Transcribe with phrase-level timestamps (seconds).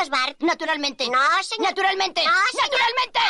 [0.00, 0.42] los medios, Bart.
[0.42, 1.04] Naturalmente.
[1.08, 1.70] No, señor.
[1.70, 2.22] Naturalmente.
[2.24, 2.70] No, señor.
[2.70, 3.20] Naturalmente.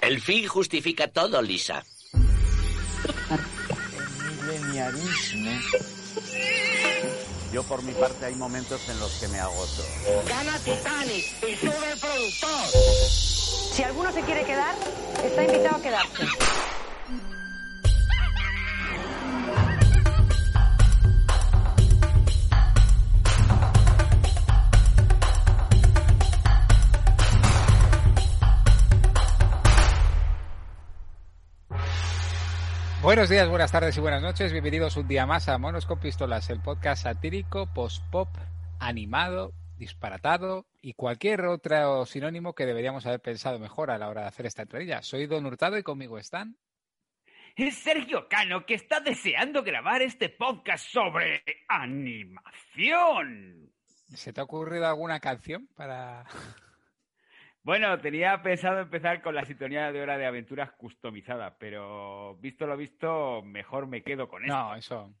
[0.00, 1.84] El fin justifica todo, Lisa.
[7.52, 9.84] Yo por mi parte hay momentos en los que me agoto.
[10.28, 12.66] Gana Titanic y sube el productor.
[13.72, 14.74] Si alguno se quiere quedar,
[15.24, 16.24] está invitado a quedarse.
[33.06, 34.50] Buenos días, buenas tardes y buenas noches.
[34.50, 38.28] Bienvenidos un día más a Monos con Pistolas, el podcast satírico, post-pop,
[38.80, 44.26] animado, disparatado y cualquier otro sinónimo que deberíamos haber pensado mejor a la hora de
[44.26, 45.02] hacer esta entrevista.
[45.02, 46.56] Soy Don Hurtado y conmigo están.
[47.54, 53.70] Es Sergio Cano que está deseando grabar este podcast sobre animación.
[54.16, 56.24] ¿Se te ha ocurrido alguna canción para.?
[57.66, 62.76] Bueno, tenía pensado empezar con la sintonía de Hora de Aventuras customizada, pero visto lo
[62.76, 64.56] visto, mejor me quedo con esto.
[64.56, 65.12] No, eso,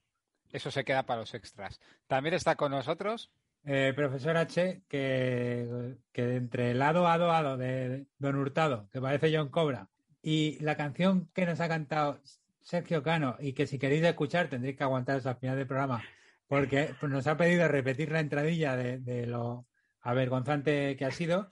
[0.52, 1.80] eso se queda para los extras.
[2.06, 3.32] También está con nosotros.
[3.64, 9.36] Eh, profesor H, que, que entre el lado ado ado de Don Hurtado, que parece
[9.36, 9.88] John Cobra,
[10.22, 12.20] y la canción que nos ha cantado
[12.60, 16.04] Sergio Cano, y que si queréis escuchar tendréis que aguantaros al final del programa,
[16.46, 19.66] porque nos ha pedido repetir la entradilla de, de lo
[20.00, 21.50] avergonzante que ha sido.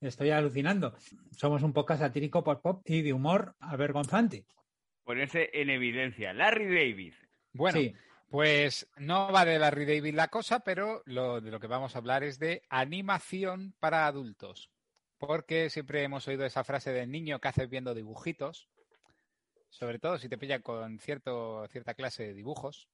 [0.00, 0.94] Estoy alucinando.
[1.36, 4.46] Somos un podcast satírico pop pop y de humor avergonzante.
[5.04, 6.32] Ponerse en evidencia.
[6.32, 7.14] Larry David.
[7.52, 7.94] Bueno, Sí.
[8.30, 11.98] pues no va de Larry David la cosa, pero lo, de lo que vamos a
[11.98, 14.70] hablar es de animación para adultos.
[15.18, 18.68] Porque siempre hemos oído esa frase del niño que haces viendo dibujitos,
[19.68, 22.88] sobre todo si te pillan con cierto, cierta clase de dibujos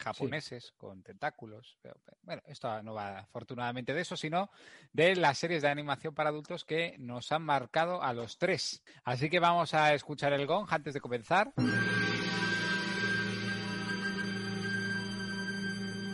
[0.00, 1.78] japoneses con tentáculos.
[2.22, 4.50] Bueno, esto no va afortunadamente de eso, sino
[4.92, 8.82] de las series de animación para adultos que nos han marcado a los tres.
[9.04, 11.52] Así que vamos a escuchar el gong antes de comenzar.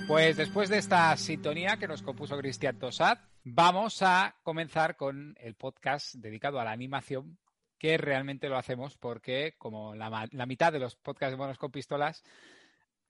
[0.07, 5.55] Pues después de esta sintonía que nos compuso Cristian Tosat, vamos a comenzar con el
[5.55, 7.39] podcast dedicado a la animación,
[7.79, 11.73] que realmente lo hacemos porque, como la, la mitad de los podcasts de Monos con
[11.73, 12.23] Pistolas,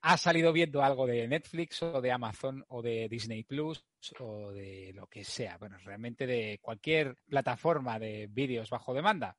[0.08, 3.84] ha salido viendo algo de Netflix o de Amazon o de Disney Plus
[4.20, 9.36] o de lo que sea, bueno, realmente de cualquier plataforma de vídeos bajo demanda.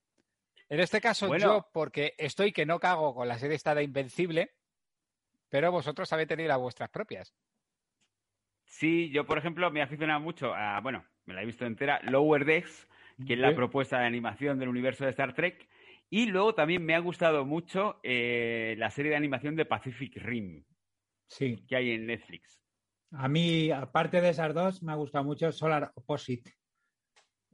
[0.67, 1.45] En este caso, Bueno.
[1.45, 4.56] yo, porque estoy que no cago con la serie esta de Invencible,
[5.47, 7.33] pero vosotros habéis tenido las vuestras propias.
[8.66, 12.01] Sí, yo, por ejemplo, me he aficionado mucho a, bueno, me la he visto entera,
[12.03, 12.89] Lower Decks,
[13.25, 15.66] que es la propuesta de animación del universo de Star Trek.
[16.09, 20.63] Y luego también me ha gustado mucho eh, la serie de animación de Pacific Rim
[21.28, 21.66] Sí.
[21.68, 22.62] que hay en Netflix.
[23.12, 26.53] A mí, aparte de esas dos, me ha gustado mucho Solar Opposite,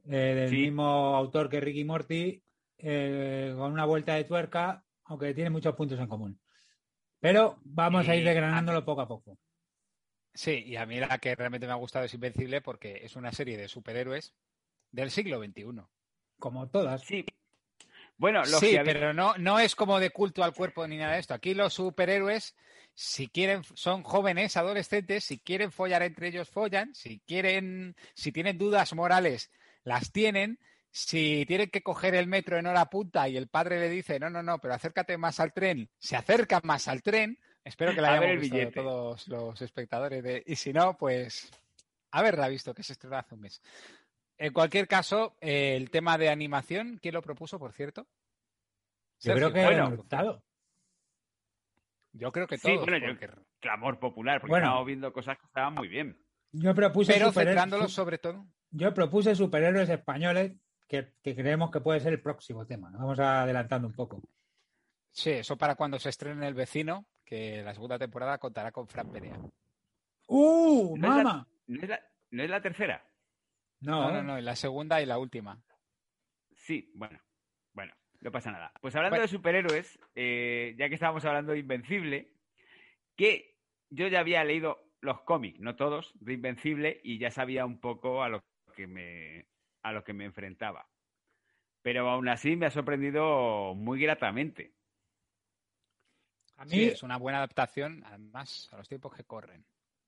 [0.04, 0.56] eh, del Sí.
[0.56, 0.84] mismo
[1.16, 2.42] autor que Ricky Morty,
[2.78, 6.40] eh, con una vuelta de tuerca, aunque tiene muchos puntos en común.
[7.20, 9.38] Pero vamos a ir desgranándolo poco a poco.
[10.32, 13.32] Sí, y a mí la que realmente me ha gustado es Invencible porque es una
[13.32, 14.34] serie de superhéroes
[14.90, 15.86] del siglo XXI.
[16.38, 17.02] Como todas.
[17.02, 17.24] Sí.
[18.16, 21.20] Bueno, los Sí, pero no, no es como de culto al cuerpo ni nada de
[21.20, 21.34] esto.
[21.34, 22.54] Aquí los superhéroes,
[22.94, 28.58] si quieren, son jóvenes, adolescentes, si quieren follar entre ellos, follan, si quieren, si tienen
[28.58, 29.50] dudas morales,
[29.82, 30.58] las tienen.
[30.96, 34.30] Si tienen que coger el metro en hora punta y el padre le dice, no,
[34.30, 37.36] no, no, pero acércate más al tren, se acercan más al tren.
[37.64, 38.80] Espero que la el visto billete.
[38.80, 40.22] todos los espectadores.
[40.22, 40.44] De...
[40.46, 41.50] Y si no, pues
[42.12, 43.60] haberla visto, que se estrenó hace un mes.
[44.38, 48.02] En cualquier caso, eh, el tema de animación, ¿quién lo propuso, por cierto?
[49.20, 49.88] Yo Sergio, creo que bueno.
[50.00, 50.42] Hurtado.
[52.12, 52.86] Yo creo que Sí, todos.
[52.86, 53.18] bueno, yo-
[53.60, 54.66] clamor popular, porque Bueno.
[54.66, 56.18] estábamos viendo cosas que estaban muy bien.
[56.52, 58.46] Yo propuse, Pero centrándolos sobre todo.
[58.70, 60.52] yo propuse superhéroes españoles
[60.86, 62.90] que, que creemos que puede ser el próximo tema.
[62.92, 64.20] Vamos adelantando un poco.
[65.10, 69.10] Sí, eso para cuando se estrene El Vecino, que la segunda temporada contará con Fran
[69.10, 69.38] Perea.
[70.26, 71.48] ¡Uh, ¿No es la- mamá!
[71.66, 73.04] ¿No es la, no es la tercera?
[73.80, 75.62] No, No, no, y la segunda y la última.
[76.54, 77.20] Sí, bueno,
[77.72, 78.72] bueno, no pasa nada.
[78.80, 79.22] Pues hablando Bueno.
[79.22, 82.32] de superhéroes, eh, ya que estábamos hablando de Invencible,
[83.16, 83.58] que
[83.90, 88.22] yo ya había leído los cómics, no todos, de Invencible, y ya sabía un poco
[88.22, 88.42] a lo
[88.74, 89.46] que me
[89.82, 90.88] a los que me enfrentaba.
[91.82, 94.72] Pero aún así me ha sorprendido muy gratamente.
[96.56, 99.66] A mí, Sí, es una buena adaptación, además, a los tiempos que corren.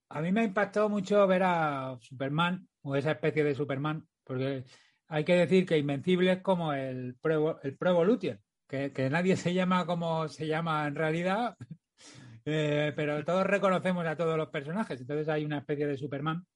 [0.08, 4.64] A mí me ha impactado mucho ver a Superman o esa especie de Superman, porque
[5.08, 9.36] hay que decir que Invencible es como el Pro, el Pro Evolution, que, que nadie
[9.36, 11.56] se llama como se llama en realidad,
[12.44, 15.00] eh, pero todos reconocemos a todos los personajes.
[15.00, 16.46] Entonces hay una especie de Superman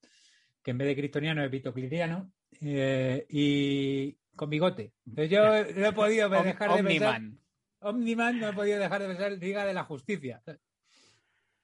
[0.62, 2.30] que en vez de criptoniano es vitocliriano
[2.60, 4.92] eh, y con bigote.
[5.06, 7.16] Entonces yo no he podido dejar de pensar...
[7.16, 7.38] Omniman.
[7.80, 10.42] Omniman no he podido dejar de pensar Liga de la Justicia.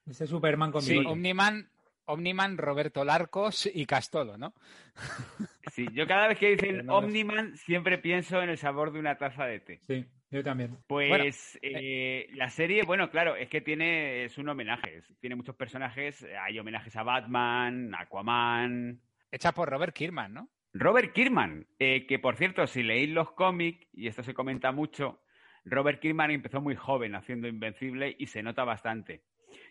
[0.05, 1.09] Ese Superman con Sí, bigote.
[1.09, 1.69] Omniman,
[2.07, 4.53] Omniman, Roberto Larcos y Castolo, ¿no?
[5.71, 8.99] Sí, yo cada vez que dicen no es- Omniman siempre pienso en el sabor de
[8.99, 9.81] una taza de té.
[9.87, 10.77] Sí, yo también.
[10.87, 11.25] Pues Bueno,
[11.61, 16.57] eh, la serie, bueno, claro, es que tiene, es un homenaje, tiene muchos personajes, hay
[16.57, 20.49] homenajes a Batman, Aquaman, Hecha por Robert Kirkman, ¿no?
[20.73, 25.21] Robert Kirkman, eh, que por cierto, si leéis los cómics, y esto se comenta mucho,
[25.65, 29.23] Robert Kirkman empezó muy joven haciendo Invencible y se nota bastante.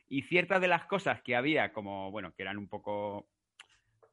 [0.09, 3.29] Y ciertas de las cosas que había, como, bueno, que eran un poco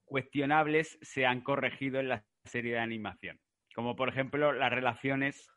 [0.06, 3.40] cuestionables, se han corregido en la serie de animación.
[3.76, 5.50] Como por ejemplo las relaciones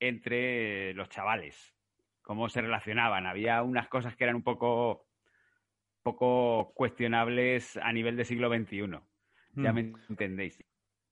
[0.00, 1.74] entre los chavales,
[2.22, 3.26] cómo se relacionaban.
[3.26, 5.06] Había unas cosas que eran un poco,
[6.02, 9.00] poco cuestionables a nivel de siglo XXI.
[9.56, 9.74] Ya Mm.
[9.74, 10.62] me entendéis.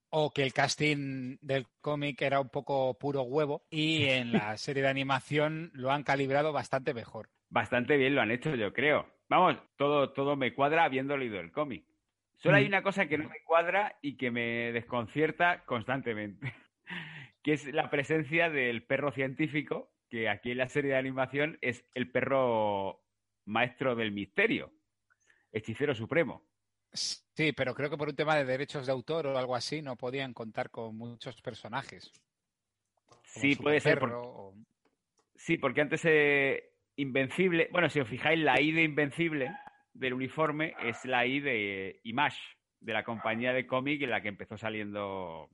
[0.09, 4.83] O que el casting del cómic era un poco puro huevo y en la serie
[4.83, 7.29] de animación lo han calibrado bastante mejor.
[7.49, 9.09] Bastante bien lo han hecho, yo creo.
[9.29, 11.85] Vamos, todo, todo me cuadra habiendo leído el cómic.
[12.35, 12.67] Solo hay Mm.
[12.67, 16.53] una cosa que no me cuadra y que me desconcierta constantemente,
[17.43, 21.85] que es la presencia del perro científico, que aquí en la serie de animación es
[21.93, 23.03] el perro
[23.45, 24.71] maestro del misterio,
[25.51, 26.45] hechicero supremo.
[26.93, 29.95] Sí, pero creo que por un tema de derechos de autor o algo así no
[29.97, 32.11] podían contar con muchos personajes.
[33.23, 33.99] Sí, puede ser.
[33.99, 34.53] Por- o-
[35.35, 39.51] Sí, porque antes eh, Invencible, bueno, si os fijáis, la I de Invencible
[39.93, 42.37] del uniforme es la I de Image,
[42.79, 45.49] de la compañía de cómic en la que empezó saliendo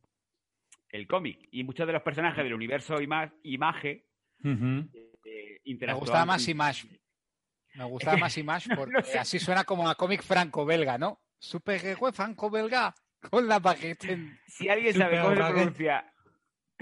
[0.90, 1.48] el cómic.
[1.52, 4.06] Y muchos de los personajes del universo Ima- Image
[4.44, 4.90] Ujú.
[4.94, 6.88] eh, Me interactuaban gustaba más Image.
[7.76, 9.20] Me gustaba más Image porque sé.
[9.20, 11.20] así suena como a cómic franco-belga, ¿no?
[11.40, 12.94] Superhéroe franco-belga
[13.30, 14.06] con la baguette.
[14.06, 16.13] en- Si alguien sabe cómo se pronuncia,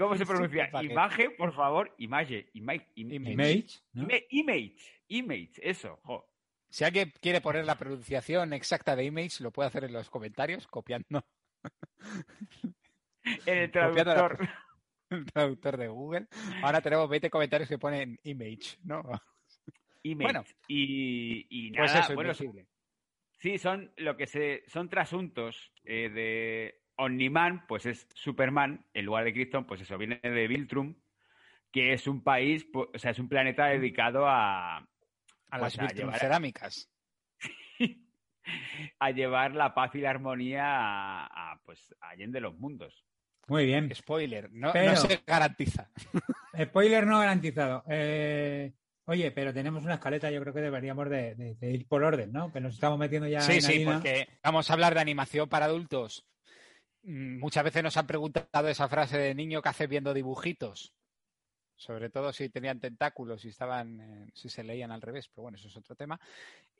[0.02, 0.92] cómo se pronuncia Superbaguette.
[0.92, 3.66] Image, por favor, Image, Image, im- Image.
[3.94, 4.76] Image, Image,
[5.08, 6.28] Image, eso, jo.
[6.68, 10.66] Si alguien quiere poner la pronunciación exacta de Image, lo puede hacer en los comentarios
[10.66, 11.22] copiando
[13.46, 14.48] En el traductor.
[15.10, 16.26] el traductor de Google.
[16.62, 19.02] Ahora tenemos 20 comentarios que ponen Image, ¿no?
[20.02, 20.32] Image.
[20.32, 20.44] Bueno.
[20.66, 22.32] y, y Pues nada, eso, bueno.
[23.38, 29.24] Sí, son lo que se son trasuntos eh, de Omniman, pues es Superman, en lugar
[29.24, 30.94] de Krypton, pues eso viene de Viltrum,
[31.70, 34.86] que es un país, pu- o sea, es un planeta dedicado a A
[35.58, 36.90] pues, las a llevar, cerámicas.
[38.98, 43.04] a llevar la paz y la armonía a, a, pues allende los mundos.
[43.48, 43.92] Muy bien.
[43.94, 45.90] Spoiler, no, Pero- no se garantiza.
[46.64, 47.82] Spoiler no garantizado.
[47.88, 48.72] Eh,
[49.06, 52.32] oye, pero tenemos una escaleta, yo creo que deberíamos de, de- de ir por orden,
[52.32, 52.52] ¿no?
[52.52, 53.92] Que nos estamos metiendo ya Sí, en sí, harina.
[53.94, 56.26] porque vamos a hablar de animación para adultos.
[57.02, 60.94] Mm, Muchas veces nos han preguntado esa frase de niño que hace viendo dibujitos.
[61.76, 65.58] Sobre todo si tenían tentáculos y estaban, eh, si se leían al revés, pero bueno,
[65.58, 66.20] eso es otro tema.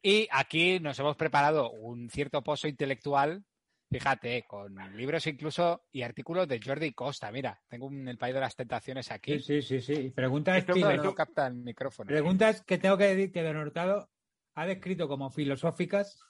[0.00, 3.42] Y aquí nos hemos preparado un cierto pozo intelectual,
[3.90, 7.32] fíjate, con libros incluso y artículos de Jordi Costa.
[7.32, 9.40] Mira, tengo un El País de las Tentaciones aquí.
[9.40, 10.10] Sí, sí, sí, sí.
[10.10, 12.08] Preguntas, no capta el micrófono.
[12.08, 14.08] preguntas que tengo que decir que Don Hurtado
[14.54, 16.20] ha descrito como filosóficas,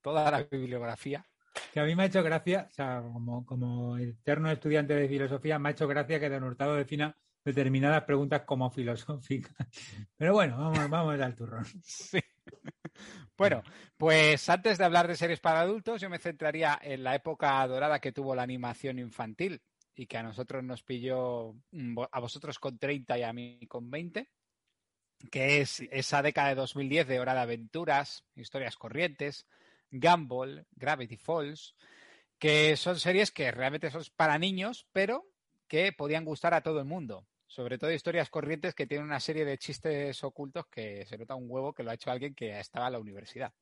[0.00, 1.26] Toda la bibliografía.
[1.72, 5.58] Que a mí me ha hecho gracia, o sea, como, como eterno estudiante de filosofía,
[5.58, 9.54] me ha hecho gracia que Don Hurtado defina determinadas preguntas como filosóficas.
[10.16, 11.64] Pero bueno, vamos, vamos al turrón.
[11.82, 12.20] Sí.
[13.36, 13.62] Bueno,
[13.98, 18.00] pues antes de hablar de series para adultos, yo me centraría en la época dorada
[18.00, 19.60] que tuvo la animación infantil
[19.94, 23.90] y que a nosotros nos pilló, mm, a vosotros con 30 y a mí con
[23.90, 24.28] 20,
[25.30, 29.46] que es esa década de 2010 de Hora de Aventuras, Historias Corrientes,
[30.00, 31.74] Gumball, Gravity Falls,
[32.38, 35.26] que son series que realmente son para niños, pero
[35.68, 37.26] que podían gustar a todo el mundo.
[37.46, 41.46] Sobre todo historias corrientes que tienen una serie de chistes ocultos que se nota un
[41.48, 43.52] huevo que lo ha hecho alguien que estaba en la universidad.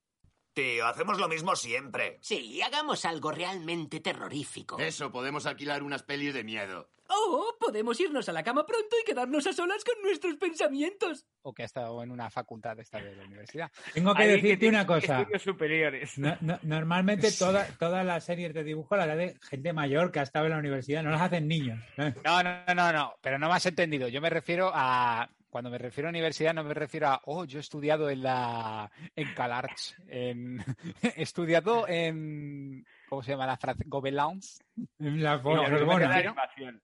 [0.54, 2.18] Tío, hacemos lo mismo siempre.
[2.20, 4.78] Sí, hagamos algo realmente terrorífico.
[4.78, 6.88] Eso, podemos alquilar unas pelis de miedo.
[7.08, 11.26] Oh, podemos irnos a la cama pronto y quedarnos a solas con nuestros pensamientos.
[11.42, 13.70] O que ha estado en una facultad esta de la universidad.
[13.92, 15.20] Tengo que decirte una cosa.
[15.20, 16.16] Estudios superiores.
[16.18, 20.23] No- no- normalmente toda- todas las series de dibujo las de gente mayor que ha
[20.23, 21.78] estado en la universidad, no las hacen niños.
[21.99, 22.14] ¿eh?
[22.25, 24.08] No, no, no, no, pero no me has entendido.
[24.08, 25.28] Yo me refiero a.
[25.54, 27.20] Cuando me refiero a universidad, no me refiero a.
[27.26, 28.90] Oh, yo he estudiado en la.
[29.14, 29.94] En CalArts.
[30.08, 30.58] En,
[31.16, 32.84] he estudiado en.
[33.08, 33.84] ¿Cómo se llama la frase?
[33.87, 34.58] Gobelins.
[34.99, 36.08] La No, Bo- yo me Sorbona.
[36.08, 36.82] refiero- Animación.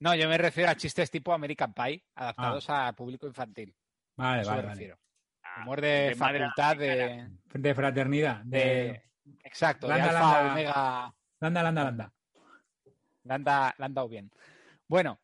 [0.00, 3.76] No, yo me refiero a chistes tipo American Pie, adaptados a público infantil.
[4.16, 4.74] Vale, Eso vale, me vale.
[4.78, 4.98] refiero.
[5.42, 8.36] Ah, Humor de, de madre facultad de, De fraternidad.
[8.46, 8.58] De...
[8.58, 9.02] de-
[9.44, 10.52] Exacto, Landa, de alfa, landa.
[10.52, 11.14] omega.
[11.40, 12.12] Landa, landa, landa.
[13.24, 14.30] Le han, da- le han dado bien.
[14.88, 15.20] Bueno,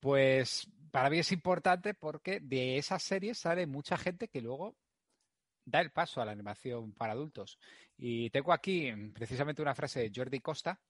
[0.00, 4.74] pues para mí es importante porque de esas series sale mucha gente que luego
[5.66, 7.58] da el paso a la animación para adultos.
[7.98, 10.80] Y tengo aquí mm, precisamente una frase de Jordi Costa.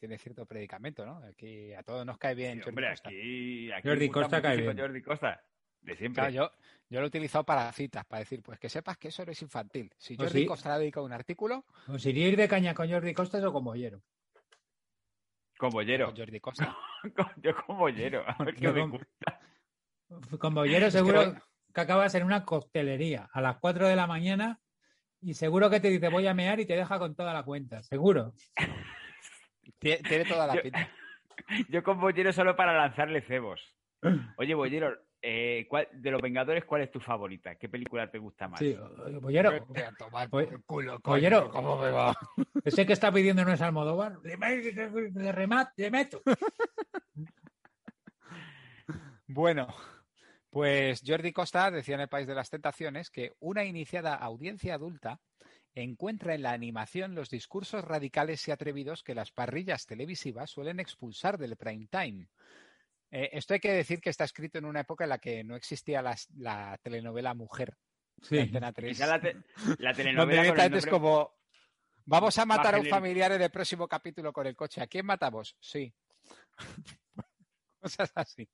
[0.00, 1.18] Tiene cierto predicamento, ¿no?
[1.18, 3.08] Aquí a todos nos cae bien Sí, Jordi hombre, Costa.
[3.08, 4.78] aquí, aquí Jordi Costa cae bien.
[4.78, 5.44] Jordi Costa,
[5.80, 6.20] de siempre.
[6.20, 6.50] Claro, yo,
[6.90, 9.40] yo lo he utilizado para citas, para decir, pues que sepas que eso no es
[9.42, 9.94] infantil.
[9.96, 10.46] Si Jordi sí.
[10.46, 13.52] Costa le ha dedicado un artículo, ¿Os iría ir de caña con Jordi Costas o
[13.52, 14.02] con Bollero?
[15.64, 16.06] Con bollero.
[16.06, 16.76] con Jordi Costa.
[17.42, 18.24] Yo con bollero.
[18.26, 19.40] A ver qué me con- gusta.
[20.38, 21.34] Con Bollero que seguro voy-
[21.74, 24.60] que acabas en una coctelería a las 4 de la mañana
[25.20, 27.82] y seguro que te dice voy a mear y te deja con toda la cuenta.
[27.82, 28.32] Seguro.
[29.80, 30.88] Tie- Tiene toda la Yo- pinta.
[31.68, 33.74] Yo con bollero solo para lanzarle cebos.
[34.36, 37.54] Oye, bollero, eh, ¿cuál- de los Vengadores, ¿cuál es tu favorita?
[37.56, 38.60] ¿Qué película te gusta más?
[38.60, 38.76] Sí,
[39.22, 39.50] Bollero.
[39.52, 41.50] Vete a tomar culo, coño, Bollero.
[41.50, 42.14] ¿cómo me va?
[42.64, 44.18] Ese que está pidiendo no es Almodóvar.
[44.22, 46.20] Le, le, le remat- le meto.
[49.26, 49.68] Bueno,
[50.50, 55.20] pues Jordi Costa decía en El País de las Tentaciones que una iniciada audiencia adulta
[55.74, 61.38] encuentra en la animación los discursos radicales y atrevidos que las parrillas televisivas suelen expulsar
[61.38, 62.28] del prime time.
[63.16, 65.54] Eh, esto hay que decir que está escrito en una época en la que no
[65.54, 67.76] existía la, telenovela Mujer
[68.16, 68.38] de Sí.
[68.40, 68.88] Antena 3.
[68.96, 69.42] Quizá la, te- la
[69.92, 71.34] donde telenovela el directamente es nombre- como
[72.06, 74.80] vamos a matar a un familiar en el próximo capítulo con el coche.
[74.82, 75.56] ¿A quién matamos?
[75.60, 75.94] Sí.
[77.80, 78.48] Cosas así.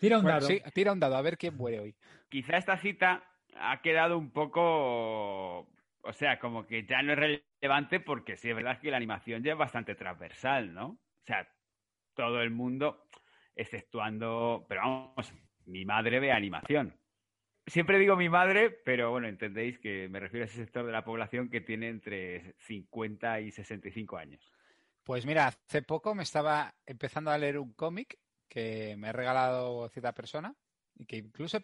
[0.00, 0.48] Tira un Bueno, dado.
[0.48, 1.96] sí, tira un dado, a ver quién muere hoy.
[2.28, 3.24] Quizá esta cita
[3.56, 8.56] ha quedado un poco, o sea, como que ya no es relevante porque sí es
[8.56, 10.86] verdad que la animación ya es bastante transversal, ¿no?
[10.88, 11.48] O sea,
[12.14, 13.06] todo el mundo,
[13.56, 15.32] exceptuando, pero vamos,
[15.66, 16.96] mi madre ve animación.
[17.66, 21.04] Siempre digo mi madre, pero bueno, entendéis que me refiero a ese sector de la
[21.04, 24.52] población que tiene entre 50 y 65 años.
[25.04, 28.18] Pues mira, hace poco me estaba empezando a leer un cómic
[28.48, 30.54] que me ha regalado cierta persona
[30.94, 31.58] y que incluso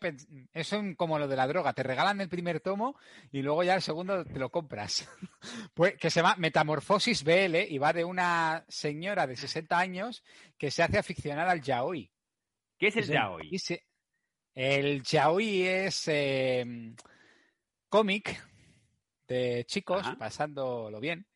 [0.53, 2.97] es como lo de la droga, te regalan el primer tomo
[3.31, 5.09] y luego ya el segundo te lo compras.
[5.75, 10.25] pues, que se llama Metamorfosis BL y va de una señora de 60 años
[10.57, 12.11] que se hace aficionar al yaoi.
[12.79, 13.51] ¿Qué es el yaoi?
[14.55, 16.95] El yaoi es eh,
[17.89, 18.45] cómic
[19.29, 20.17] de chicos Ajá.
[20.19, 21.27] pasándolo bien.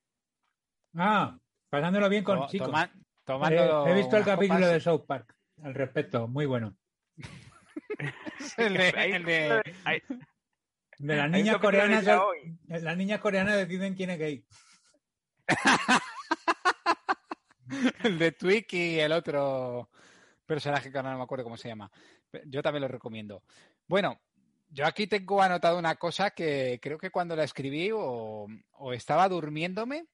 [0.94, 1.38] Ah,
[1.70, 2.66] pasándolo bien con to- chicos.
[2.68, 2.92] toma-
[3.24, 4.72] tomando Eh, he visto el capítulo copas.
[4.72, 6.26] de South Park al respecto.
[6.26, 6.76] Muy bueno.
[8.56, 9.62] el de, el de-
[10.98, 11.16] De.
[11.16, 11.30] Las
[12.96, 14.44] niñas coreanas deciden quién es gay.
[18.04, 19.90] el de Twig y el otro
[20.46, 21.90] personaje que ahora no me acuerdo cómo se llama.
[22.46, 23.42] Yo también lo recomiendo.
[23.86, 24.20] Bueno,
[24.68, 29.28] yo aquí tengo anotado una cosa que creo que cuando la escribí o, o estaba
[29.28, 30.06] durmiéndome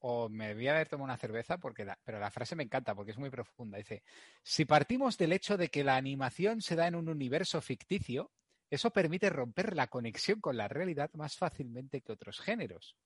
[0.00, 3.12] o me debía haber tomado una cerveza, porque la- pero la frase me encanta porque
[3.12, 3.78] es muy profunda.
[3.78, 4.02] Dice,
[4.42, 8.30] si partimos del hecho de que la animación se da en un universo ficticio,
[8.70, 12.96] eso permite romper la conexión con la realidad más fácilmente que otros géneros.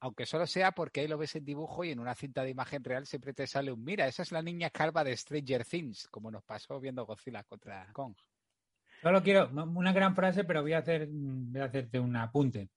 [0.00, 2.84] Aunque solo sea porque ahí lo ves en dibujo y en una cinta de imagen
[2.84, 6.30] real siempre te sale un mira, esa es la niña calva de Stranger Things, como
[6.30, 8.14] nos pasó viendo Godzilla contra Kong.
[9.02, 12.70] Solo quiero una gran frase, pero voy a hacer voy a hacerte un apunte.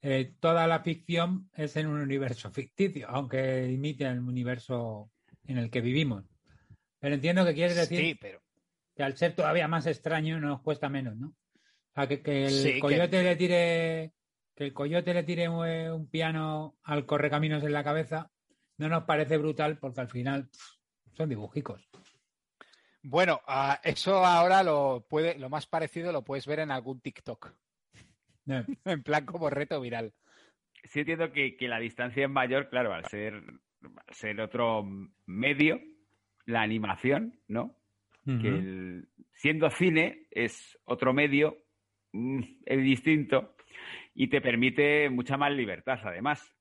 [0.00, 5.10] Eh, toda la ficción es en un universo ficticio, aunque imite el universo
[5.44, 6.24] en el que vivimos.
[7.00, 8.40] Pero entiendo que quieres decir Sí, pero
[8.94, 11.28] que al ser todavía más extraño nos cuesta menos, ¿no?
[11.28, 14.12] O sea, que, que el Sí, que- coyote le tire
[14.54, 18.32] que el coyote le tire un, piano al correcaminos en la cabeza
[18.76, 21.88] no nos parece brutal porque al final pff, son dibujicos.
[23.02, 27.52] bueno, ah, eso ahora lo puede, lo más parecido lo puedes ver en algún TikTok,
[28.84, 30.12] en plan como reto viral.
[30.84, 34.84] sí entiendo que, que la distancia es mayor, claro, al ser, al ser otro
[35.26, 35.80] medio,
[36.46, 37.76] la animación, ¿no?
[38.24, 41.56] Que el- siendo cine es otro medio,
[42.12, 43.54] mm, es distinto.
[44.14, 46.54] Y te permite mucha más libertad, además,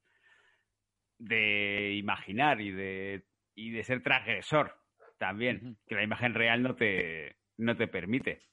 [1.19, 3.25] de imaginar y de,
[3.55, 4.75] y de ser transgresor
[5.17, 8.43] también, que la imagen real no te, no te permite.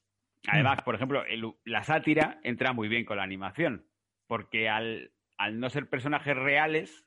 [0.48, 3.86] Además, por ejemplo, el- la sátira entra muy bien con la animación,
[4.26, 7.06] porque al, al no ser personajes reales,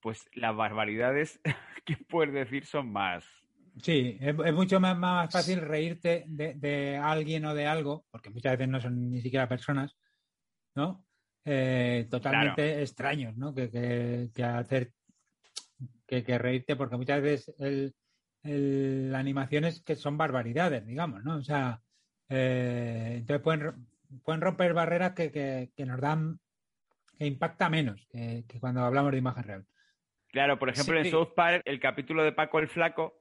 [0.00, 1.40] pues las barbaridades
[1.84, 3.24] que puedes decir son más...
[3.82, 8.30] Sí, es, es mucho más, más fácil reírte de, de alguien o de algo, porque
[8.30, 9.98] muchas veces no son ni siquiera personas,
[10.74, 11.04] ¿no?
[11.44, 13.54] Eh, totalmente extraños, ¿no?
[13.54, 14.92] Que, que- que hacer
[16.06, 17.94] que, que reírte, porque muchas veces el,
[18.42, 21.36] el- la animación es que son barbaridades, digamos, ¿no?
[21.36, 21.82] O sea,
[22.28, 23.86] eh, entonces pueden,
[24.24, 26.40] pueden romper barreras que, que- que nos dan,
[27.18, 29.66] que impacta menos que, que cuando hablamos de imagen real.
[30.28, 31.08] Claro, por ejemplo, Sí.
[31.08, 33.20] en South Park, el capítulo de Paco el Flaco,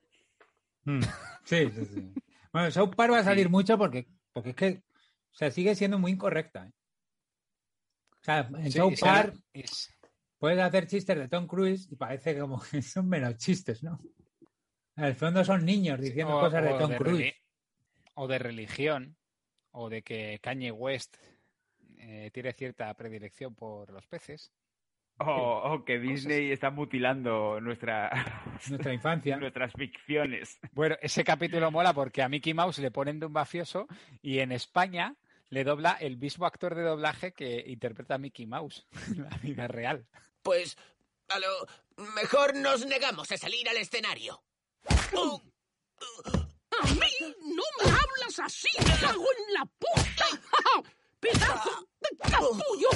[1.43, 2.13] Sí, sí, sí.
[2.53, 4.83] Bueno, South Park va a salir mucho porque, porque es que
[5.31, 6.67] o sea, sigue siendo muy incorrecta.
[6.67, 6.71] ¿eh?
[8.21, 9.91] O sea, en Sí, South Park es-
[10.37, 13.99] puedes hacer chistes de Tom Cruise y parece como que son menos chistes, ¿no?
[14.95, 17.19] En el fondo son niños diciendo o- cosas de Tom Cruise.
[17.25, 17.35] reli-
[18.15, 19.15] o de religión,
[19.71, 21.15] o de que Kanye West
[21.97, 24.51] eh, tiene cierta predilección por los peces.
[25.19, 25.25] o,
[25.73, 28.09] o que Disney está mutilando nuestra,
[28.69, 29.37] Nuestra infancia.
[29.39, 30.59] nuestras ficciones.
[30.73, 33.87] Bueno, ese capítulo mola porque a Mickey Mouse le ponen de un mafioso
[34.21, 35.15] y en España
[35.49, 39.67] le dobla el mismo actor de doblaje que interpreta a Mickey Mouse en la vida
[39.67, 40.05] real.
[40.41, 40.77] Pues
[41.29, 44.43] a lo mejor nos negamos a salir al escenario.
[45.15, 45.41] Oh,
[46.81, 48.67] ¡A mí no me hablas así!
[48.79, 50.25] ¡Me cago en la puta!
[51.19, 52.89] ¡Pedazo de capullo!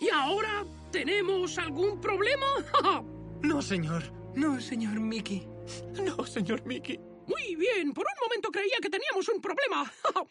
[0.00, 2.46] ¿Y ahora tenemos algún problema?
[3.42, 4.02] No, señor.
[4.36, 5.48] No, señor Mickey.
[6.04, 6.98] No, señor Mickey.
[7.26, 9.90] Muy bien, por un momento creía que teníamos un problema.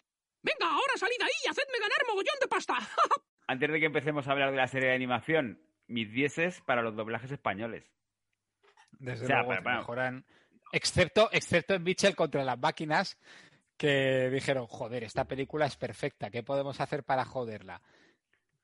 [0.43, 2.75] Venga, ahora salid ahí y hacedme ganar mogollón de pasta.
[3.47, 6.95] Antes de que empecemos a hablar de la serie de animación, mis dieces para los
[6.95, 7.83] doblajes españoles.
[8.91, 10.25] Desde O sea, luego para- mejoran.
[10.71, 13.17] Excepto, excepto en Mitchell contra las máquinas,
[13.77, 17.81] que dijeron, joder, esta película es perfecta, ¿qué podemos hacer para joderla?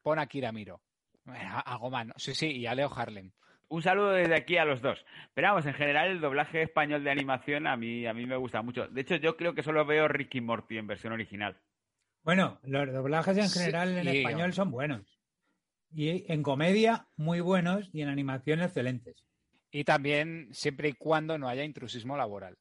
[0.01, 0.81] Pon a Kiramiro.
[1.23, 2.13] Bueno, Hago mano.
[2.17, 3.31] Sí, sí, y a Leo Harlem.
[3.67, 5.03] Un saludo desde aquí a los dos.
[5.33, 8.61] Pero vamos, en general el doblaje español de animación a mí, a mí me gusta
[8.61, 8.87] mucho.
[8.87, 11.57] De hecho, yo creo que solo veo Ricky Morty en versión original.
[12.23, 15.19] Bueno, los doblajes en Sí, general en español son buenos.
[15.91, 19.25] Y en comedia, muy buenos y en animación, excelentes.
[19.75, 22.57] Y también siempre y cuando no haya intrusismo laboral.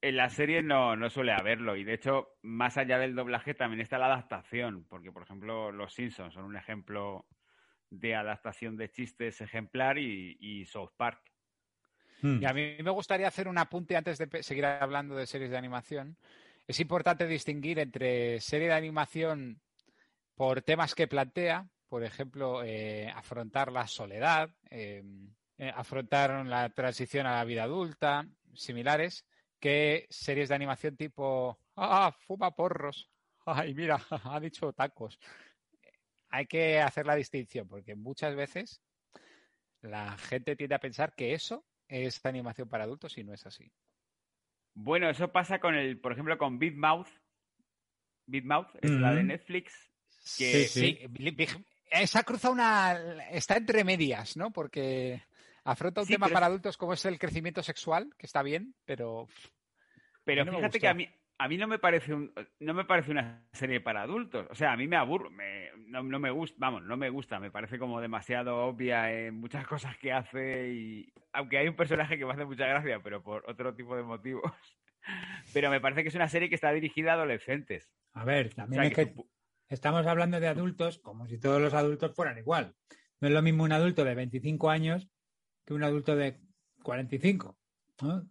[0.00, 1.76] En la serie no, no suele haberlo.
[1.76, 4.86] Y de hecho, más allá del doblaje también está la adaptación.
[4.88, 7.26] Porque, por ejemplo, Los Simpsons son un ejemplo
[7.90, 11.20] de adaptación de chistes ejemplar y, y South Park.
[12.22, 12.40] Hmm.
[12.40, 15.58] Y a mí me gustaría hacer un apunte antes de seguir hablando de series de
[15.58, 16.16] animación.
[16.66, 19.60] Es importante distinguir entre serie de animación
[20.34, 25.02] por temas que plantea, por ejemplo, eh, afrontar la soledad, eh,
[25.58, 29.24] eh, afrontar la transición a la vida adulta, similares,
[29.60, 33.10] que series de animación tipo, ah, fuma porros,
[33.46, 35.18] ay, mira, ha dicho tacos.
[36.28, 38.82] Hay que hacer la distinción, porque muchas veces
[39.80, 43.70] la gente tiende a pensar que eso es animación para adultos y no es así.
[44.74, 47.08] Bueno, eso pasa con el, por ejemplo, con Big Mouth.
[48.26, 49.22] Big Mouth es la de.
[49.22, 49.72] Netflix.
[50.36, 51.36] Que Sí, Big-
[52.24, 53.20] cruza una.
[53.30, 54.50] Está entre medias, ¿no?
[54.50, 55.22] Porque
[55.66, 58.74] afronta un Sí, tema para es- adultos como es el crecimiento sexual, que está bien,
[58.84, 59.26] pero.
[60.24, 63.10] Pero no fíjate que a mí, a mí no me parece un, no me parece
[63.12, 64.46] una serie para adultos.
[64.50, 67.38] O sea, a mí me aburro, me- no, no me gusta, vamos, no me gusta,
[67.38, 72.18] me parece como demasiado obvia en muchas cosas que hace y aunque hay un personaje
[72.18, 74.42] que me hace mucha gracia, pero por otro tipo de motivos.
[75.54, 77.88] Pero me parece que es una serie que está dirigida a adolescentes.
[78.12, 79.14] A ver, O también sea, es que
[79.68, 82.74] estamos hablando de adultos como si todos los adultos fueran igual.
[83.20, 85.08] No es lo mismo un adulto de 25 años
[85.66, 86.38] que un adulto de
[86.82, 87.58] 45.
[88.02, 88.28] ¿no?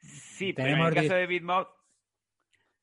[0.00, 1.68] Sí, pero en Tenemos el caso de Big Mouth,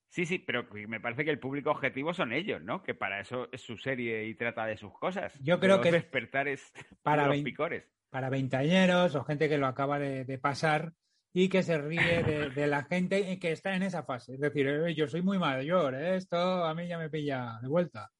[0.09, 2.83] sí, sí, pero me parece que el público objetivo son ellos, ¿no?
[2.83, 5.33] Que para eso es su serie y trata de sus cosas.
[5.41, 7.85] Yo creo que- despertares para de los picores.
[8.09, 10.93] Para veintañeros o gente que lo acaba de, de pasar
[11.33, 14.35] y que se ríe de, de la gente que está en esa fase.
[14.35, 16.15] Es decir, "Eh, yo soy muy mayor, ¿eh?
[16.15, 18.11] esto a mí ya me pilla de vuelta.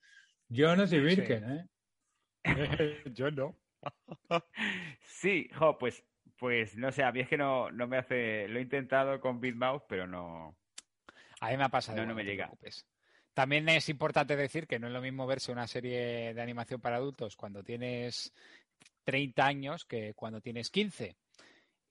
[0.49, 1.05] Yo no soy Sí.
[1.15, 1.67] virgen, ¿eh?
[3.13, 3.57] Yo no.
[5.05, 6.03] Sí, jo, pues,
[6.37, 8.47] pues no sé, a mí es que no, no me hace.
[8.47, 10.55] Lo he intentado con Big Mouth, pero no.
[11.39, 11.97] A mí me ha pasado.
[11.97, 12.51] No, igual, no me llega.
[13.33, 16.97] También es importante decir que no es lo mismo verse una serie de animación para
[16.97, 18.33] adultos cuando tienes
[19.03, 21.17] 30 años que cuando tienes 15.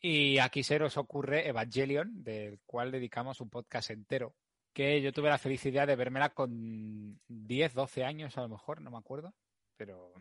[0.00, 4.34] Y aquí se nos ocurre Evangelion, del cual dedicamos un podcast entero,
[4.72, 8.90] que yo tuve la felicidad de vérmela con 10, 12 años a lo mejor, no
[8.90, 9.34] me acuerdo.
[9.76, 10.12] pero...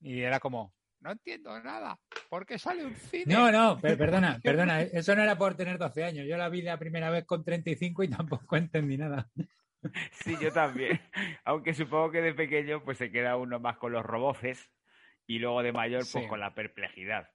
[0.00, 1.98] Y era como, no entiendo nada,
[2.30, 3.24] ¿por qué sale un cine?
[3.34, 6.26] No, no, per- perdona, perdona, eso no era por tener 12 años.
[6.26, 9.30] Yo la vi la primera vez con 35 y tampoco entendí nada.
[10.12, 11.00] Sí, yo también.
[11.44, 14.70] Aunque supongo que de pequeño pues se queda uno más con los roboces
[15.26, 16.28] y luego de mayor pues Sí.
[16.28, 17.30] con la perplejidad.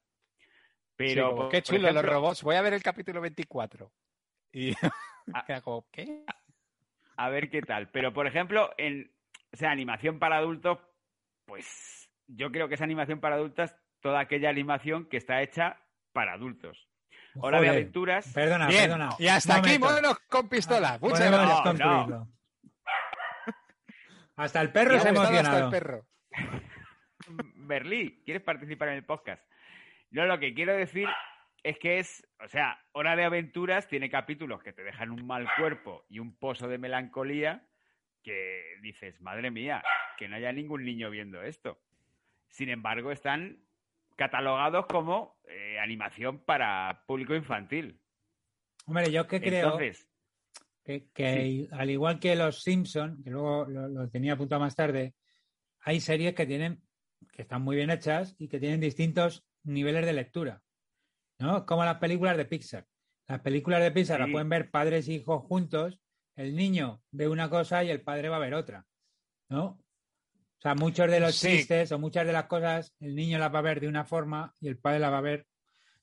[0.95, 2.43] Pero por- qué chulo los ejemplo- robots.
[2.43, 3.91] Voy a ver el capítulo 24.
[4.53, 4.73] Y
[5.47, 6.23] queda como, ¿qué?
[7.17, 7.89] A ver qué tal.
[7.89, 9.11] Pero, por ejemplo, en
[9.53, 10.79] o sea, animación para adultos,
[11.45, 15.81] pues yo creo que es animación para adultos toda aquella animación que está hecha
[16.13, 16.87] para adultos.
[17.39, 18.31] Hora de aventuras.
[18.33, 19.09] Perdona, Bien, perdona.
[19.19, 20.97] y hasta Un aquí, monos con pistola.
[20.99, 21.49] Muchas gracias.
[21.49, 22.27] desconstruirlo.
[24.35, 25.65] Hasta el perro se ha hasta emocionado.
[25.65, 26.05] el perro.
[27.55, 29.43] Berlí, ¿quieres participar en el podcast?
[30.11, 31.07] No, lo que quiero decir
[31.63, 35.47] es que es, o sea, Hora de Aventuras tiene capítulos que te dejan un mal
[35.57, 37.67] cuerpo y un pozo de melancolía
[38.23, 39.83] que dices, madre mía,
[40.17, 41.79] que no haya ningún niño viendo esto.
[42.49, 43.63] Sin embargo, están
[44.15, 48.01] catalogados como eh, animación para público infantil.
[48.85, 50.09] Hombre, yo que creo Entonces,
[50.83, 55.15] que, que al igual que los Simpson, que luego lo, lo tenía apuntado más tarde,
[55.81, 56.81] hay series que tienen,
[57.31, 60.61] que están muy bien hechas y que tienen distintos niveles de lectura.
[61.39, 61.65] ¿No?
[61.65, 62.87] Como las películas de Pixar.
[63.27, 65.99] Las películas de Pixar las pueden ver padres e hijos juntos,
[66.35, 68.85] el niño ve una cosa y el padre va a ver otra.
[69.49, 69.83] ¿No?
[70.57, 71.57] O sea, muchos de los Sí.
[71.57, 74.53] chistes o muchas de las cosas, el niño las va a ver de una forma
[74.59, 75.45] y el padre las va a ver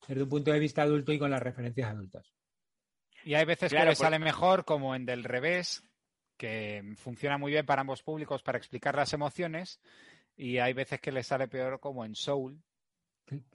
[0.06, 2.32] desde un punto de vista adulto y con las referencias adultas.
[3.24, 5.82] Y hay veces Claro, que le por- sale mejor, como en Del Revés,
[6.36, 9.80] que funciona muy bien para ambos públicos para explicar las emociones.
[10.36, 12.60] Y hay veces que le sale peor, como en Soul.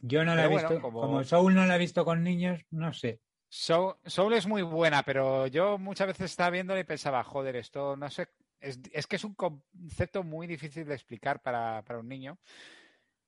[0.02, 1.24] Yo no la he bueno, visto, como- como...
[1.24, 3.22] Soul no la he visto con niños, no sé.
[3.48, 7.96] Soul, Soul es muy buena, pero yo muchas veces estaba viéndola y pensaba, joder, esto
[7.96, 8.28] no sé.
[8.60, 12.38] Es, es que es un concepto muy difícil de explicar para, para un niño.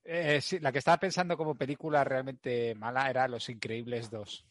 [0.03, 4.45] Eh, sí, la que estaba pensando como película realmente mala era Los Increíbles 2.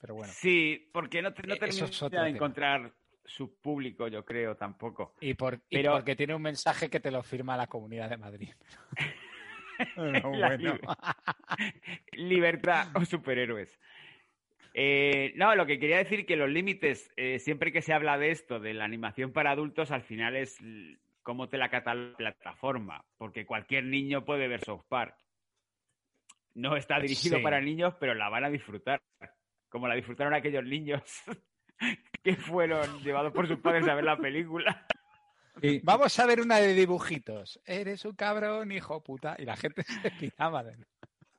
[0.00, 0.32] Pero bueno.
[0.34, 2.28] sí, porque no, te- no eso es de tema.
[2.28, 2.92] encontrar
[3.24, 5.14] su público, yo creo, tampoco.
[5.20, 8.16] Y, por, y Pero- porque tiene un mensaje que te lo firma la Comunidad de
[8.16, 8.50] Madrid.
[9.96, 10.78] Bueno.
[12.12, 13.78] Libertad o superhéroes.
[14.74, 18.30] Eh, no, lo que quería decir que los límites, eh, siempre que se habla de
[18.30, 20.58] esto, de la animación para adultos, al final es
[21.22, 25.16] cómo te la cataloga la plataforma, porque cualquier niño puede ver South Park.
[26.54, 27.42] No está dirigido Sí.
[27.42, 29.00] para niños, pero la van a disfrutar,
[29.68, 31.02] como la disfrutaron aquellos niños
[32.22, 34.86] que fueron llevados por sus padres a ver la película.
[35.82, 37.60] Vamos a ver una de dibujitos.
[37.66, 39.36] Eres un cabrón, hijo puta.
[39.38, 40.76] Y la gente se piraba de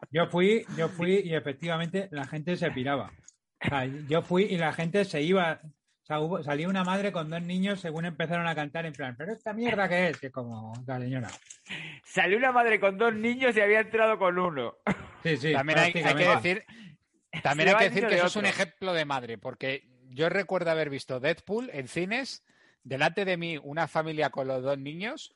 [0.09, 3.11] Yo fui, yo fui y efectivamente la gente se piraba.
[3.63, 5.61] O sea, yo fui y la gente se iba.
[5.63, 9.15] O sea, hubo- salía una madre con dos niños según empezaron a cantar en plan,
[9.17, 11.29] pero esta mierda que es, que como la señora.
[12.03, 14.75] Salió una madre con dos niños y había entrado con uno.
[15.23, 15.53] Sí, sí.
[15.53, 16.65] también hay, hay que decir,
[17.43, 20.89] también hay que decir que eso es un ejemplo de madre, porque yo recuerdo haber
[20.89, 22.43] visto Deadpool en cines,
[22.83, 25.35] delante de mí una familia con los dos niños,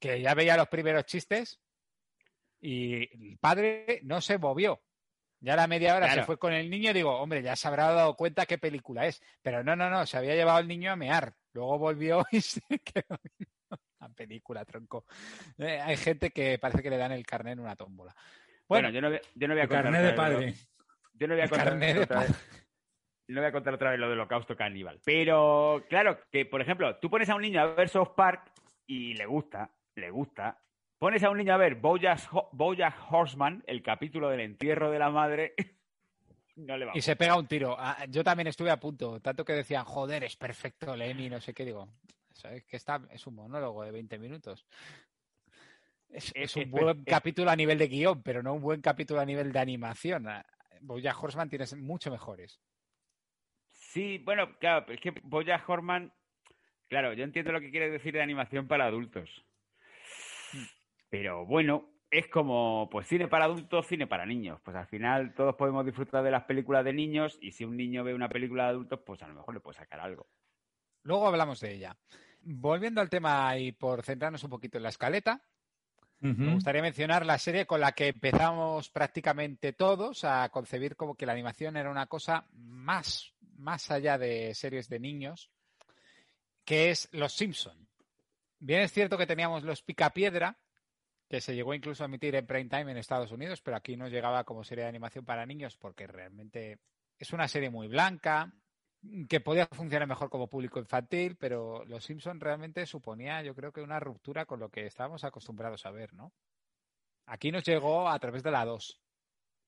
[0.00, 1.60] que ya veía los primeros chistes,
[2.66, 4.82] y el padre no se movió.
[5.40, 6.22] Ya a la media hora Claro.
[6.22, 9.06] se fue con el niño y digo, hombre, ya se habrá dado cuenta qué película
[9.06, 9.22] es.
[9.42, 11.34] Pero no, no, no, se había llevado el niño a mear.
[11.52, 13.18] Luego volvió y se quedó
[14.00, 15.04] la película, tronco.
[15.58, 18.14] Eh, hay gente que parece que le dan el carnet en una tómbola.
[18.66, 20.54] Bueno, Bueno, yo no, voy- yo no voy a El contar carnet de padre.
[21.12, 22.30] Yo no voy a El contar carnet de otra vez.
[23.28, 25.00] No voy a contar otra vez lo del holocausto caníbal.
[25.04, 28.50] Pero, claro, que por ejemplo, tú pones a un niño a ver South Park
[28.86, 30.60] y le gusta, le gusta.
[30.98, 34.98] Pones a un niño a ver Bojack, Ho- Bojack Horseman, el capítulo del entierro de
[34.98, 35.54] la madre,
[36.56, 37.76] no le va a Y se pega un tiro.
[37.78, 41.52] Ah, Yo también estuve a punto, tanto que decían, joder, es perfecto Lemmy, no sé
[41.52, 41.88] qué, digo.
[42.32, 42.64] ¿Sabes?
[42.64, 44.66] Que está, es un monólogo de 20 minutos.
[46.08, 48.62] Es, Es- es un es- buen es- capítulo a nivel de guion, pero no un
[48.62, 50.26] buen capítulo a nivel de animación.
[50.28, 50.44] Ah,
[50.80, 52.60] Bojack Horseman tienes mucho mejores.
[53.72, 56.12] Sí, bueno, claro, es que Bojack Horseman,
[56.88, 59.44] claro, yo entiendo lo que quiere decir de animación para adultos.
[61.14, 64.60] Pero bueno, es como, pues cine para adultos, cine para niños.
[64.64, 68.02] Pues al final todos podemos disfrutar de las películas de niños y si un niño
[68.02, 70.26] ve una película de adultos, pues a lo mejor le puede sacar algo.
[71.04, 71.96] Luego hablamos de ella.
[72.40, 75.40] Volviendo al tema y por centrarnos un poquito en la escaleta,
[76.18, 76.54] me Ujú.
[76.54, 81.32] gustaría mencionar la serie con la que empezamos prácticamente todos a concebir como que la
[81.32, 85.48] animación era una cosa más, más allá de series de niños,
[86.64, 87.88] que es Los Simpson.
[88.58, 90.58] Bien es cierto que teníamos Los Picapiedra,
[91.34, 94.06] que se llegó incluso a emitir en prime time en Estados Unidos, pero aquí no
[94.06, 96.78] llegaba como serie de animación para niños porque realmente
[97.18, 98.52] es una serie muy blanca,
[99.28, 103.82] que podía funcionar mejor como público infantil, pero Los Simpson realmente suponía, yo creo que
[103.82, 106.32] una ruptura con lo que estábamos acostumbrados a ver, ¿no?
[107.26, 109.02] Aquí nos llegó a través de la 2.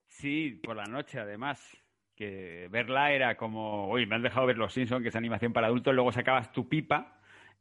[0.07, 1.77] Sí, por la noche además.
[2.15, 5.67] Que verla era como, uy, me han dejado ver Los Simpson, que es animación para
[5.67, 7.16] adultos, luego sacabas tu pipa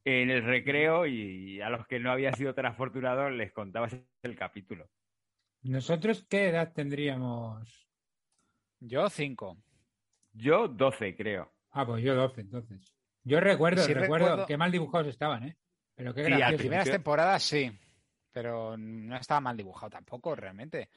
[0.06, 4.36] en el recreo y a los que no había sido tan afortunados les contabas el
[4.36, 4.88] capítulo.
[5.64, 7.88] ¿Nosotros qué edad tendríamos?
[8.80, 9.58] Yo 5.
[10.34, 11.52] Yo 12, creo.
[11.72, 12.94] Ah, pues yo 12, entonces.
[13.24, 15.58] Yo recuerdo, Sí, recuerdo, recuerdo- qué mal dibujados estaban, ¿eh?
[15.96, 16.62] Pero qué Sí, las gracioso.
[16.62, 17.72] primeras temporadas sí,
[18.32, 20.90] pero no estaba mal dibujado tampoco, realmente.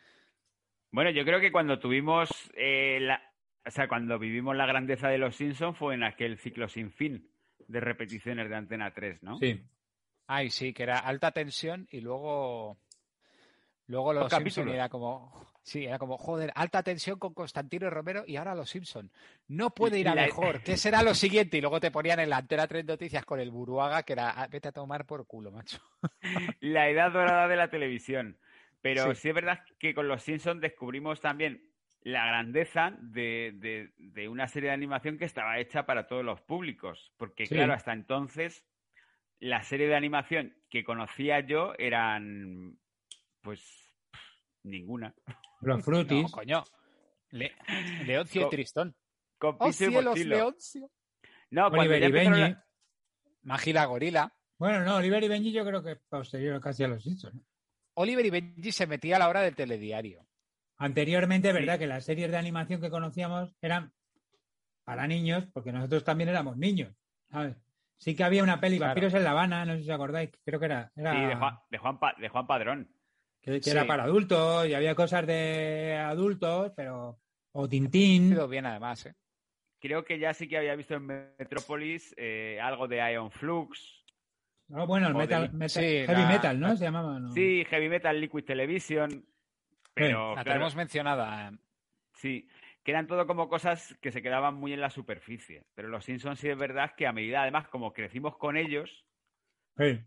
[0.90, 3.22] Bueno, yo creo que cuando tuvimos eh, la,
[3.64, 7.30] o sea, cuando vivimos la grandeza de los Simpsons fue en aquel ciclo sin fin
[7.68, 9.38] de repeticiones de Antena 3, ¿no?
[9.38, 9.62] Sí.
[10.26, 12.76] Ay, sí, que era alta tensión y luego
[13.86, 17.90] luego Dos los Simpson era como sí, era como joder, alta tensión con Constantino y
[17.90, 19.10] Romero y ahora los Simpson.
[19.46, 20.62] No puede ir a mejor.
[20.62, 21.56] ¿Qué será lo siguiente?
[21.58, 24.48] Y luego te ponían en la Antena 3 noticias con el Buruaga que era "Ah,
[24.48, 25.78] vete a tomar por culo, macho.
[26.60, 28.38] La edad dorada de la televisión.
[28.80, 29.22] Pero Sí.
[29.22, 31.67] sí, es verdad que con los Simpsons descubrimos también
[32.02, 36.40] la grandeza de, de- de una serie de animación que estaba hecha para todos los
[36.40, 37.12] públicos.
[37.16, 37.54] Porque, Sí.
[37.54, 38.64] claro, hasta entonces
[39.40, 42.78] la serie de animación que conocía yo eran,
[43.42, 43.92] pues,
[44.64, 45.14] ninguna.
[45.60, 46.22] Los frutis.
[46.22, 46.64] No, coño.
[47.30, 47.54] Le-
[48.06, 48.94] Leoncio y Tristón.
[49.38, 49.70] Con ¡Oh,
[50.16, 50.24] y.
[50.24, 50.90] Leoncio!
[51.50, 52.40] No, Oliver y Benji.
[52.40, 52.64] la-
[53.42, 54.32] Magila Gorila.
[54.58, 57.40] Bueno, no, Oliver y Benji yo creo que es posterior casi a los Simpsons.
[57.94, 60.26] Oliver y Benji se metía a la hora del telediario.
[60.78, 61.54] Anteriormente, Sí.
[61.54, 63.92] verdad que las series de animación que conocíamos eran
[64.84, 66.94] para niños, porque nosotros también éramos niños,
[67.30, 67.56] ¿sabes?
[67.96, 68.90] Sí que había una peli, Claro.
[68.90, 71.34] Vampiros en La Habana, no sé si os acordáis, creo que era, era, Sí, de
[71.34, 72.88] Juan, de Juan, Pa- de Juan Padrón.
[73.40, 73.70] que, que Sí.
[73.70, 77.18] era para adultos y había cosas de adultos, pero...
[77.52, 78.32] O Tintín.
[78.32, 79.14] Ido bien además, ¿eh?
[79.80, 84.04] Creo que ya sí que había visto en Metrópolis eh, algo de Ion Flux.
[84.68, 86.76] No, bueno, el de metal- Sí, Heavy la- Metal, ¿no?
[86.76, 87.32] Se llamaba, ¿no?
[87.32, 89.24] Sí, Heavy Metal Liquid Television.
[89.98, 91.48] Pero, La claro, tenemos mencionada.
[91.48, 91.58] eh.
[92.14, 92.48] sí,
[92.84, 95.64] que eran todo como cosas que se quedaban muy en la superficie.
[95.74, 99.04] Pero los Simpsons sí es verdad que a medida, además, como crecimos con ellos,
[99.76, 100.00] Sí.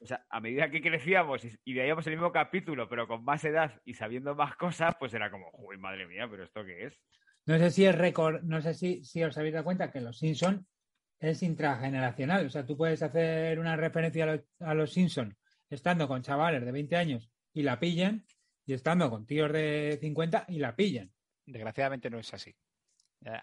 [0.00, 3.44] o sea, a medida que crecíamos y, y veíamos el mismo capítulo, pero con más
[3.44, 7.00] edad y sabiendo más cosas, pues era como, uy, madre mía, pero ¿esto qué es?
[7.46, 10.18] No sé si es récord, no sé si, si os habéis dado cuenta que los
[10.18, 10.66] Simpson
[11.18, 12.46] es intrageneracional.
[12.46, 15.36] O sea, tú puedes hacer una referencia a los, a los Simpson
[15.70, 18.24] estando con chavales de 20 años y la pillan,
[18.66, 21.12] y estando con tíos de 50 y la pillan.
[21.46, 22.54] Desgraciadamente no es así.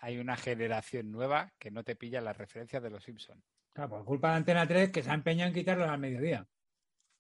[0.01, 3.43] Hay una generación nueva que no te pilla las referencias de los Simpsons.
[3.73, 6.45] Claro, por culpa de Antena 3 que se ha empeñado en quitarlos al mediodía.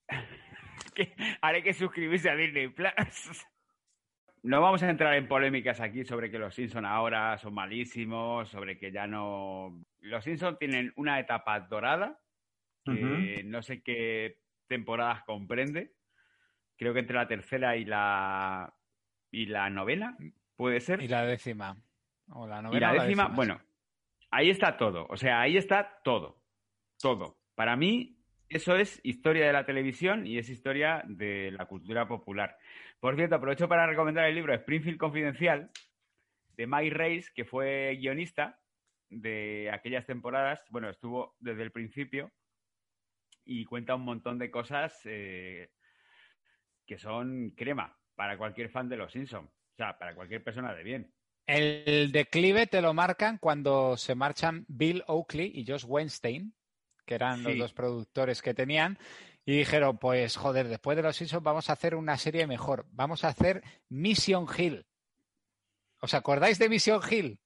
[1.41, 2.91] ahora hay que suscribirse a Disney Plus.
[4.45, 8.77] No vamos a entrar en polémicas aquí sobre que los Simpson ahora son malísimos, sobre
[8.77, 9.81] que ya no.
[10.01, 12.19] Los Simpson tienen una etapa dorada
[12.83, 15.93] que no sé qué temporadas comprende.
[16.77, 18.73] Creo que entre la tercera y la
[19.31, 20.17] y la novena
[20.55, 21.01] puede ser.
[21.01, 21.75] Y la décima.
[22.29, 22.93] O la Y novena.
[22.93, 23.59] la o décima, bueno,
[24.31, 25.05] ahí está todo.
[25.09, 26.41] O sea, ahí está todo.
[27.01, 27.37] Todo.
[27.55, 28.17] Para mí,
[28.49, 32.57] eso es historia de la televisión y es historia de la cultura popular.
[32.99, 35.71] Por cierto, aprovecho para recomendar el libro Springfield Confidencial
[36.55, 38.59] de Mike Reis, que fue guionista
[39.09, 40.63] de aquellas temporadas.
[40.69, 42.31] Bueno, estuvo desde el principio
[43.45, 45.71] y cuenta un montón de cosas eh,
[46.93, 49.49] que son crema para cualquier fan de los Simpsons.
[49.49, 51.11] O sea, para cualquier persona de bien.
[51.47, 56.53] El declive te lo marcan cuando se marchan Bill Oakley y Josh Weinstein,
[57.07, 58.99] que eran los dos productores que tenían,
[59.43, 62.85] y dijeron, pues joder, después de los Simpsons vamos a hacer una serie mejor.
[62.91, 64.85] Vamos a hacer Mission Hill.
[65.99, 67.39] ¿Os acordáis de Mission Hill?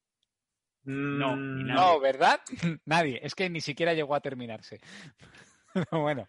[0.83, 1.73] No, ni nadie.
[1.73, 2.41] No, ¿verdad?
[2.85, 3.21] Nadie.
[3.23, 4.81] Es que ni siquiera llegó a terminarse.
[5.73, 6.27] Pero bueno.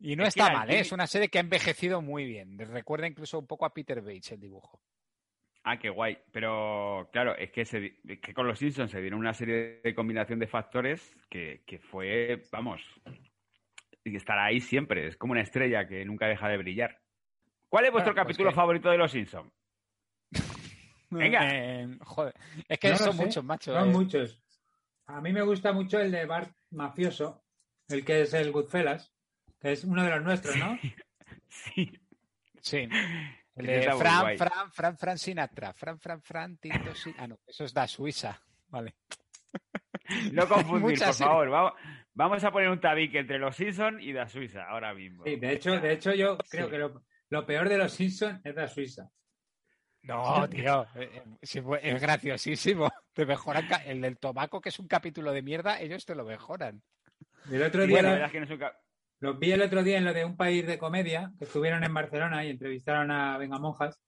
[0.00, 0.80] Y no Es está mal, ¿eh?
[0.80, 2.58] es una serie que ha envejecido muy bien.
[2.58, 4.80] Recuerda incluso un poco a Peter Bates el dibujo.
[5.62, 6.18] Ah, qué guay.
[6.30, 9.94] Pero claro, es que, se- es que con los Simpsons se dieron una serie de
[9.94, 12.82] combinación de factores que, que fue, vamos,
[14.04, 15.06] y estará ahí siempre.
[15.08, 17.00] Es como una estrella que nunca deja de brillar.
[17.70, 19.50] ¿Cuál es vuestro Bueno, pues capítulo que- favorito de los Simpsons?
[21.10, 21.48] Venga.
[21.50, 22.34] Eh, joder.
[22.68, 23.72] Es que No son muchos, macho.
[23.72, 23.92] Son eh.
[23.92, 24.42] muchos.
[25.06, 27.44] A mí me gusta mucho el de Bart Mafioso,
[27.88, 29.13] el que es el Goodfellas,
[29.64, 30.78] es uno de los nuestros, ¿no?
[31.48, 31.92] Sí.
[32.60, 32.88] Sí.
[33.56, 34.38] El de Fran.
[34.38, 35.74] Fran, Fran, Fran Sinatra.
[35.74, 38.40] Fran, Fran, Fran, Tito Sin- Ah, no, eso es da Suiza.
[38.68, 38.94] Vale.
[40.32, 41.50] No confundir, por favor.
[41.50, 41.72] Vamos,
[42.14, 45.24] vamos a poner un tabique entre los Simpsons y Da Suiza ahora mismo.
[45.24, 46.70] Sí, de hecho, de hecho yo creo Sí.
[46.70, 49.10] que lo, lo peor de los Simpsons es la Suiza.
[50.04, 50.86] No, tío.
[50.94, 52.90] eh, eh, es graciosísimo.
[53.12, 56.82] Te mejoran el del tobaco, que es un capítulo de mierda, ellos te lo mejoran.
[57.50, 58.58] El otro día la verdad es que no es un
[59.20, 61.94] los vi el otro día en lo de un país de comedia, que estuvieron en
[61.94, 64.00] Barcelona y entrevistaron a Vengamonjas,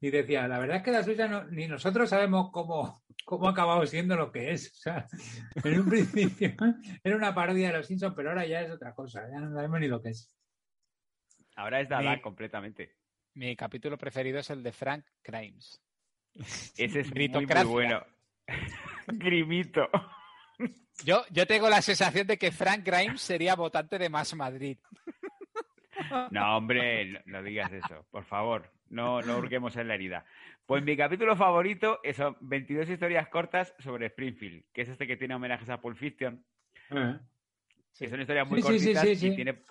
[0.00, 3.50] y decía, la verdad es que la Suiza no- ni nosotros sabemos cómo, cómo ha
[3.50, 4.72] acabado siendo lo que es.
[4.74, 5.06] O sea,
[5.64, 6.54] en un principio
[7.04, 9.80] era una parodia de los Simpsons, pero ahora ya es otra cosa, ya no sabemos
[9.80, 10.34] ni lo que es.
[11.56, 12.96] Ahora es Dada Mi- completamente.
[13.34, 15.80] Mi capítulo preferido es el de Frank Grimes.
[16.34, 18.02] Ese es muy, muy bueno.
[19.06, 19.88] Grimito.
[21.04, 24.76] Yo, yo tengo la sensación de que Frank Grimes sería votante de Más Madrid.
[26.30, 28.70] No, hombre, no, no digas eso, por favor.
[28.88, 30.24] No, no hurguemos en la herida.
[30.66, 35.16] Pues mi capítulo favorito es son 22 historias cortas sobre Springfield, que es este que
[35.16, 36.44] tiene homenajes a Pulp Fiction.
[37.98, 39.36] Que son historias muy Sí, sí, sí, cortitas sí, y sí.
[39.36, 39.62] tiene,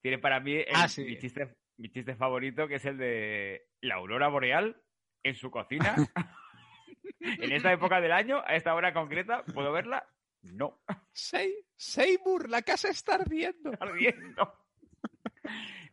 [0.00, 1.04] tiene para mí el- Ah, sí.
[1.04, 4.76] mi, chiste, mi chiste favorito, que es el de la aurora boreal
[5.22, 5.94] en su cocina.
[7.20, 10.06] en esta época del año, a esta hora concreta, ¿puedo verla?
[10.54, 10.80] No.
[11.12, 13.72] Sey- Seymour, la casa está ardiendo.
[13.80, 14.52] ardiendo.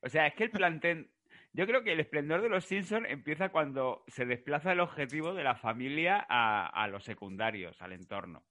[0.01, 1.11] O sea, es que el plantel.
[1.53, 5.43] Yo creo que el esplendor de los Simpsons empieza cuando se desplaza el objetivo de
[5.43, 8.43] la familia a, a los secundarios, al entorno.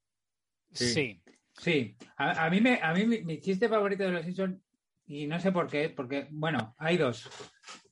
[0.73, 1.23] Sí.
[1.53, 4.61] Sí, a, a mí, me, a mí mi, mi chiste favorito de los Simpsons,
[5.07, 7.29] y no sé por qué, porque, bueno, hay dos.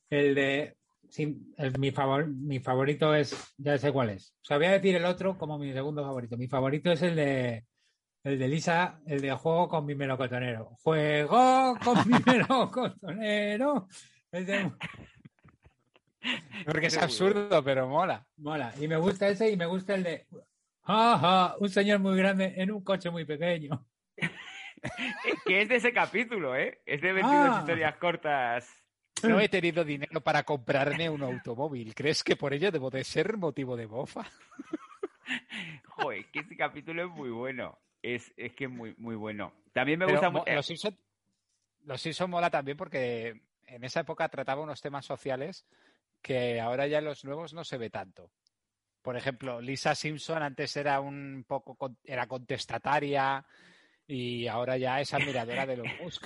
[0.09, 0.77] El de.
[1.09, 3.53] sí, el- mi, favor, mi favorito es.
[3.57, 4.31] Ya sé cuál es.
[4.41, 6.37] O sea, voy a decir el otro como mi segundo favorito.
[6.37, 7.65] Mi favorito es el de.
[8.23, 10.71] El de Lisa, el de juego con mi melocotonero.
[10.83, 13.87] Juego con mi melocotonero.
[14.31, 14.71] De-
[16.65, 18.25] Porque es absurdo, pero mola.
[18.37, 18.73] Mola.
[18.79, 20.27] Y me gusta ese y me gusta el de.
[20.83, 23.85] Ajá, un señor muy grande en un coche muy pequeño.
[25.45, 26.81] que es de ese capítulo, ¿eh?
[26.85, 27.57] Es de 22 Ah.
[27.59, 28.67] historias cortas.
[29.21, 31.93] No he tenido dinero para comprarme un automóvil.
[31.93, 34.23] ¿Crees que por ello debo de ser motivo de mofa?
[35.89, 37.77] Joder, que ese capítulo es muy bueno.
[38.01, 39.53] Es, es que es muy, muy bueno.
[39.73, 40.51] También me Pero gusta mucho.
[40.53, 40.97] Los Simpson,
[41.85, 45.65] los Simpson mola también porque en esa época trataba unos temas sociales
[46.21, 48.31] que ahora ya en los nuevos no se ve tanto.
[49.01, 53.45] Por ejemplo, Lisa Simpson antes era un poco era contestataria
[54.05, 56.25] y ahora ya es admiradora de los Musk.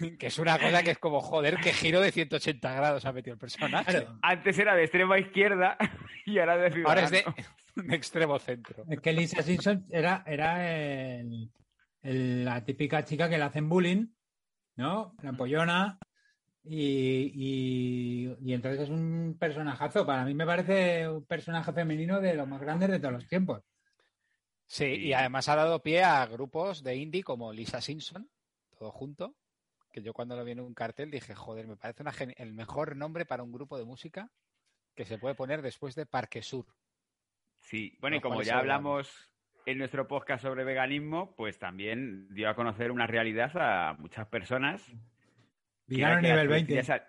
[0.18, 3.34] Que es una cosa que es como, joder, qué giro de 180 grados ha metido
[3.34, 4.06] el personaje.
[4.22, 5.76] Antes era de extrema izquierda
[6.26, 7.24] y ahora de Ahora es de,
[7.94, 8.84] extremo centro.
[8.88, 11.50] Es que Lisa Simpson era, era el-
[12.02, 14.06] el- la típica chica que le hacen bullying,
[14.76, 15.14] ¿no?
[15.22, 15.98] La pollona.
[16.68, 20.04] Y, y- y entonces es un personajazo.
[20.04, 23.62] Para mí me parece un personaje femenino de los más grandes de todos los tiempos.
[24.66, 28.28] Sí, y además ha dado pie a grupos de indie como Lisa Simpson,
[28.76, 29.36] todo junto,
[29.96, 32.96] que yo cuando lo vi en un cartel dije, joder, me parece una el mejor
[32.96, 34.30] nombre para un grupo de música
[34.94, 36.66] que se puede poner después de Parque Sur.
[37.60, 39.10] Sí, bueno, y como ya hablamos
[39.64, 44.86] en nuestro podcast sobre veganismo, pues también dio a conocer una realidad a muchas personas.
[45.86, 46.72] Vegano nivel 20.
[46.74, 47.08] chuletillas sa-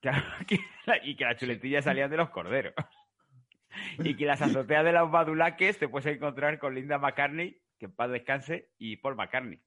[0.00, 2.74] Claro, que la- y que las chuletillas salían de los corderos.
[4.00, 7.92] y que las azoteas de los badulaques te puedes encontrar con Linda McCartney, que en
[7.94, 9.62] paz descanse, y Paul McCartney.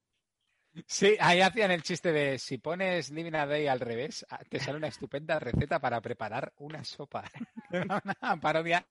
[0.86, 4.60] Sí, ahí hacían el chiste de si pones Living a Day al revés, ah, te
[4.60, 7.24] sale una estupenda receta para preparar una sopa.
[7.72, 8.86] Una parodia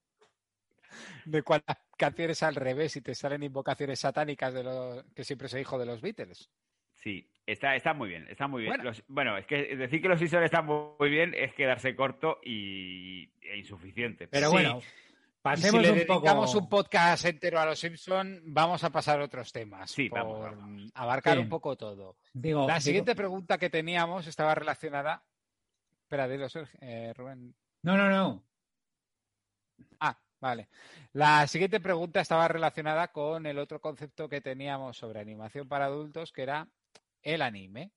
[1.24, 5.48] de cuando las canciones al revés y te salen invocaciones satánicas de los que siempre
[5.48, 6.50] se dijo de los Beatles.
[7.02, 8.70] Sí, está, está muy bien, está muy bien.
[8.70, 8.84] Bueno.
[8.84, 12.38] Los- Bueno, es que decir que los Simpsons están muy muy bien es quedarse corto
[12.42, 14.28] y, e insuficiente.
[14.28, 14.52] Pero Sí.
[14.52, 14.80] bueno,
[15.54, 16.58] Y si pasemos le un dedicamos poco.
[16.64, 19.90] un podcast entero a los Simpson, vamos a pasar a otros temas.
[19.90, 20.90] Sí, por vamos, vamos.
[20.94, 22.16] abarcar un poco todo.
[22.32, 25.22] Digo, La digo- siguiente pregunta que teníamos estaba relacionada.
[26.02, 27.54] Espera, dilo, Sergio, eh, Rubén.
[27.82, 28.44] No, no, no.
[30.00, 30.68] Ah, vale.
[31.12, 36.32] La siguiente pregunta estaba relacionada con el otro concepto que teníamos sobre animación para adultos,
[36.32, 36.68] que era
[37.22, 37.90] el anime.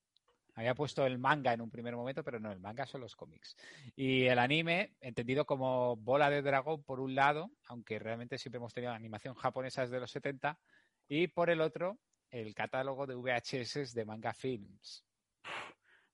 [0.59, 3.55] Había puesto el manga en un primer momento, pero no, el manga son los cómics.
[3.95, 8.73] Y el anime, entendido como bola de dragón por un lado, aunque realmente siempre hemos
[8.73, 10.59] tenido animación japonesa desde los 70,
[11.07, 11.97] y por el otro,
[12.29, 15.05] el catálogo de VHS de manga films.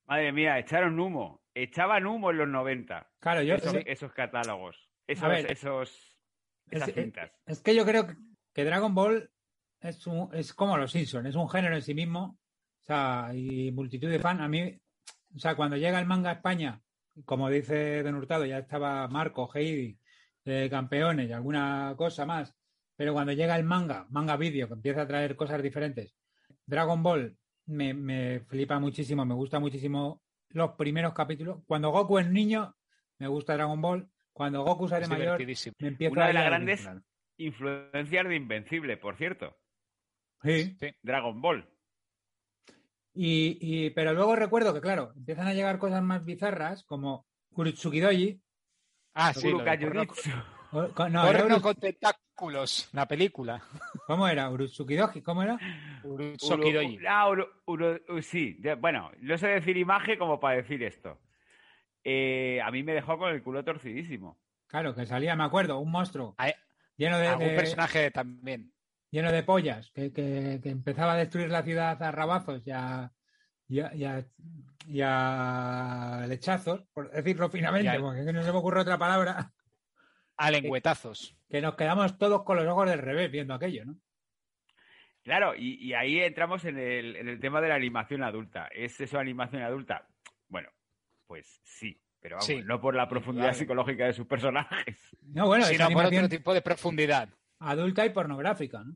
[0.05, 1.41] Madre mía, echaron humo.
[1.55, 3.10] Echaban humo en los 90.
[3.19, 3.55] Claro, yo.
[3.55, 3.79] esos, sí.
[3.88, 4.91] esos catálogos.
[5.08, 6.19] Esos, ver, esos,
[6.69, 7.31] esas es- cintas.
[7.47, 8.15] Es que yo creo que-
[8.53, 9.31] que Dragon Ball
[9.79, 12.38] es, un- es como los Simpsons, es un género en sí mismo.
[12.85, 14.41] O sea, y multitud de fans.
[14.41, 14.79] A mí,
[15.35, 16.81] o sea, cuando llega el manga a España,
[17.25, 19.97] como dice Don Hurtado, ya estaba Marco, Heidi,
[20.45, 22.55] eh, campeones y alguna cosa más.
[22.95, 26.15] Pero cuando llega el manga, manga vídeo, que empieza a traer cosas diferentes,
[26.65, 31.63] Dragon Ball me, me flipa muchísimo, me gusta muchísimo los primeros capítulos.
[31.65, 32.75] Cuando Goku es niño,
[33.17, 34.07] me gusta Dragon Ball.
[34.31, 35.39] Cuando Goku sale mayor,
[35.79, 36.88] me empieza Una de las a grandes-
[37.38, 39.57] influencias de Invencible, por cierto.
[40.43, 40.77] Sí.
[41.01, 41.67] Dragon Ball.
[43.18, 48.41] Y, y- pero luego recuerdo que, claro, empiezan a llegar cosas más bizarras como Urutsukidoji.
[49.13, 50.30] Ah, sí, lo de Urukayuritsu.
[50.74, 53.61] O- co- no, era Porno Uru- con tentáculos, la película.
[54.07, 54.49] ¿Cómo era?
[54.49, 55.57] Urutsukidoji, ¿cómo era?
[56.03, 56.97] Urutsukidoji.
[56.97, 61.18] Uru- ah, Uru- Uru- sí, bueno, no sé decir imagen como para decir esto.
[62.03, 64.38] Eh, a mí me dejó con el culo torcidísimo.
[64.68, 66.36] Claro, que salía, me acuerdo, un monstruo
[66.97, 68.74] lleno de, algún de- personaje también.
[69.16, 73.11] Lleno de pollas, que, que- que empezaba a destruir la ciudad a rabazos y a,
[73.68, 74.26] y a- y a-
[74.88, 79.51] y a lechazos, por decirlo finamente, Y a- porque no se me ocurre otra palabra,
[80.38, 81.38] A lengüetazos.
[81.49, 83.95] que nos quedamos todos con los ojos del revés viendo aquello, ¿no?
[85.24, 88.68] Claro, y, y ahí entramos en el, en el tema de la animación adulta.
[88.68, 90.07] ¿Es eso animación adulta?
[90.49, 90.70] Bueno,
[91.26, 93.57] pues sí, pero vamos, Sí, no por la profundidad claro.
[93.57, 94.99] psicológica de sus personajes.
[95.24, 97.30] No, bueno, sino por otro tipo de profundidad.
[97.57, 98.93] adulta y pornográfica, ¿no?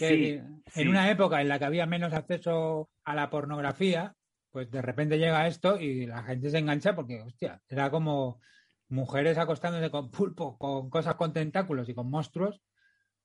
[0.00, 0.88] Que Sí, en sí.
[0.88, 4.14] una época en la que había menos acceso a la pornografía,
[4.50, 8.40] pues de repente llega esto y la gente se engancha porque, hostia, era como
[8.88, 12.62] mujeres acostándose con pulpo, con cosas con tentáculos y con monstruos,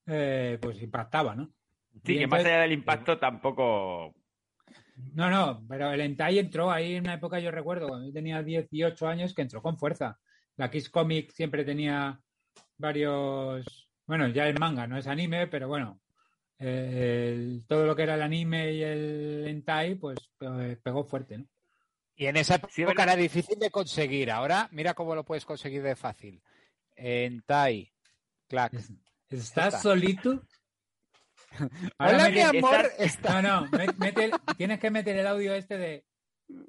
[0.06, 1.50] eh, pues impactaba, ¿no?
[2.04, 4.14] Sí, Y que más entonces- allá del impacto tampoco...
[5.14, 8.44] No, no, pero el hentai entró ahí en una época, yo recuerdo, cuando yo tenía
[8.44, 10.20] 18 años, que entró con fuerza.
[10.58, 12.20] La Kiss Comic siempre tenía
[12.78, 13.90] varios...
[14.06, 16.00] Bueno, ya el manga no es anime, pero bueno,
[16.60, 21.38] eh, el- todo lo que era el anime y el hentai, pues pe- pegó fuerte,
[21.40, 21.46] ¿no?
[22.16, 24.32] Y en esa Sí, época era difícil de conseguir.
[24.32, 26.42] Ahora, mira cómo lo puedes conseguir de fácil.
[26.96, 27.92] En Tai.
[28.48, 28.74] Clac.
[28.74, 29.72] ¿Estás está.
[29.72, 30.42] solito?
[32.00, 32.90] Hola, mi amor.
[33.24, 36.06] No, no, mete tienes que meter el audio este de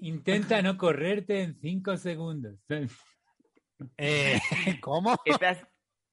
[0.01, 2.59] intenta no correrte en cinco segundos.
[3.97, 4.41] Eh,
[4.81, 5.17] ¿Cómo?
[5.25, 5.59] ¿Estás,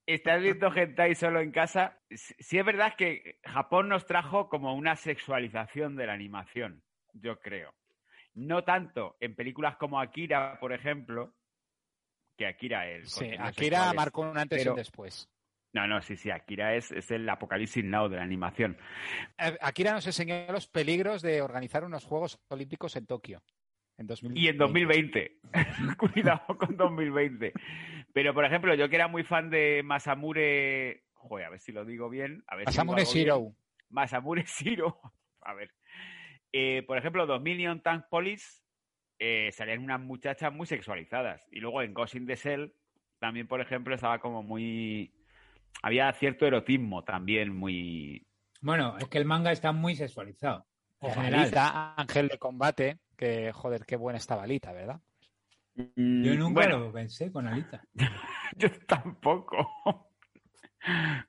[0.06, 1.98] ¿Estás viendo hentai solo en casa?
[2.10, 6.84] Sí es verdad que Japón nos trajo como una sexualización de la animación,
[7.14, 7.74] yo creo.
[8.34, 11.34] No tanto en películas como Akira, por ejemplo,
[12.38, 15.30] que Akira el Sí, Akira es- marcó un antes y un después.
[15.72, 18.78] No, no, sí, sí, Akira es, es el apocalipsis now de la animación.
[19.38, 23.42] Akira nos enseñó los peligros de organizar unos Juegos Olímpicos en Tokio.
[23.98, 24.40] En 2020.
[24.42, 25.40] Y en 2020.
[25.98, 27.54] Cuidado con 2020.
[28.14, 31.04] Pero, por ejemplo, yo que era muy fan de Masamure...
[31.14, 32.44] Joder, a ver si lo digo bien.
[32.48, 33.14] A ver si Masamure bien.
[33.14, 33.56] Zero.
[33.90, 35.00] Masamure Zero.
[35.42, 35.72] A ver.
[36.52, 38.62] Eh, por ejemplo, 2000 Neon Tank Police
[39.18, 41.42] eh, salían unas muchachas muy sexualizadas.
[41.52, 42.74] Y luego en Ghost in the Shell
[43.20, 45.14] también, por ejemplo, estaba como muy...
[45.82, 48.28] Había cierto erotismo también muy...
[48.62, 50.68] Bueno, es que el manga está muy sexualizado.
[51.02, 51.42] en O general.
[51.42, 55.02] Alita, Ángel de Combate, que joder, qué buena estaba Alita, ¿verdad?
[55.76, 57.84] Yo nunca bueno, lo pensé con Alita.
[58.58, 60.10] Yo tampoco.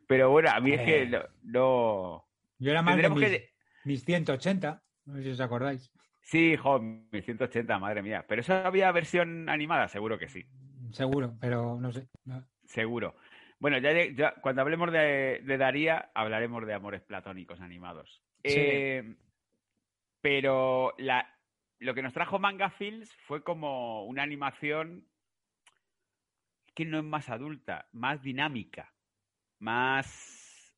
[0.06, 1.06] Pero bueno, a mí es que Eh.
[1.08, 1.20] no.
[1.42, 2.24] no-
[2.58, 3.50] Yo era más de mis, que-
[3.84, 5.90] mis 180, no sé si os acordáis.
[6.20, 6.80] Sí, jo,
[7.12, 8.24] 180, madre mía.
[8.28, 10.44] Pero eso había versión animada, seguro que sí.
[10.92, 12.08] Seguro, pero no sé.
[12.24, 12.44] No.
[12.64, 13.16] Seguro.
[13.58, 18.22] Bueno, ya cuando hablemos de, de Daría, hablaremos de amores platónicos animados.
[18.42, 18.52] Sí.
[18.56, 19.14] Eh,
[20.20, 21.26] pero la,
[21.84, 25.06] lo que nos trajo Manga Films fue como una animación
[26.74, 28.92] que no es más adulta, más dinámica,
[29.58, 30.74] más.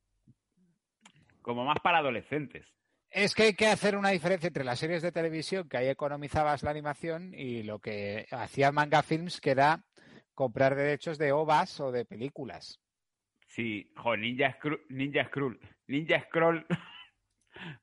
[1.43, 2.67] como más para adolescentes.
[3.11, 6.65] Es que hay que hacer una diferencia entre las series de televisión, que ahí economizabas
[6.65, 9.85] la animación, y lo que hacía Manga Films, que era
[10.35, 12.81] comprar derechos de OVAs o de películas.
[13.47, 16.67] Sí, jo, Ninja Scroll, Ninja Scroll, Ninja Scroll,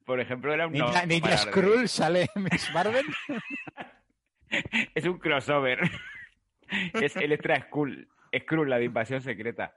[0.06, 3.06] por ejemplo, era un parar de- Skrull sale Miss Marvel.
[4.96, 5.80] Es un crossover.
[6.94, 8.08] es Electra Skrull,
[8.38, 9.76] Skrull, la de invasión secreta.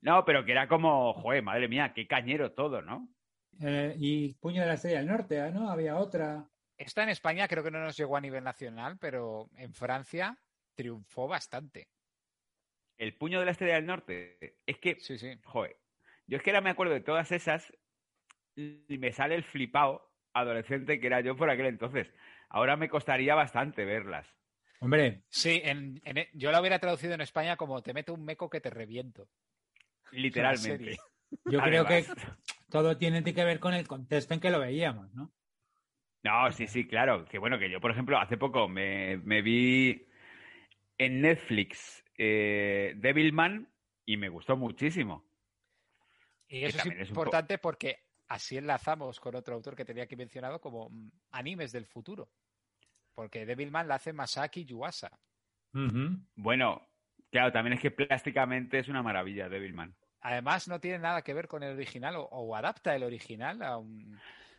[0.00, 3.08] No, pero que era como, joder, madre mía, qué cañero todo, ¿no?
[3.60, 5.70] Eh, y Puño de la Estrella del Norte, ¿ah, ¿no?
[5.70, 6.46] Había otra.
[6.78, 10.36] Esta en España creo que no nos llegó a nivel nacional, pero en Francia
[10.74, 11.88] triunfó bastante.
[12.98, 14.56] El puño de la estrella del norte.
[14.66, 15.38] Es que, Sí, sí.
[15.44, 15.76] joder,
[16.26, 17.72] yo es que ahora me acuerdo de todas esas
[18.56, 22.08] y me sale el flipado adolescente que era yo por aquel entonces.
[22.48, 24.26] Ahora me costaría bastante verlas.
[24.80, 28.50] Hombre, Sí, en- en- yo la hubiera traducido en España como te meto un meco
[28.50, 29.28] que te reviento.
[30.12, 30.96] Literalmente.
[31.44, 32.04] yo creo que
[32.70, 35.32] todo tiene que ver con el contexto en que lo veíamos, ¿no?
[36.22, 37.24] No, sí, sí, claro.
[37.24, 40.06] Que bueno, que yo, por ejemplo, hace poco me, me vi
[40.98, 43.72] en Netflix eh, Devilman
[44.04, 45.24] y me gustó muchísimo.
[46.48, 50.90] Y eso es importante porque así enlazamos con otro autor que tenía aquí mencionado como
[50.90, 52.28] mm, animes del futuro.
[53.14, 55.10] Porque Devilman la hace Masaki Yuasa.
[56.34, 56.88] Bueno,
[57.30, 59.94] claro, también es que plásticamente es una maravilla Devilman.
[60.20, 63.76] además no tiene nada que ver con el original o, o adapta el original a
[63.76, 64.18] un...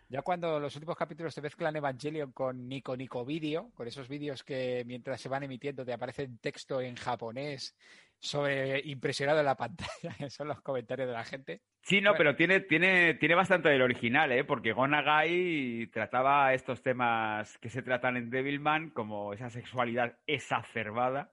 [0.10, 4.42] Ya cuando los últimos capítulos te mezclan Evangelion con Nico Nico Video, con esos vídeos
[4.42, 7.76] que mientras se van emitiendo te aparecen texto en japonés
[8.20, 9.88] sobre impresionado en la pantalla,
[10.30, 11.62] son los comentarios de la gente.
[11.82, 12.18] Sí, no, Bueno.
[12.18, 14.44] pero tiene, tiene, tiene bastante del original, ¿eh?
[14.44, 21.32] Porque Gonagai trataba estos temas que se tratan en Devilman, como esa sexualidad exacerbada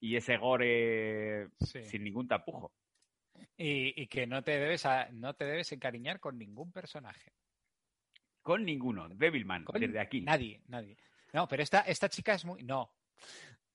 [0.00, 1.82] y ese gore Sí.
[1.84, 2.72] sin ningún tapujo.
[3.56, 7.32] Y, y que no te debes a- no te debes encariñar con ningún personaje.
[8.42, 9.08] Con ninguno.
[9.08, 10.20] Devilman, Con desde aquí.
[10.20, 10.96] Nadie, nadie.
[11.32, 12.62] No, pero esta, esta chica es muy.
[12.62, 12.92] No.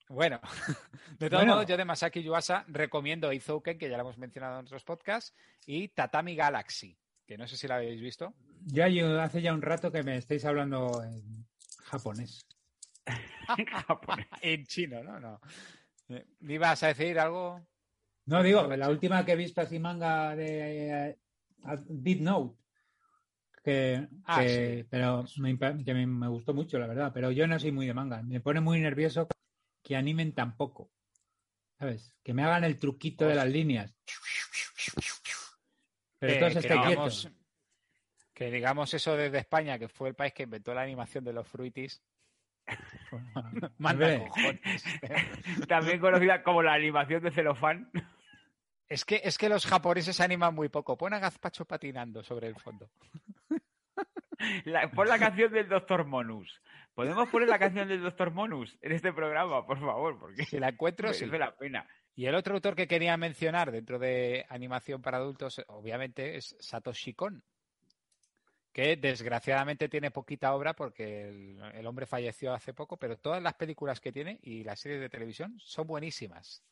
[0.08, 0.40] Bueno,
[1.18, 1.54] de todos Bueno.
[1.54, 5.34] modos, yo de Masaki Yuasa recomiendo Izouken, que ya lo hemos mencionado en otros podcasts,
[5.66, 6.96] y Tatami Galaxy,
[7.26, 8.34] que no sé si la habéis visto.
[8.66, 11.46] Ya yo hace ya un rato que me estáis hablando en
[11.84, 12.46] japonés.
[14.42, 15.18] en chino, ¿no?
[15.18, 15.40] No.
[16.08, 17.60] Eh, ¿Me ibas a decir algo?
[18.26, 21.18] No, digo, la última que he visto así manga de eh,
[21.88, 22.56] Deep Note.
[23.64, 24.88] Que, Ah, que- sí.
[24.90, 27.12] pero me, que me, me gustó mucho, la verdad.
[27.14, 28.20] Pero yo no soy muy de manga.
[28.22, 29.26] Me pone muy nervioso
[29.82, 30.90] que animen tampoco.
[31.78, 32.14] ¿Sabes?
[32.22, 33.94] Que me hagan el truquito de las líneas.
[36.18, 36.86] Pero Eh, todos que digamos-
[37.22, 37.28] quietos.
[38.34, 41.46] Que digamos eso desde España, que fue el país que inventó la animación de los
[41.46, 42.02] fruitis.
[43.78, 44.84] Manda cojones.
[45.68, 47.90] También conocida como la animación de celofán.
[48.88, 50.96] Es que, es que los japoneses animan muy poco.
[50.96, 52.90] Pon a Gazpacho patinando sobre el fondo.
[54.64, 56.60] La- pon la canción del Doctor Monus.
[56.94, 60.18] ¿Podemos poner la canción del Doctor Monus en este programa, por favor?
[60.18, 61.38] Porque Si la encuentro, merece sí.
[61.38, 61.88] la pena.
[62.14, 67.14] Y el otro autor que quería mencionar dentro de animación para adultos, obviamente, es Satoshi
[67.14, 67.42] Kon,
[68.72, 73.54] que desgraciadamente tiene poquita obra porque el, el hombre falleció hace poco, pero todas las
[73.54, 76.62] películas que tiene y las series de televisión son buenísimas.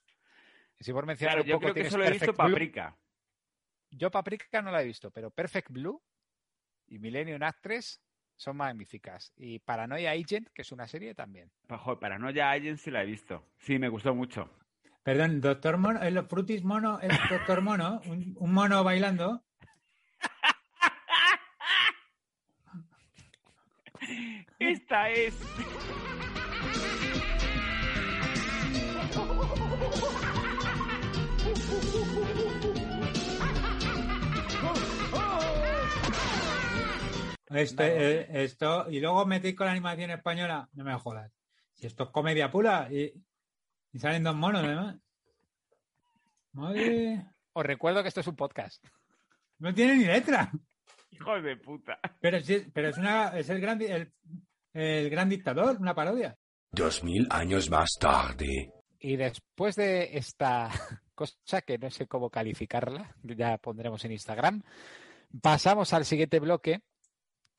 [0.78, 2.52] Si por mencionar Claro, un yo poco, creo que solo he visto Perfect Blue.
[2.52, 2.96] Paprika.
[3.90, 6.02] Yo Paprika no la he visto, pero Perfect Blue
[6.86, 8.00] y Millennium Actress
[8.40, 9.34] son magníficas.
[9.36, 11.50] Y Paranoia Agent, que es una serie también.
[11.68, 13.44] Joder, Paranoia Agent sí la he visto.
[13.58, 14.48] Sí, me gustó mucho.
[15.02, 19.44] Perdón, Doctor Mono, el Frutis Mono es Doctor Mono, un, un mono bailando.
[24.58, 25.38] Esta es.
[37.50, 41.32] Esto, eh, esto, y luego metéis con la animación española, no me jodas.
[41.74, 43.12] Si esto es comedia pura y,
[43.92, 44.96] y salen dos monos, además.
[46.52, 48.84] Madre, Os recuerdo que esto es un podcast.
[49.58, 50.50] no tiene ni letra.
[51.10, 51.98] Hijo de puta.
[52.20, 54.12] Pero, sí, pero es, una, es el, gran, el,
[54.72, 56.36] el gran dictador, una parodia.
[56.72, 58.72] Dos mil años más tarde.
[59.00, 60.70] Y después de esta
[61.14, 64.62] cosa que no sé cómo calificarla, ya pondremos en Instagram,
[65.42, 66.82] pasamos al siguiente bloque,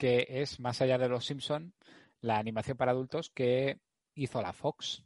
[0.02, 1.76] que es más allá de los Simpson,
[2.22, 3.78] la animación para adultos que
[4.16, 5.04] hizo la Fox.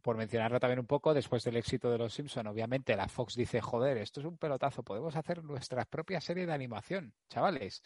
[0.00, 3.60] Por mencionarlo también un poco, después del éxito de los Simpson, obviamente la Fox dice,
[3.60, 7.82] joder, esto es un pelotazo, podemos hacer nuestra propia serie de animación, chavales.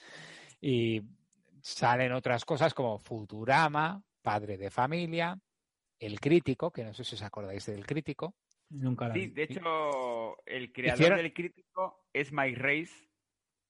[0.61, 1.01] Y
[1.63, 5.41] salen otras cosas como Futurama, Padre de Familia,
[5.99, 8.35] El Crítico, que no sé si os acordáis del Crítico.
[8.69, 9.27] Nunca la Sí, vi.
[9.29, 13.08] de hecho, el creador Hicieron- del crítico es Mike Race,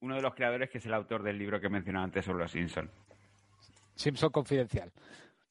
[0.00, 2.50] uno de los creadores que es el autor del libro que mencionaba antes sobre los
[2.52, 2.90] Simpsons.
[3.94, 4.92] Simpson Confidencial.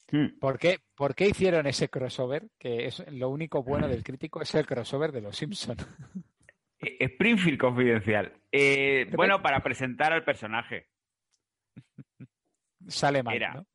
[0.10, 0.39] Hmm.
[0.39, 2.48] ¿Por qué, por qué hicieron ese crossover?
[2.58, 5.78] Que es lo único bueno del crítico es el crossover de los Simpson.
[6.80, 8.32] Eh, Springfield Confidencial.
[8.52, 10.88] Eh, bueno, para presentar al personaje.
[12.88, 13.54] Sale mal, Era.
[13.56, 13.66] ¿no?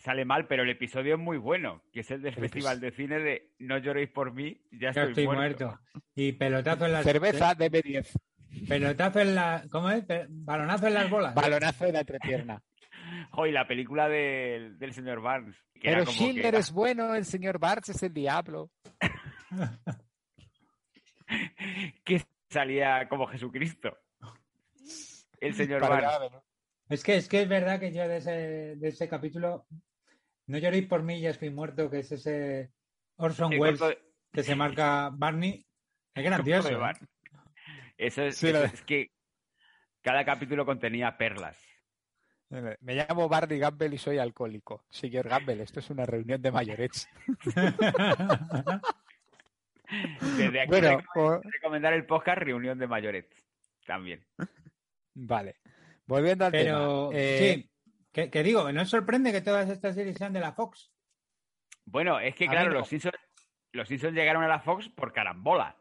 [0.00, 2.90] Sale mal, pero el episodio es muy bueno, que es el del El Festival de
[2.90, 5.66] Cine de No lloréis por mí, ya Ya estoy, estoy muerto.
[5.66, 5.82] muerto.
[6.14, 7.04] Y pelotazo en las...
[7.04, 8.08] Cerveza de B10.
[8.68, 9.64] Pelotazo en la...
[9.70, 10.04] ¿Cómo es?
[10.28, 11.34] Balonazo en las bolas.
[11.34, 12.62] Balonazo de la entrepierna.
[13.30, 15.56] Joder, y la película del, del señor Barnes.
[15.74, 18.70] que era Pero como Schindler que- es bueno, el señor Barnes es el diablo.
[22.04, 23.96] que salía como Jesucristo.
[25.40, 26.10] El señor Para Barnes.
[26.10, 26.44] grave, ¿no?
[26.88, 28.30] Es que, es que es verdad que yo de ese,
[28.76, 29.66] de ese capítulo
[30.46, 32.70] no lloréis por mí, ya estoy muerto, que es ese
[33.16, 33.98] Orson El Welles de-
[34.32, 35.66] que se marca Barney.
[36.14, 36.68] Es grandioso.
[36.68, 36.78] de ¿eh?
[37.96, 39.10] Eso es, Sí, eso lo- es que
[40.02, 41.58] cada capítulo contenía perlas.
[42.48, 44.84] Me llamo Barney Gamble y soy alcohólico.
[44.88, 47.08] Señor Gamble, esto es una reunión de mayorets.
[50.36, 53.26] Desde aquí Bueno, recom- o- recomendar el podcast Reunión de Mayores.
[53.86, 54.24] También.
[55.14, 55.56] Vale.
[56.06, 57.20] Volviendo al Pero tema.
[57.20, 57.70] eh, sí,
[58.12, 60.90] que, que digo, no sorprende que todas estas series sean de la Fox.
[61.84, 62.80] Bueno, es que A claro, no.
[62.80, 63.14] los Simpsons
[63.72, 65.76] los Simpsons llegaron a la Fox por carambola.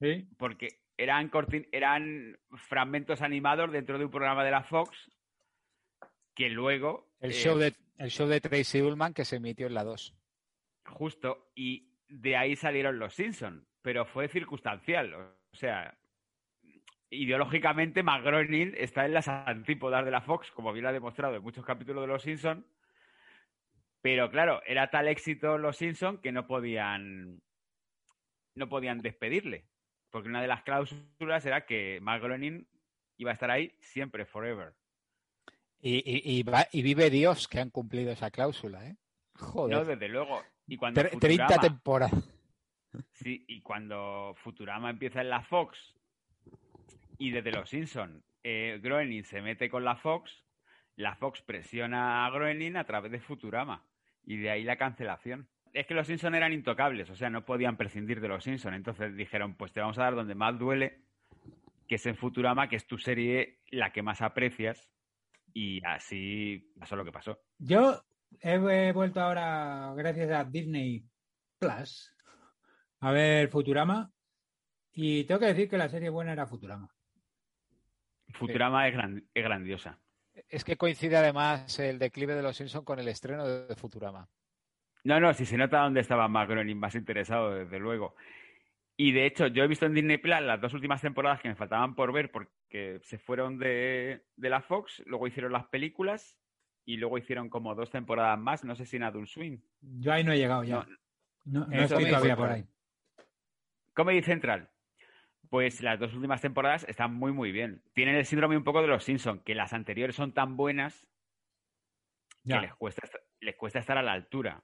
[0.00, 0.26] Sí.
[0.38, 2.38] Porque eran, cortin- eran
[2.68, 5.10] fragmentos animados dentro de un programa de la Fox
[6.34, 7.08] que luego...
[7.20, 10.14] El eh, show de, el show de Tracy Ullman que se emitió en la 2.
[10.86, 15.14] Justo, y de ahí salieron los Simpsons, pero fue circunstancial.
[15.14, 15.96] O sea,
[17.08, 21.64] ideológicamente McGroening está en las antípodas de la Fox, como bien ha demostrado en muchos
[21.64, 22.64] capítulos de los Simpsons.
[24.02, 27.40] Pero claro, era tal éxito los Simpsons que no podían
[28.54, 29.64] no podían despedirle,
[30.10, 32.66] porque una de las cláusulas era que McGroening
[33.18, 34.74] iba a estar ahí siempre, forever.
[35.80, 38.96] Y, y- y va- y vive Dios que han cumplido esa cláusula, ¿eh?
[39.34, 39.76] Joder.
[39.78, 40.42] No, desde luego.
[40.66, 42.30] Y cuando Tre- 30 Futurama- temporadas.
[43.12, 45.94] Sí, y cuando Futurama empieza en la Fox
[47.18, 50.32] y desde los Simpsons eh, Groening se mete con la Fox,
[50.96, 53.84] la Fox presiona a Groening a través de Futurama
[54.24, 55.48] y de ahí la cancelación.
[55.72, 58.76] Es que los Simpsons eran intocables, o sea, no podían prescindir de los Simpsons.
[58.76, 61.02] Entonces dijeron, pues te vamos a dar donde más duele,
[61.86, 64.90] que es en Futurama, que es tu serie la que más aprecias.
[65.52, 67.40] Y así pasó lo que pasó.
[67.58, 68.02] Yo
[68.40, 71.04] he, he vuelto ahora, gracias a Disney
[71.58, 72.14] Plus,
[73.00, 74.12] a ver Futurama.
[74.92, 76.88] Y tengo que decir que la serie buena era Futurama.
[78.32, 79.98] Futurama es, gran- es grandiosa.
[80.48, 84.28] Es que coincide además el declive de los Simpsons con el estreno de Futurama.
[85.04, 88.14] No, no, si se nota dónde estaba más Groening más interesado, desde luego.
[88.96, 91.54] Y de hecho, yo he visto en Disney Plus las dos últimas temporadas que me
[91.54, 96.36] faltaban por ver porque se fueron de, de la Fox, luego hicieron las películas
[96.84, 99.62] y luego hicieron como dos temporadas más, no sé si en Adult Swim.
[99.80, 100.86] Yo ahí no he llegado ya.
[101.46, 102.66] No, no Eso estoy todavía por ahí.
[103.94, 104.68] Comedy Central.
[105.48, 107.82] Pues las dos últimas temporadas están muy, muy bien.
[107.94, 111.08] Tienen el síndrome un poco de los Simpsons, que las anteriores son tan buenas
[112.44, 112.56] Ya.
[112.60, 114.62] que les cuesta, est- les cuesta estar a la altura.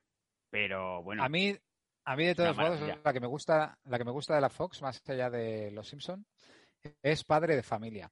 [0.50, 1.22] Pero bueno.
[1.22, 1.56] A mí,
[2.04, 4.50] a mí de todos modos, la que me gusta, la que me gusta de la
[4.50, 6.24] Fox, más allá de los Simpson,
[7.02, 8.10] es Padre de Familia.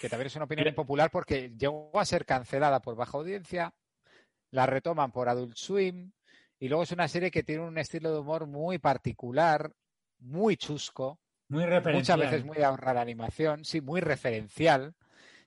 [0.00, 3.72] Que también es una opinión impopular porque llegó a ser cancelada por baja audiencia,
[4.50, 6.12] la retoman por Adult Swim,
[6.58, 9.72] y luego es una serie que tiene un estilo de humor muy particular,
[10.20, 11.18] muy chusco,
[11.48, 14.94] Muy muchas veces muy ahorrar animación, sí, muy referencial.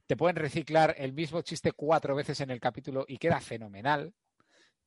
[0.08, 4.14] Te pueden reciclar el mismo chiste cuatro veces en el capítulo y queda fenomenal,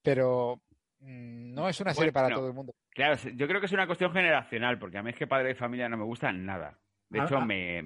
[0.03, 0.61] pero
[1.01, 2.75] no es una serie para todo el mundo.
[2.91, 5.55] Claro, yo creo que es una cuestión generacional, porque a mí es que Padre de
[5.55, 6.79] Familia no me gusta nada.
[7.09, 7.83] De A- hecho, a- me,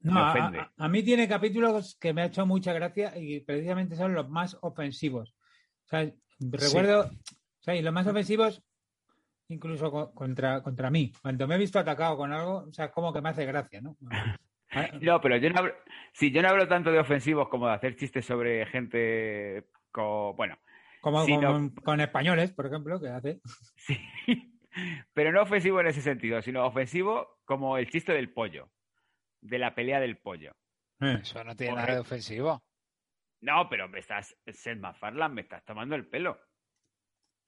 [0.00, 0.58] No, me a, ofende.
[0.58, 4.28] a- a mí tiene capítulos que me ha hecho mucha gracia y precisamente son los
[4.28, 5.34] más ofensivos.
[5.84, 8.62] O sea, recuerdo, o sea, y los más ofensivos
[9.48, 11.12] incluso co- contra, contra mí.
[11.20, 13.80] Cuando me he visto atacado con algo, o sea, es como que me hace gracia,
[13.80, 13.96] ¿no?
[15.02, 15.74] No, pero yo no hablo,
[16.14, 19.66] sí, yo no hablo tanto de ofensivos como de hacer chistes sobre gente
[20.34, 20.56] bueno,
[21.02, 23.40] Como sino- con, con españoles, por ejemplo, que hace.
[25.12, 28.70] pero no ofensivo en ese sentido, sino ofensivo como el chiste del pollo,
[29.40, 30.52] de la pelea del pollo.
[31.00, 32.62] Eso no tiene nada de ofensivo.
[33.40, 36.38] No, pero me estás, Seth MacFarlane, me estás tomando el pelo.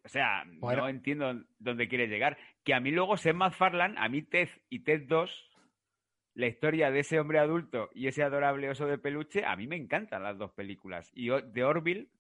[0.05, 0.82] O sea, Bueno.
[0.82, 2.36] no entiendo dónde quiere llegar.
[2.64, 5.50] Que a mí luego Seth MacFarlane, a mí Ted y Ted 2,
[6.34, 9.76] la historia de ese hombre adulto y ese adorable oso de peluche, a mí me
[9.76, 11.09] encantan las dos películas.
[11.14, 12.11] Y de Orville,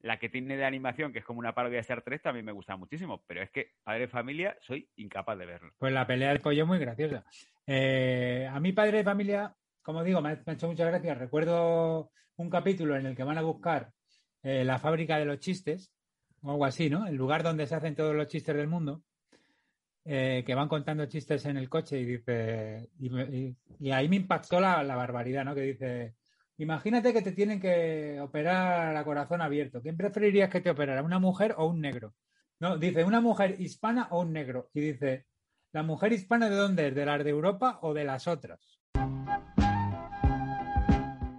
[0.00, 2.52] la que tiene de animación, que es como una parodia de Star Trek, también me
[2.52, 3.22] gusta muchísimo.
[3.26, 5.72] Pero es que, padre de familia, soy incapaz de verlo.
[5.78, 7.24] Pues la pelea del pollo es muy graciosa.
[7.66, 11.18] Eh, a mi padre de familia, como digo, me ha, hecho muchas gracias.
[11.18, 13.90] Recuerdo un capítulo en el que van a buscar
[14.42, 15.92] eh, la fábrica de los chistes,
[16.42, 17.06] o algo así, ¿no?
[17.06, 19.02] El lugar donde se hacen todos los chistes del mundo,
[20.04, 24.82] eh, que van contando chistes en el coche y dice, y ahí me impactó la,
[24.84, 25.54] la barbaridad, ¿no?
[25.54, 26.14] Que dice,
[26.58, 29.82] imagínate que te tienen que operar a corazón abierto.
[29.82, 32.14] ¿Quién preferirías que te operara, una mujer o un negro?
[32.58, 34.70] No, dice, una mujer hispana o un negro.
[34.72, 35.26] Y dice,
[35.72, 36.94] ¿la mujer hispana de dónde es?
[36.94, 38.60] ¿De las de Europa o de las otras?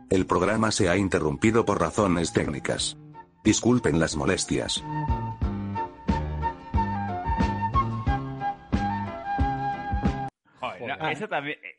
[0.09, 2.97] El programa se ha interrumpido por razones técnicas.
[3.43, 4.84] Disculpen las molestias.
[10.59, 11.11] Joder, no, Joder.
[11.11, 11.76] eso también, eh,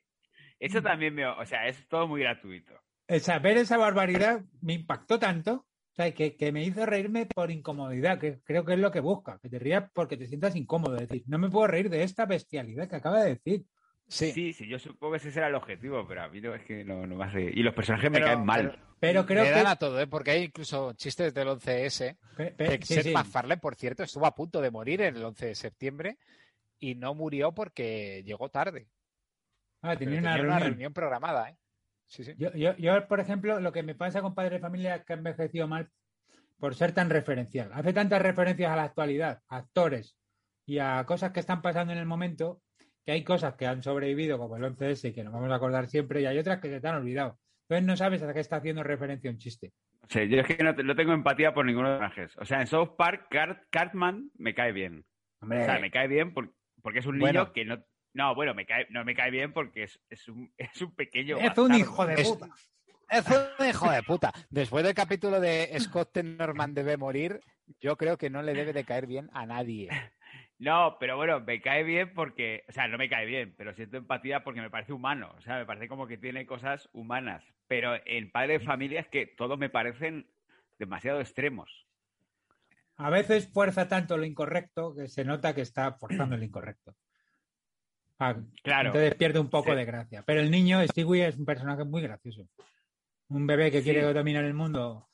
[0.58, 2.74] eso también me, o sea, es todo muy gratuito.
[3.08, 5.52] O sea, ver esa barbaridad me impactó tanto,
[5.92, 9.00] o sea, que, que me hizo reírme por incomodidad, que creo que es lo que
[9.00, 10.96] busca, que te rías porque te sientas incómodo.
[10.96, 13.64] Es decir, no me puedo reír de esta bestialidad que acaba de decir.
[14.10, 14.32] Sí.
[14.54, 17.06] sí, yo supongo que ese será el objetivo, pero a mí no es que no,
[17.06, 17.42] no me hace.
[17.42, 18.78] Y los personajes me caen mal.
[19.00, 20.06] Pero creo que- dan a todo, ¿eh?
[20.06, 22.16] porque hay incluso chistes del 11S.
[22.36, 23.12] pe- que sí, Seth sí.
[23.12, 26.18] MacFarlane, por cierto, estuvo a punto de morir el 11 de septiembre
[26.78, 28.88] y no murió porque llegó tarde.
[29.82, 30.92] Ah, tenía una reunión.
[30.94, 31.56] programada, ¿eh?
[32.08, 32.34] Sí, sí.
[32.38, 35.12] Yo, yo, yo, por ejemplo, lo que me pasa con Padre de Familia es que
[35.12, 35.88] ha envejecido mal
[36.58, 37.70] por ser tan referencial.
[37.72, 40.16] Hace tantas referencias a la actualidad, a actores
[40.66, 42.62] y a cosas que están pasando en el momento,
[43.04, 45.86] que hay cosas que han sobrevivido, como el 11S, y que nos vamos a acordar
[45.86, 47.38] siempre, y hay otras que se te han olvidado.
[47.68, 49.72] Entonces no sabes a qué está haciendo referencia un chiste.
[50.08, 52.36] Sea, yo es que no, no tengo empatía por ninguno de los personajes.
[52.38, 55.04] O sea, en South Park, Cart- Cartman me cae bien.
[55.40, 55.62] Hombre.
[55.62, 56.52] O sea, me cae bien por-
[56.82, 57.52] porque es un niño Bueno.
[57.52, 57.84] que no...
[58.18, 61.38] No, bueno, me cae, no me cae bien porque es, es, un, es un pequeño
[61.38, 62.48] Es un hijo de puta.
[63.08, 64.32] Es un hijo de puta.
[64.50, 67.40] Después del capítulo de Scott Norman debe morir,
[67.78, 69.88] yo creo que no le debe de caer bien a nadie.
[70.60, 73.96] No, pero bueno, me cae bien porque, o sea, no me cae bien, pero siento
[73.96, 77.44] empatía porque me parece humano, o sea, me parece como que tiene cosas humanas.
[77.68, 80.26] Pero en Padre de Familia es que todos me parecen
[80.76, 81.86] demasiado extremos.
[82.96, 86.96] A veces fuerza tanto lo incorrecto que se nota que está forzando el incorrecto.
[88.18, 88.88] Ah, Claro.
[88.88, 89.76] Entonces pierde un poco Sí.
[89.76, 90.22] de gracia.
[90.26, 92.48] Pero el niño, Stewie, es un personaje muy gracioso.
[93.28, 93.84] Un bebé que Sí.
[93.84, 95.08] quiere dominar el mundo,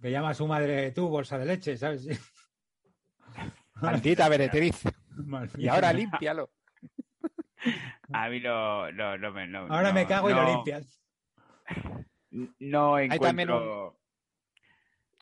[0.00, 2.06] que llama a su madre tú, bolsa de leche, ¿sabes?
[3.74, 4.82] Maldita beretriz.
[5.16, 5.60] Maldita.
[5.60, 6.50] Y ahora límpialo.
[8.12, 9.48] A mí no, no, no me...
[9.48, 11.00] no- Ahora me no- cago y lo limpias.
[12.60, 13.98] No Hay también encuentro...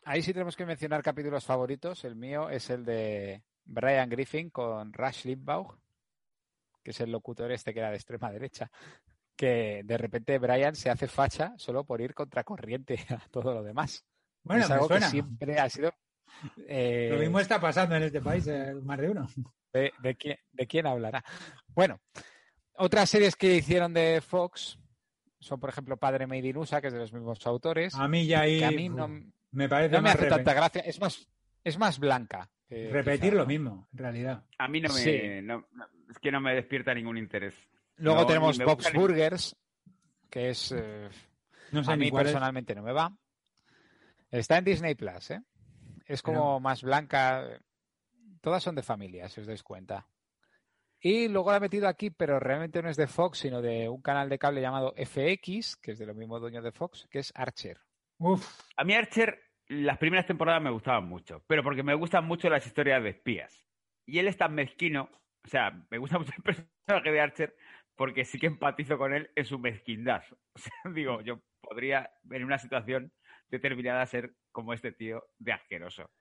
[0.03, 2.03] Ahí sí tenemos que mencionar capítulos favoritos.
[2.05, 5.79] El mío es el de Brian Griffin con Rush Limbaugh,
[6.85, 8.69] que es el locutor este que era de extrema derecha.
[9.35, 14.05] Que de repente Brian se hace facha solo por ir contracorriente a todo lo demás.
[14.43, 15.91] Bueno, es me algo que siempre ha sido.
[16.67, 19.27] eh, Lo mismo está pasando en este país, eh, más de uno.
[19.73, 21.23] de, de quién, de quién hablará.
[21.69, 21.99] Bueno,
[22.75, 24.77] otras series que hicieron de Fox
[25.39, 27.95] son, por ejemplo, Padre Made in USA, que es de los mismos autores.
[27.95, 29.07] A mí ya ahí que a mí no,
[29.51, 30.81] me parece no me hace tanta gracia.
[30.81, 31.27] Es más,
[31.63, 32.49] es más blanca.
[32.67, 33.45] Que repetir quizá, lo ¿no?
[33.47, 34.45] mismo, en realidad.
[34.57, 34.99] A mí no me...
[34.99, 35.21] Sí.
[35.43, 37.55] no- no- es que no me despierta ningún interés.
[37.97, 39.55] Luego No, tenemos Bob's ni- Burgers,
[40.29, 40.71] que es.
[40.71, 41.09] eh,
[41.71, 42.13] No sé a mí es.
[42.13, 43.15] personalmente no me va.
[44.31, 45.41] Está en Disney Plus, ¿eh?
[46.05, 47.59] Es como más blanca.
[48.41, 50.07] Todas son de familia, si os dais cuenta.
[50.99, 54.01] Y luego la he metido aquí, pero realmente no es de Fox, sino de un
[54.01, 57.31] canal de cable llamado FX, que es de los mismos dueños de Fox, que es
[57.35, 57.79] Archer.
[58.17, 58.47] Uf,
[58.77, 62.65] A mí Archer, las primeras temporadas me gustaban mucho, pero porque me gustan mucho las
[62.65, 63.65] historias de espías.
[64.05, 65.09] Y él es tan mezquino,
[65.43, 66.43] o sea, me gusta mucho el
[66.87, 67.55] personaje de Archer
[67.95, 70.23] porque sí que empatizo con él en su mezquindad.
[70.55, 73.11] O sea, digo, yo podría en una situación
[73.49, 76.11] determinada ser como este tío de asqueroso.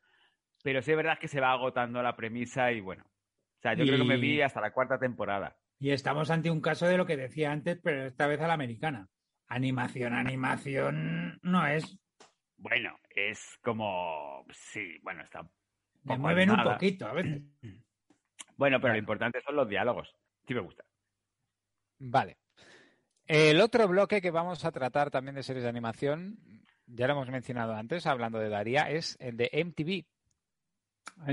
[0.63, 3.05] Pero sí es verdad que se va agotando la premisa y bueno.
[3.07, 5.57] O sea, yo creo que me Y- vi hasta la cuarta temporada.
[5.79, 8.55] y estamos ante un caso de lo que decía antes, pero esta vez a la
[8.55, 9.09] americana.
[9.49, 11.99] Animación, animación no es.
[12.65, 14.45] Bueno, es como...
[14.51, 15.47] Sí, bueno, está...
[16.05, 17.43] Me mueven un poquito a veces.
[18.57, 20.15] Bueno, pero lo importante son los diálogos.
[20.47, 20.85] Sí me gusta.
[21.99, 22.39] Vale.
[23.27, 26.39] El otro bloque que vamos a tratar también de series de animación,
[26.87, 30.07] ya lo hemos mencionado antes, hablando de Daría, es el de MTV.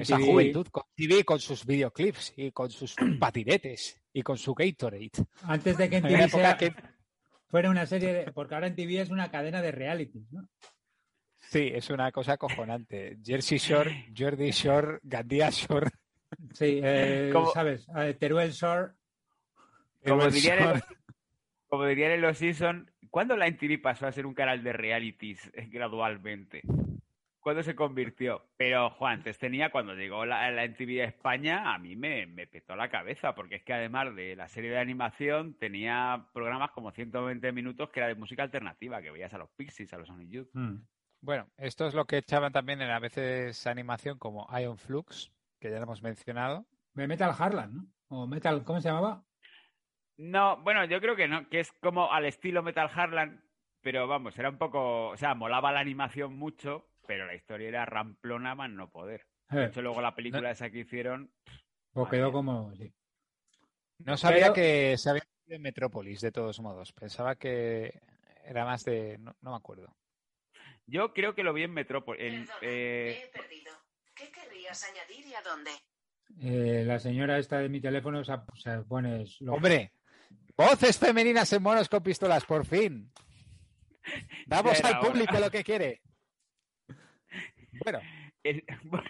[0.01, 0.25] Esa MTV.
[0.25, 5.11] juventud con TV, con sus videoclips y con sus patinetes y con su Gatorade.
[5.43, 6.73] Antes de que en En la TV época sea- que-
[7.49, 8.31] fuera una serie de.
[8.31, 10.47] Porque ahora en TV es una cadena de reality, ¿no?
[11.51, 13.17] Sí, es una cosa acojonante.
[13.21, 15.89] Jersey Shore, Jordi Shore, Gandía Shore.
[16.53, 17.85] Sí, eh, ¿sabes?
[17.93, 18.93] Eh, Teruel Shore.
[20.07, 20.81] Como dirían, en
[21.67, 25.51] como dirían en los Season, ¿cuándo la MTV pasó a ser un canal de realities
[25.53, 26.61] eh, gradualmente?
[27.41, 28.45] ¿Cuándo se convirtió?
[28.55, 32.47] Pero, Juan, antes tenía, cuando llegó la, la MTV a España, a mí me, me
[32.47, 36.91] petó la cabeza, porque es que además de la serie de animación, tenía programas como
[36.91, 40.29] 120 minutos que era de música alternativa, que veías a los Pixies, a los Sonic
[40.29, 40.49] Youth.
[40.53, 40.77] Mm.
[41.21, 45.69] Bueno, esto es lo que echaban también en a veces animación como Ion Flux, que
[45.69, 46.65] ya lo hemos mencionado.
[46.93, 47.87] De Metal Harlan, ¿no?
[48.09, 49.23] O Metal, ¿cómo se llamaba?
[50.17, 53.43] No, bueno, yo creo que no, que es como al estilo Metal Harlan,
[53.81, 57.85] pero vamos, era un poco, o sea, molaba la animación mucho, pero la historia era
[57.85, 59.25] ramplona más no poder.
[59.49, 61.31] De Eh, hecho, luego la película esa que hicieron,
[61.93, 62.73] o quedó como.
[62.75, 62.91] sí.
[63.99, 66.91] No sabía Pero- que se había en Metrópolis, de todos modos.
[66.93, 68.01] Pensaba que
[68.45, 69.17] era más de...
[69.19, 69.93] No, no me acuerdo.
[70.91, 72.21] Yo creo que lo vi en Metrópolis.
[72.23, 73.71] en, eh, perdido.
[74.15, 75.71] ¿Qué querrías añadir y a dónde?
[76.41, 79.25] Eh, la señora esta de mi teléfono se, se pone.
[79.39, 79.55] loca.
[79.57, 79.93] ¡Hombre!
[80.55, 83.11] ¡Voces femeninas en monos con pistolas, por fin!
[84.45, 85.07] Damos era al hora.
[85.11, 86.01] público lo que quiere.
[87.83, 87.99] Bueno,
[88.43, 89.09] el- bueno,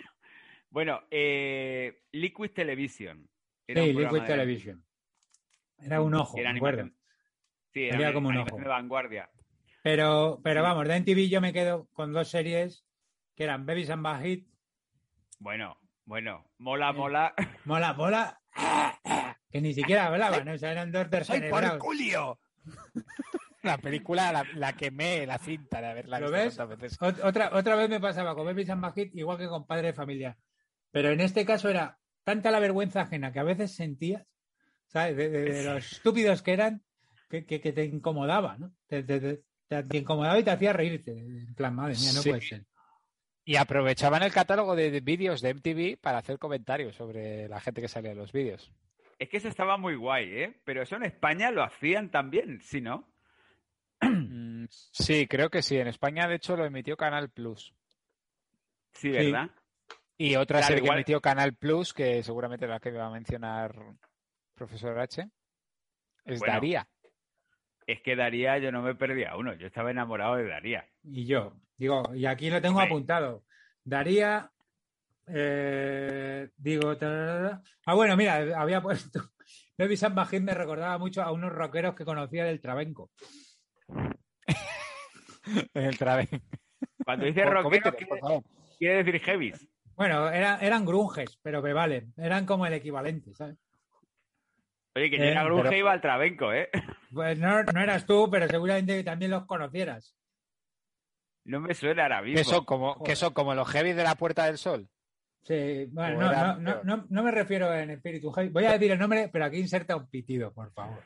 [0.70, 3.28] bueno, eh, Liquid Television.
[3.68, 4.86] Era Sí, Liquid de- Television.
[5.80, 6.60] Era un ojo, era me
[7.74, 8.58] Sí, era una como un ojo.
[8.58, 9.30] de vanguardia.
[9.82, 12.86] Pero, pero vamos, de NTV yo me quedo con dos series
[13.36, 14.48] que eran Babies and Bad Hit.
[15.40, 17.34] Bueno, bueno, mola, mola.
[17.66, 18.40] Mola, mola.
[19.50, 20.54] Que ni siquiera hablaban, ¿no?
[20.54, 21.80] o sea, eran dos descerebrados.
[21.82, 22.40] Julio!
[23.64, 26.80] La película la, la quemé, la cinta de haberla ¿Lo visto ves?
[26.80, 27.00] veces.
[27.00, 29.88] Ot- Otra, otra vez me pasaba con Babies and Bad Hit, igual que con Padre
[29.90, 30.36] de Familia.
[30.90, 34.26] Pero en este caso era tanta la vergüenza ajena que a veces sentías,
[34.88, 35.16] ¿sabes?
[35.16, 36.84] De, de- de los estúpidos que eran,
[37.30, 38.74] que, que- que te incomodaba, ¿no?
[38.88, 39.44] Te, te-
[39.80, 41.12] te- te- incomodaba y te hacía reírte.
[41.12, 42.30] En plan, madre mía, no Sí.
[42.30, 42.66] puede ser.
[43.46, 47.82] Y aprovechaban el catálogo de de vídeos de MTV para hacer comentarios sobre la gente
[47.82, 48.72] que salía en los vídeos.
[49.18, 50.62] Es que eso estaba muy guay, ¿eh?
[50.64, 53.08] Pero eso en España lo hacían también, ¿sí no?
[54.02, 55.78] Mm, Sí, creo que sí.
[55.78, 57.74] En España, de hecho, lo emitió Canal Plus.
[58.94, 59.50] Sí, ¿verdad?
[60.18, 63.12] Y otra Claro, serie igual- que emitió Canal Plus, que seguramente la que va a
[63.12, 63.74] mencionar
[64.54, 65.28] profesor H,
[66.26, 66.54] es Bueno.
[66.54, 66.88] Daría.
[67.88, 69.54] Es que Daría yo no me perdía uno.
[69.54, 70.86] Yo estaba enamorado de Daría.
[71.04, 73.44] Y yo, digo, y aquí lo tengo apuntado.
[73.84, 74.52] Daría,
[75.28, 77.62] eh, digo, tararara.
[77.86, 79.32] ah, bueno, mira, había puesto,
[79.78, 83.10] Baby San Bajín me recordaba mucho a unos rockeros que conocía del Trabenco.
[85.74, 86.30] En el trabe.
[87.04, 88.44] Cuando dice Por- rockero, coméntenos,
[88.78, 89.68] quiere, decir heavies.
[89.96, 93.58] Bueno, era- eran grunges, pero que vale, eran como el equivalente, ¿sabes?
[94.96, 96.70] Oye, que yo Eh, era grunge pero- iba al Trabenco, ¿eh?
[97.14, 100.16] Pues no, no eras tú, pero seguramente que también los conocieras.
[101.44, 102.38] No me suena ahora mismo.
[102.38, 104.88] Que son como, que son como los heavy de la Puerta del Sol.
[105.44, 108.50] Sí, bueno, no, era no, no, no, no me refiero en espíritu heavy.
[108.50, 111.04] Voy a decir el nombre, pero aquí inserta un pitido, por favor.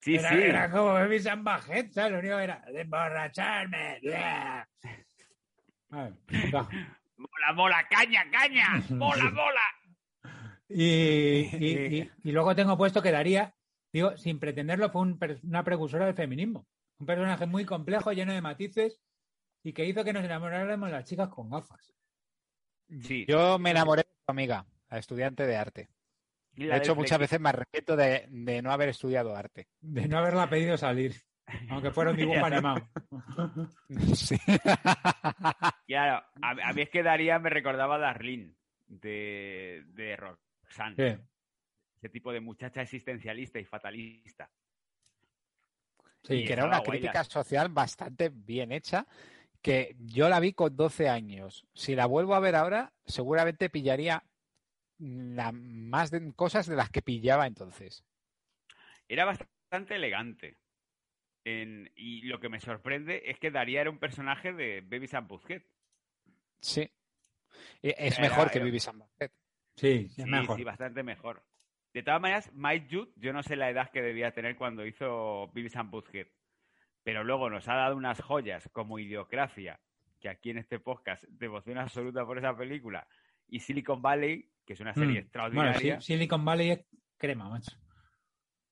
[0.00, 0.42] Sí, era, sí.
[0.42, 2.12] era como Baby San Bajet, ¿sabes?
[2.12, 3.98] Lo único que era de emborracharme.
[4.02, 4.16] ¡bleh!
[5.90, 6.12] A ver.
[7.16, 8.66] Mola, mola, caña, caña.
[8.90, 9.60] Mola, mola.
[10.68, 10.84] Y,
[11.64, 13.54] y- y- y luego tengo puesto que Daría,
[13.92, 16.66] digo, sin pretenderlo, fue un una precursora del feminismo.
[16.98, 19.00] Un personaje muy complejo, lleno de matices
[19.62, 21.92] y que hizo que nos enamoráramos las chicas con gafas.
[23.02, 23.24] Sí.
[23.28, 25.88] Yo me enamoré de su amiga, la estudiante de arte.
[26.56, 29.66] Y la De hecho, muchas veces me arrepiento de, de no haber estudiado arte.
[29.80, 31.14] De no haberla pedido salir,
[31.68, 32.88] aunque fuera un dibujo animado.
[34.14, 34.36] Sí.
[35.86, 38.54] Claro, a, a mí es que Daría me recordaba a Darlene
[38.86, 40.16] de, de
[40.96, 41.16] Sí.
[41.96, 44.50] Ese tipo de muchacha existencialista y fatalista.
[46.22, 49.06] Sí, y que era una crítica la- social bastante bien hecha,
[49.60, 51.66] que yo la vi con 12 años.
[51.74, 54.24] Si la vuelvo a ver ahora, seguramente pillaría
[54.98, 58.04] la- más de cosas de las que pillaba entonces.
[59.08, 60.58] Era bastante elegante.
[61.46, 65.28] En- y lo que me sorprende es que Daría era un personaje de Baby Sam
[65.28, 65.66] Busquet.
[66.60, 66.90] Sí.
[67.82, 69.30] E- Es Era- mejor que era- Vivi Sambajet.
[69.76, 70.56] Sí, Sí, es mejor.
[70.56, 71.42] sí, bastante mejor.
[71.92, 75.50] De todas maneras, Mike Judd, yo no sé la edad que debía tener cuando hizo
[75.52, 76.26] Beavis and Butthead,
[77.02, 79.80] pero luego nos ha dado unas joyas como Idiocracia,
[80.20, 83.06] que aquí en este podcast, devoción absoluta por esa película,
[83.48, 85.12] y Silicon Valley, que es una serie Mm.
[85.12, 86.00] Bueno, extraordinaria.
[86.00, 87.72] sí, Silicon Valley es crema, macho.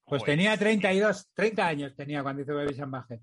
[0.04, 0.58] Pues tenía sí.
[0.60, 3.20] 32, 30 años tenía cuando hizo Baby San Bajet.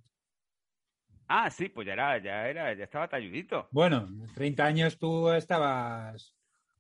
[1.28, 3.68] Ah, sí, pues ya era, ya era, ya estaba talludito.
[3.72, 6.36] Bueno, 30 años tú estabas.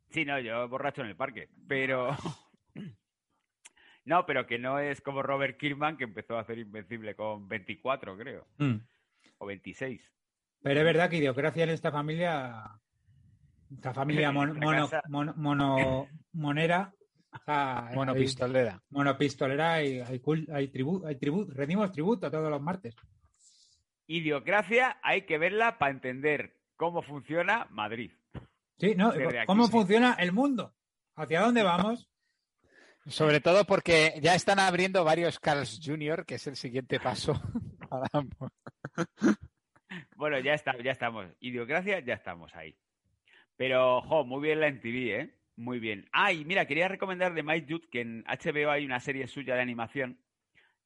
[0.10, 2.10] Sí, no, yo borracho en el parque, pero...
[4.05, 8.18] No, pero que no es como Robert Kirkman, que empezó a hacer Invencible con 24,
[8.18, 8.78] creo, Mm.
[9.38, 10.01] o 26.
[10.64, 12.64] Pero es verdad que idiocracia en esta familia.
[13.72, 16.91] Esta familia mon- mono, mono- mono- monera.
[17.32, 18.82] o sea, hay- Monopistolera.
[18.89, 22.95] monopistolera y hay, hay tributo, hay tributo, rendimos tributo todos los martes.
[24.07, 28.12] Idiocracia hay que verla para entender cómo funciona Madrid.
[28.80, 29.11] Sí, ¿no?
[29.11, 29.71] Desde aquí, ¿Cómo sí.
[29.71, 30.73] funciona el mundo?
[31.15, 32.09] ¿Hacia dónde vamos?
[33.05, 37.41] Sobre todo porque ya están abriendo varios Carls Jr., que es el siguiente paso.
[40.15, 41.25] Bueno, ya está, ya estamos.
[41.39, 42.75] Idiocracia, ya estamos ahí.
[43.55, 45.36] Pero, jo, muy bien la MTV, ¿eh?
[45.55, 46.07] Muy bien.
[46.11, 49.55] Ah, y mira, quería recomendar de Mike Judd que en HBO hay una serie suya
[49.55, 50.19] de animación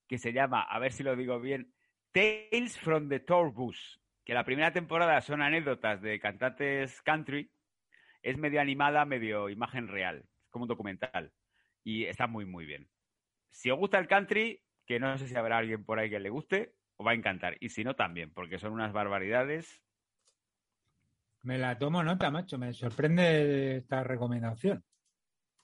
[0.08, 1.74] que se llama, a ver si lo digo bien,
[2.12, 4.00] Tales from the Tour Bus.
[4.24, 7.50] Que la primera temporada son anécdotas de cantantes country.
[8.24, 10.24] Es medio animada, medio imagen real.
[10.46, 11.32] Es como un documental.
[11.84, 12.88] Y está muy, muy bien.
[13.52, 16.30] Si os gusta el country, que no sé si habrá alguien por ahí que le
[16.30, 17.58] guste, os va a encantar.
[17.60, 19.84] Y si no, también, porque son unas barbaridades.
[21.42, 22.58] Me la tomo nota, macho.
[22.58, 24.84] Me sorprende esta recomendación.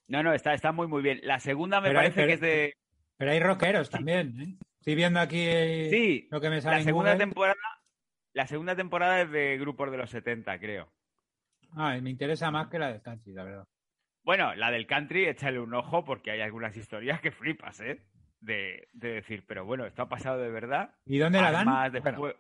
[0.08, 1.20] No, no, está, está muy, muy bien.
[1.24, 2.74] La segunda me Pero hay- parece que es de.
[3.18, 4.58] Pero hay rockeros también, ¿eh?
[4.80, 7.26] Estoy viendo aquí eh, Sí, lo que me sale la segunda Google.
[7.26, 7.56] temporada.
[8.34, 10.92] La segunda temporada es de grupos de los 70, creo.
[11.76, 13.68] Ah, me interesa más que la del country, la verdad.
[14.24, 18.06] Bueno, la del country, échale un ojo porque hay algunas historias que flipas, ¿eh?
[18.42, 20.94] De, de decir, pero bueno, esto ha pasado de verdad.
[21.06, 21.92] ¿Y dónde la dan?
[22.02, 22.34] Bueno.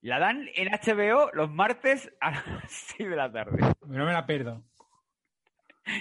[0.00, 2.44] La dan en HBO los martes a las
[2.96, 3.58] 6 de la tarde.
[3.86, 4.64] No me la pierdo.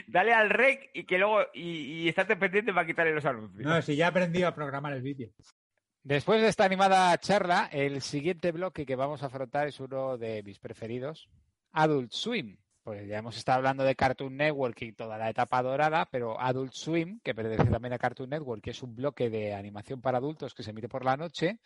[0.08, 1.42] Dale al rec y que luego.
[1.54, 3.64] Y, y estate pendiente para quitarle los anuncios.
[3.64, 5.30] No, si ya he aprendido a programar el vídeo.
[6.04, 10.42] Después de esta animada charla, el siguiente bloque que vamos a afrontar es uno de
[10.42, 11.30] mis preferidos,
[11.74, 16.08] Adult Swim, pues ya hemos estado hablando de Cartoon Network y toda la etapa dorada,
[16.12, 20.02] pero Adult Swim, que pertenece también a Cartoon Network, que es un bloque de animación
[20.02, 21.60] para adultos que se mire por la noche,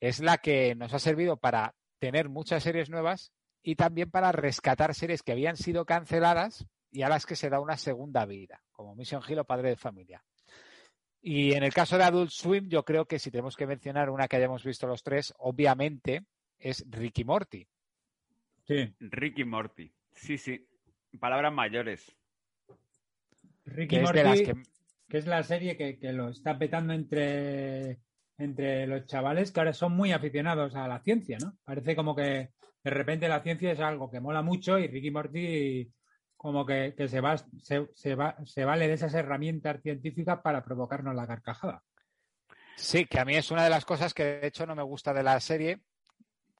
[0.00, 3.32] es la que nos ha servido para tener muchas series nuevas
[3.62, 7.60] y también para rescatar series que habían sido canceladas y a las que se da
[7.60, 10.22] una segunda vida, como Mission Hill o Padre de Familia.
[11.20, 14.28] Y en el caso de Adult Swim, yo creo que si tenemos que mencionar una
[14.28, 16.24] que hayamos visto los tres, obviamente
[16.58, 17.66] es Ricky Morty.
[18.66, 18.94] Sí.
[19.00, 19.92] Ricky Morty.
[20.14, 20.68] Sí, sí.
[21.20, 22.16] Palabras mayores.
[23.64, 24.62] Ricky Que es Morty, de las que-
[25.08, 28.00] que es la serie que, que lo está petando entre,
[28.38, 31.56] entre los chavales que ahora son muy aficionados a la ciencia, ¿no?
[31.64, 32.50] Parece como que
[32.82, 35.92] de repente la ciencia es algo que mola mucho y Ricky Morty
[36.36, 40.64] como que, que se, va, se, se va, se vale de esas herramientas científicas para
[40.64, 41.82] provocarnos la carcajada.
[42.76, 45.14] Sí, que a mí es una de las cosas que de hecho no me gusta
[45.14, 45.80] de la serie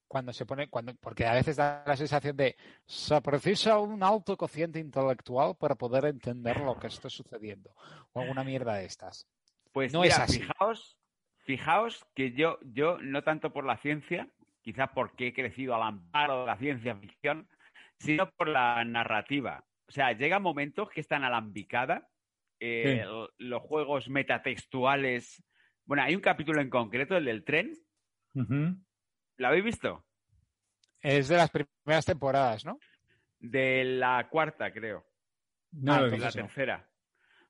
[0.09, 4.36] cuando se pone, cuando, porque a veces da la sensación de se precisa un alto
[4.36, 7.74] cociente intelectual para poder entender lo que está sucediendo
[8.12, 9.26] o alguna mierda de estas.
[9.72, 10.40] Pues no mira, es así.
[10.40, 10.98] fijaos,
[11.44, 14.28] fijaos que yo, yo no tanto por la ciencia,
[14.62, 17.48] quizás porque he crecido al amparo de la ciencia ficción,
[17.98, 19.64] sino por la narrativa.
[19.88, 22.09] O sea, llega momentos que están alambicada,
[22.59, 23.34] eh, Sí.
[23.38, 25.42] los juegos metatextuales.
[25.84, 27.72] Bueno, hay un capítulo en concreto, el del tren.
[28.34, 28.76] Ujú.
[29.37, 30.05] ¿Lo habéis visto?
[31.01, 32.78] Es de las primeras temporadas, ¿no?
[33.39, 35.05] De la cuarta, creo.
[35.72, 36.41] No Ah, de la visto.
[36.43, 36.91] tercera.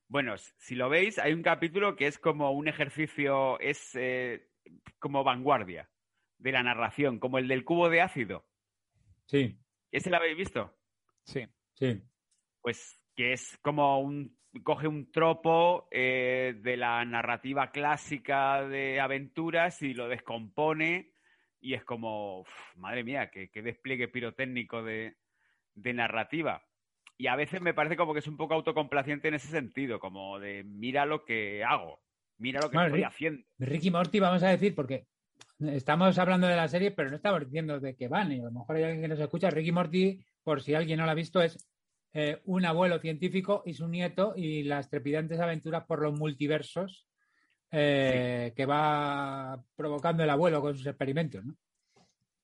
[0.09, 4.51] Bueno, si lo veis, hay un capítulo que es como un ejercicio, es eh,
[4.99, 5.89] como vanguardia
[6.39, 8.45] de la narración, como el del cubo de ácido.
[9.27, 9.59] Sí,
[9.91, 10.77] ¿Ese lo habéis visto?
[11.25, 11.47] Sí.
[11.75, 12.03] sí.
[12.61, 14.37] Pues que es como un.
[14.63, 21.13] coge un tropo eh, de la narrativa clásica de aventuras y lo descompone.
[21.67, 22.43] Y es como.
[22.43, 25.17] uf, madre mía, qué, qué despliegue pirotécnico de,
[25.75, 26.63] de narrativa.
[27.19, 30.39] Y a veces me parece como que es un poco autocomplaciente en ese sentido, como
[30.39, 32.01] de mira lo que hago,
[32.39, 33.43] mira lo que Bueno, estoy haciendo.
[33.59, 35.09] Ricky Morty, vamos a decir, porque
[35.59, 38.31] estamos hablando de la serie, pero no estamos diciendo de qué van.
[38.31, 39.51] Y a lo mejor hay alguien que nos escucha.
[39.51, 41.69] Ricky Morty, por si alguien no lo ha visto, es
[42.13, 47.09] eh, un abuelo científico y su nieto y las trepidantes aventuras por los multiversos
[47.71, 51.55] eh, que va provocando el abuelo con sus experimentos, ¿no?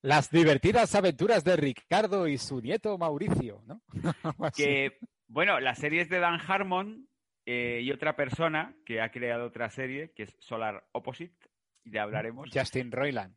[0.03, 3.83] Las divertidas aventuras de Ricardo y su nieto Mauricio, ¿no?
[4.57, 4.99] Que,
[5.29, 7.07] bueno, la serie es de Dan Harmon
[7.47, 11.37] eh, y otra persona que ha creado otra serie, que es Solar Opposite,
[11.85, 12.51] y ya hablaremos.
[12.53, 13.37] Justin Roiland.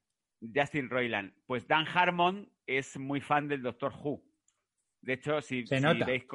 [0.53, 1.33] Justin Roiland.
[1.45, 4.23] Pues Dan Harmon es muy fan del Doctor Who.
[5.01, 6.05] De hecho, si, Se si nota.
[6.05, 6.25] veis...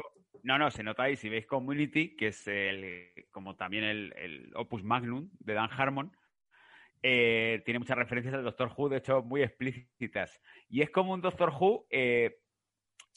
[0.42, 1.16] No, no, se nota ahí.
[1.16, 6.12] Si veis Community, que es el, como también el, el opus magnum de Dan Harmon,
[7.02, 10.40] eh, tiene muchas referencias al Doctor Who, de hecho, muy explícitas.
[10.68, 11.86] Y es como un Doctor Who...
[11.90, 12.38] eh,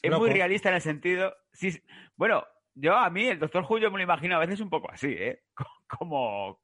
[0.02, 0.24] es Loco.
[0.24, 1.34] muy realista en el sentido...
[1.52, 1.82] Sí, sí.
[2.16, 4.90] bueno, yo a mí el Doctor Who yo me lo imagino a veces un poco
[4.90, 5.42] así, ¿eh?
[5.88, 6.60] Como...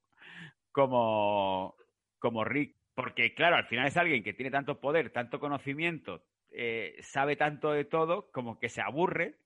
[0.72, 1.74] Como...
[2.18, 2.76] Como Rick.
[2.94, 7.72] Porque, claro, al final es alguien que tiene tanto poder, tanto conocimiento, eh, sabe tanto
[7.72, 9.38] de todo, como que se aburre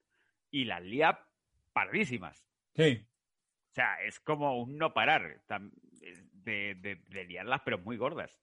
[0.55, 1.19] y las lía
[1.73, 2.47] pardísimas.
[2.77, 3.07] Sí.
[3.71, 5.43] O sea, es como un no parar
[6.33, 8.39] de, de, de liarlas, pero muy gordas.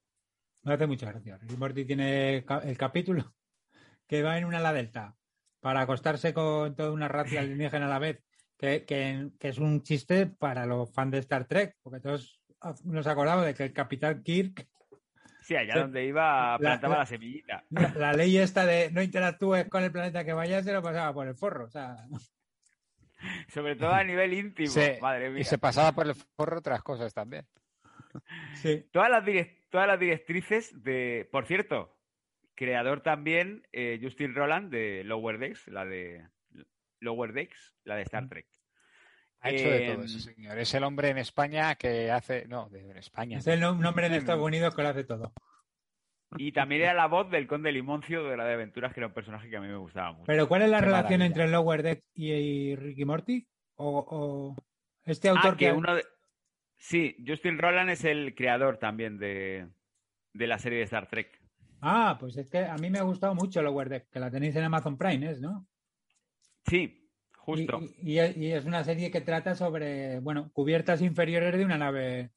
[0.62, 1.38] Me hace mucha gracia.
[1.38, 3.34] Ricky Morty tiene el capítulo
[4.06, 5.16] que va en una ala delta
[5.60, 8.22] para acostarse con toda una raza alienígena a la vez,
[8.58, 12.42] que, que- que es un chiste para los fans de Star Trek, porque todos
[12.84, 14.68] nos acordamos de que el Capitán Kirk,
[15.42, 17.64] Sí, allá donde iba, La- plantaba la- la, semillita.
[17.70, 21.12] la, la ley esta de no interactúes con el planeta que vayas, se lo pasaba
[21.12, 21.64] por el forro.
[21.66, 21.96] O sea,
[23.48, 25.40] Sobre todo a nivel íntimo, Se- madre mía.
[25.40, 27.46] y se pasaba por el forro otras cosas también.
[28.54, 28.84] sí.
[28.92, 29.24] Todas las,
[29.70, 31.28] todas las directrices de...
[31.30, 31.96] Por cierto,
[32.54, 36.26] creador también eh, Justin Roland de Lower Decks, la de
[37.00, 38.46] Lower Decks, la de Star Trek.
[39.44, 40.58] Ha hecho de todo ese señor.
[40.58, 42.46] Es el hombre en España que hace.
[42.46, 43.38] No, de en España.
[43.38, 45.32] Es el nombre en Estados Unidos que lo hace todo.
[46.36, 49.12] Y también era la voz del Conde Limoncio de la de Aventuras, que era un
[49.12, 50.24] personaje que a mí me gustaba mucho.
[50.26, 51.26] Pero ¿cuál es la Qué relación maravilla.
[51.26, 53.46] entre Lower Deck y, y Ricky Morty?
[53.74, 54.56] ¿O, o
[55.04, 55.72] este Ah, autor que que...
[55.72, 56.04] uno de-
[56.78, 59.68] Sí, Justin Roland es el creador también de,
[60.32, 61.38] de la serie de Star Trek.
[61.80, 64.56] Ah, pues es que a mí me ha gustado mucho Lower Deck, que la tenéis
[64.56, 65.40] en Amazon Prime, ¿es?
[65.40, 65.66] ¿no?
[66.66, 67.01] Sí,
[67.44, 67.80] justo.
[68.02, 72.30] Y, y- y es una serie que trata sobre, bueno, cubiertas inferiores de una nave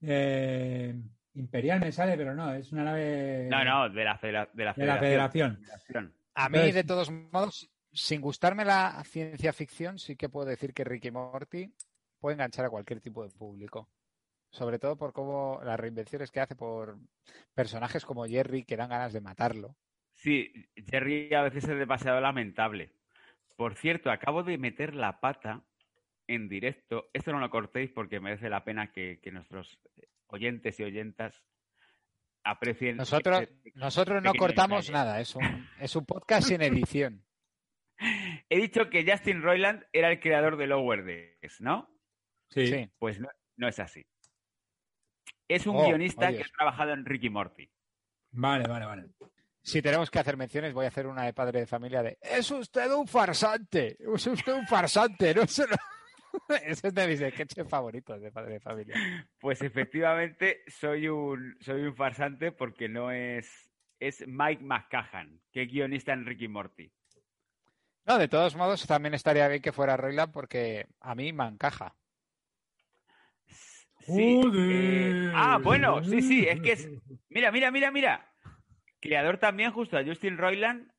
[0.00, 0.94] eh,
[1.34, 4.72] imperial, me sale, pero no, es una nave No, no, de la, federa- de la
[4.72, 5.56] de la Federación.
[5.58, 6.14] Federación.
[6.34, 10.72] A mí, Entonces- de todos modos, sin gustarme la ciencia ficción, sí que puedo decir
[10.72, 11.72] que Ricky Morty
[12.20, 13.88] puede enganchar a cualquier tipo de público.
[14.50, 16.96] Sobre todo por cómo las reinvenciones que hace por
[17.54, 19.76] personajes como Jerry que dan ganas de matarlo.
[20.14, 20.50] Sí,
[20.86, 22.92] Jerry a veces es demasiado lamentable.
[23.58, 25.64] Por cierto, acabo de meter la pata
[26.28, 27.10] en directo.
[27.12, 29.80] Esto no lo cortéis porque merece la pena que, que nuestros
[30.28, 31.42] oyentes y oyentas
[32.44, 32.98] aprecien.
[32.98, 35.04] Nosotros, este nosotros no cortamos detalle.
[35.04, 37.26] nada, es un, es un podcast sin edición.
[38.48, 41.90] He dicho que Justin Roiland era el creador de Lower Decks, ¿no?
[42.50, 42.68] Sí.
[42.68, 42.88] Sí.
[43.00, 44.06] Pues no, no es así.
[45.48, 47.68] Es un Oh, guionista oh, que ha trabajado en Ricky Morty.
[48.30, 49.04] Vale, vale, vale.
[49.68, 52.50] Si tenemos que hacer menciones, voy a hacer una de padre de familia de ¡Es
[52.50, 53.98] usted un farsante!
[54.14, 55.34] ¡Es usted un farsante!
[55.34, 55.76] No se lo-
[56.64, 58.94] Ese es de mis sketches favoritos de padre de familia.
[59.38, 63.70] Pues efectivamente soy un, soy un farsante porque no es...
[64.00, 66.90] Es Mike McCahan, que es guionista en Ricky Morty.
[68.06, 71.94] No, de todos modos, también estaría bien que fuera Roiland porque a mí me encaja.
[74.00, 76.88] Sí, eh, ah, bueno, sí, sí, es que es...
[77.28, 78.27] Mira, mira, mira, mira.
[79.00, 80.90] Creador también justo a Justin Roiland.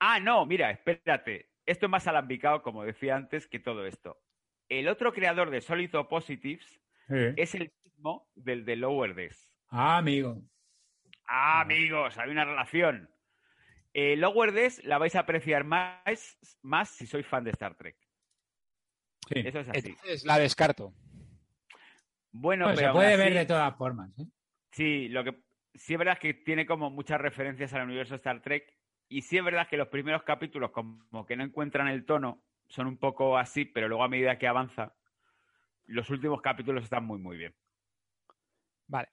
[0.00, 1.50] Ah, no, mira, espérate.
[1.64, 4.20] Esto es más alambicado, como decía antes, que todo esto.
[4.68, 7.34] El otro creador de Solid Positives Eh.
[7.36, 9.50] es el mismo del de Lower Decks.
[9.68, 10.42] Ah, amigo.
[11.26, 13.10] Ah, amigos, hay una relación.
[13.94, 17.96] Eh, Lower Decks la vais a apreciar más, más si sois fan de Star Trek.
[19.28, 19.40] Sí.
[19.44, 19.88] Eso es así.
[19.88, 20.92] Entonces la descarto.
[22.30, 24.10] Bueno, Pues pero se puede ver de todas formas.
[24.18, 24.26] ¿eh?
[24.70, 25.32] Sí, lo que
[25.78, 28.72] sí es verdad que tiene como muchas referencias al universo Star Trek
[29.08, 32.86] y sí es verdad que los primeros capítulos como que no encuentran el tono, son
[32.88, 34.94] un poco así, pero luego a medida que avanza,
[35.86, 37.54] los últimos capítulos están muy muy bien.
[38.88, 39.08] Vale.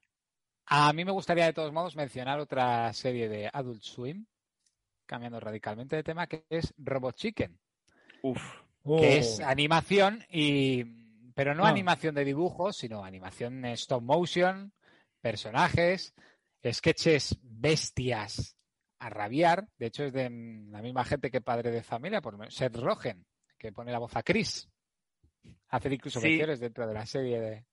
[0.66, 4.26] A mí me gustaría de todos modos mencionar otra serie de Adult Swim,
[5.06, 7.60] cambiando radicalmente de tema, que es Robot Chicken,
[8.24, 8.42] Uf,
[8.86, 9.00] Oh.
[9.00, 10.84] que es animación y
[11.36, 11.70] pero no Ah.
[11.70, 14.74] animación de dibujos, sino animación en stop motion,
[15.22, 16.14] personajes,
[16.72, 18.56] sketches bestias
[19.00, 19.68] a rabiar.
[19.78, 22.54] De hecho, es de mm, la misma gente que Padre de Familia, por lo menos,
[22.56, 23.26] Seth Rogen,
[23.58, 24.70] que pone la voz a Chris.
[25.70, 26.28] Hacer incluso Sí.
[26.30, 27.66] menciones dentro de la serie de.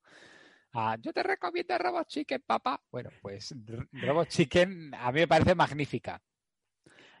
[0.73, 2.81] ah, yo te recomiendo Robot Chicken, papá.
[2.91, 3.53] Bueno, pues
[3.91, 6.21] Robot Chicken a mí me parece magnífica.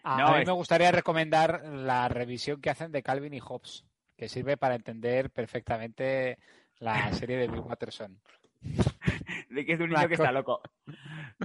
[0.03, 3.39] A, No, a mí es- me gustaría recomendar la revisión que hacen de Calvin y
[3.39, 3.85] Hobbes,
[4.17, 6.37] que sirve para entender perfectamente
[6.79, 8.19] la serie de Bill Watterson.
[9.51, 10.61] De que es de un niño que está loco.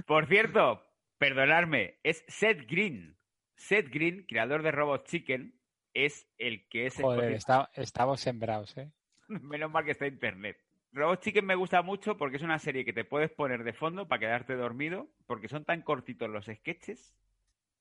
[0.05, 0.83] Por cierto,
[1.17, 3.17] perdonadme, es Seth Green.
[3.55, 5.59] Seth Green, creador de Robot Chicken,
[5.93, 8.91] es el que es Joder, está- estamos sembrados, ¿eh?
[9.27, 10.57] Menos mal que está internet.
[10.93, 14.07] Robot Chicken me gusta mucho porque es una serie que te puedes poner de fondo
[14.07, 17.13] para quedarte dormido, porque son tan cortitos los sketches.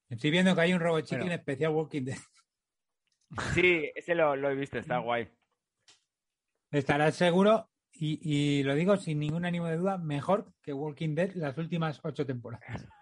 [0.09, 1.35] Estoy viendo que hay un Robot Chicken Bueno.
[1.35, 2.19] especial Walking Dead.
[3.55, 5.29] Sí, ese lo, lo he visto, está guay.
[6.71, 7.69] Estarás seguro,
[7.99, 12.01] y, y lo digo sin ningún ánimo de duda, mejor que Walking Dead las últimas
[12.03, 12.87] ocho temporadas.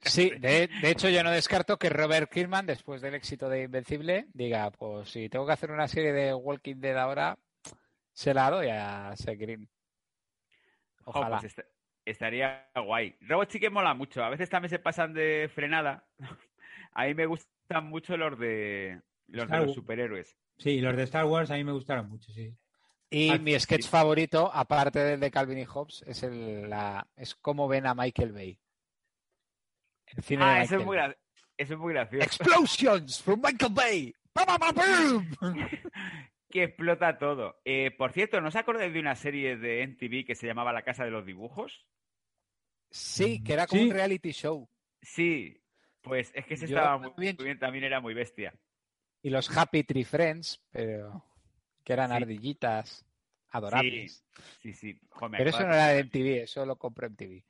[0.00, 4.26] Sí, de, de hecho yo no descarto que Robert Kirkman, después del éxito de Invencible,
[4.32, 7.38] diga, pues si tengo que hacer una serie de Walking Dead ahora,
[8.14, 9.68] se la doy a Seth Green.
[11.04, 11.40] Ojalá.
[11.40, 11.68] pues est-
[12.06, 13.16] estaría guay.
[13.20, 14.24] Robot Chicken mola mucho.
[14.24, 16.06] A veces también se pasan de frenada.
[16.92, 20.34] A mí me gustan mucho los de los, de los superhéroes.
[20.56, 22.56] Sí, los de Star Wars a mí me gustaron mucho, sí.
[23.10, 27.34] Y Ah, mi sketch favorito, aparte del de Calvin y Hobbes, es el, la, es
[27.36, 28.58] cómo ven a Michael Bay.
[30.06, 31.10] El cine de Ah, eso es, muy, Bay.
[31.10, 31.16] gra-
[31.56, 32.24] eso es muy gracioso.
[32.24, 34.14] Explosions from Michael Bay.
[36.48, 37.60] Que explota todo.
[37.64, 40.84] Eh, por cierto, ¿no os acordáis de una serie de NTV que se llamaba La
[40.84, 41.84] Casa de los Dibujos?
[42.90, 43.88] Sí, que era como Sí.
[43.88, 44.68] un reality show.
[45.02, 45.60] Sí,
[46.02, 48.54] pues es que ese Yo estaba muy bien, también era muy bestia.
[49.22, 51.24] Y los Happy Tree Friends, pero
[51.86, 52.16] que eran Sí.
[52.16, 53.06] ardillitas
[53.50, 54.24] adorables.
[54.60, 55.00] Sí, sí.
[55.10, 57.44] Jo, me Pero eso no era de MTV, eso lo compré en TV.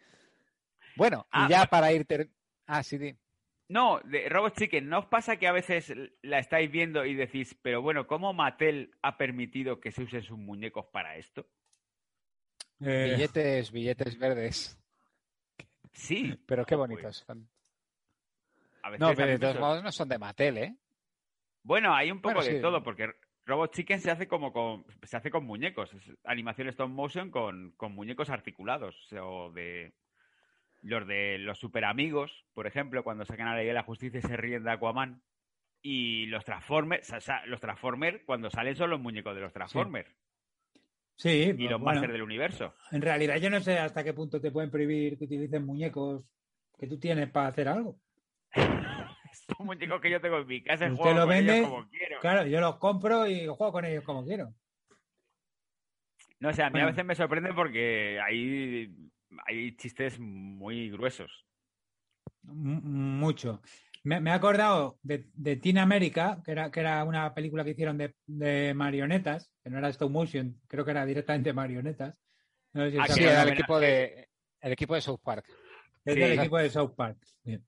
[0.95, 1.71] Bueno, Ah, y ya bueno.
[1.71, 2.05] para ir...
[2.05, 2.29] ter-
[2.67, 3.17] Ah, sí, di.
[3.69, 5.93] No, de Robot Chicken, ¿no os pasa que a veces
[6.23, 10.39] la estáis viendo y decís, pero bueno, ¿cómo Mattel ha permitido que se usen sus
[10.39, 11.47] muñecos para esto?
[12.81, 14.79] Eh, Billetes, billetes verdes.
[15.93, 16.39] Sí.
[16.47, 17.49] Pero qué jo, bonitos son.
[17.49, 20.77] pues, a veces No, pero de todos modos no son de Mattel, ¿eh?
[21.63, 22.61] Bueno, hay un poco Bueno, de sí.
[22.63, 23.11] todo, porque
[23.47, 27.73] Robot Chicken se hace como con, se hace con muñecos, es animación stop motion con,
[27.77, 29.95] con muñecos articulados, o de
[30.83, 34.19] los de los super amigos, por ejemplo, cuando sacan a la Liga de la Justicia
[34.19, 35.23] y se ríen de Aquaman,
[35.81, 40.11] y los Transformers, o sea, los Transformers cuando salen son los muñecos de los Transformers
[41.15, 42.75] sí, y pues, los bueno, Masters del Universo.
[42.91, 46.25] en realidad yo no sé hasta qué punto te pueden prohibir que utilicen muñecos
[46.79, 47.99] que tú tienes para hacer algo.
[49.57, 51.89] Son muñecos que yo tengo en mi casa Usted juego lo con ellos vende, como
[51.89, 52.21] quiero.
[52.21, 54.55] claro, yo los compro y juego con ellos como quiero.
[56.41, 56.89] No sé, a mí Bueno.
[56.89, 58.95] a veces me sorprende porque hay,
[59.47, 61.47] hay chistes muy gruesos.
[62.47, 63.63] M- mucho.
[64.05, 67.71] Me, me he acordado de, de Teen America, que era, que era una película que
[67.71, 72.23] hicieron de, de marionetas, que no era stop motion, creo que era directamente marionetas.
[72.73, 74.29] No sé si Ah, sí, era el equipo de,
[74.61, 75.47] el equipo de South Park.
[76.05, 76.21] Es Sí.
[76.21, 77.19] del equipo de South Park.
[77.43, 77.67] Bien.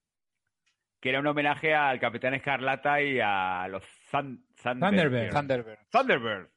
[1.00, 5.30] Que era un homenaje al Capitán Escarlata y a los Thun- Thunderbird.
[5.32, 5.78] Thunderbird.
[5.90, 6.48] Thunderbird.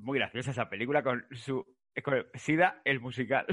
[0.00, 1.64] Muy graciosa esa película con su
[2.04, 3.44] con Sida, el musical.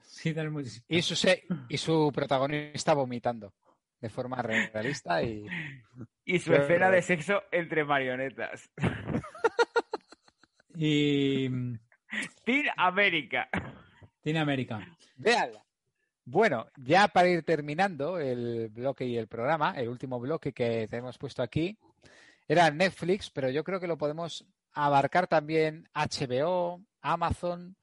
[0.00, 3.52] Sí, del mus- Y su, se- y su protagonista vomitando
[4.00, 5.44] de forma realista y
[6.24, 8.70] Y su escena de sexo entre marionetas.
[10.76, 11.78] Y mm,
[12.44, 13.48] Teen América.
[14.22, 14.80] Teen America.
[15.16, 15.64] Véanla.
[16.26, 21.18] Bueno, ya para ir terminando el bloque y el programa, el último bloque que tenemos
[21.18, 21.76] puesto aquí
[22.48, 27.76] era Netflix, pero yo creo que lo podemos abarcar también HBO, Amazon.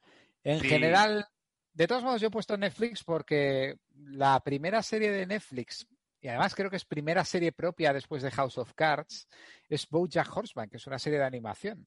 [0.44, 0.68] En Sí.
[0.70, 1.28] general,
[1.74, 5.88] de todos modos, yo he puesto Netflix porque la primera serie de Netflix,
[6.20, 9.28] y además creo que es primera serie propia después de House of Cards,
[9.70, 11.86] es BoJack Horseman, que es una serie de animación.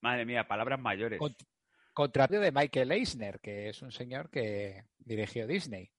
[0.00, 1.18] Madre mía, palabras mayores.
[1.18, 1.34] Con-
[2.00, 5.90] Contrario de Michael Eisner, que es un señor que dirigió Disney.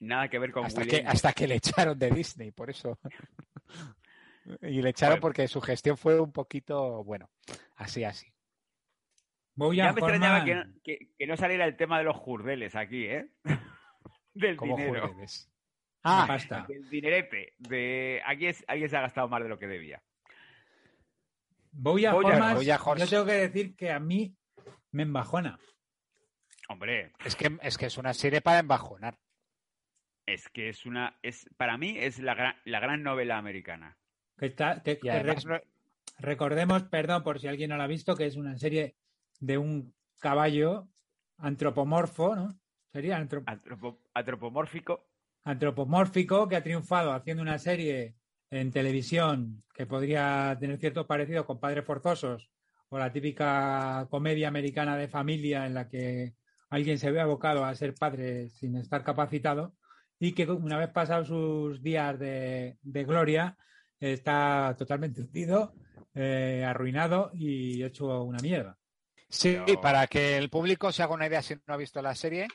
[0.00, 1.02] Nada que ver con Hasta William.
[1.02, 2.98] que, hasta que le echaron de Disney, por eso.
[4.62, 7.28] y le echaron porque su gestión fue un poquito, bueno,
[7.74, 8.24] así, así.
[8.26, 8.32] Ya
[9.54, 13.04] Bojack me extrañaba que, no- que- que no saliera el tema de los jurdeles aquí,
[13.04, 13.28] ¿eh?
[14.32, 15.08] Del Como dinero.
[15.08, 15.50] jurdeles.
[16.04, 16.64] La Ah, pasta.
[16.66, 17.52] Del dinerete.
[17.58, 18.22] De...
[18.24, 20.02] Aquí es- alguien se ha gastado más de lo que debía.
[21.72, 24.34] Bojack Bojack- Horseman, Bojack Horse- yo tengo que decir que a mí
[24.92, 25.58] me embajona.
[26.68, 29.18] Hombre, es que, es que es una serie para embajonar.
[30.26, 31.18] es que es una.
[31.22, 33.96] es Para mí es la gran, la gran novela americana.
[34.36, 35.46] Que está, que- además
[36.18, 38.96] recordemos, perdón por si alguien no la ha visto, que es una serie
[39.38, 40.88] de un caballo
[41.38, 42.48] antropomorfo, ¿no?
[42.92, 45.06] Sería antrop- Antropo- antropomórfico.
[45.44, 48.16] antropomórfico que ha triunfado haciendo una serie
[48.50, 52.50] en televisión que podría tener cierto parecido con Padres Forzosos
[52.88, 56.34] o la típica comedia americana de familia en la que
[56.70, 59.74] alguien se ve abocado a ser padre sin estar capacitado
[60.18, 63.56] y que una vez pasados sus días de, gloria
[64.00, 65.74] está totalmente hundido,
[66.14, 68.78] eh, arruinado y hecho una mierda.
[69.28, 72.46] Sí, para que el público se haga una idea si no ha visto la serie,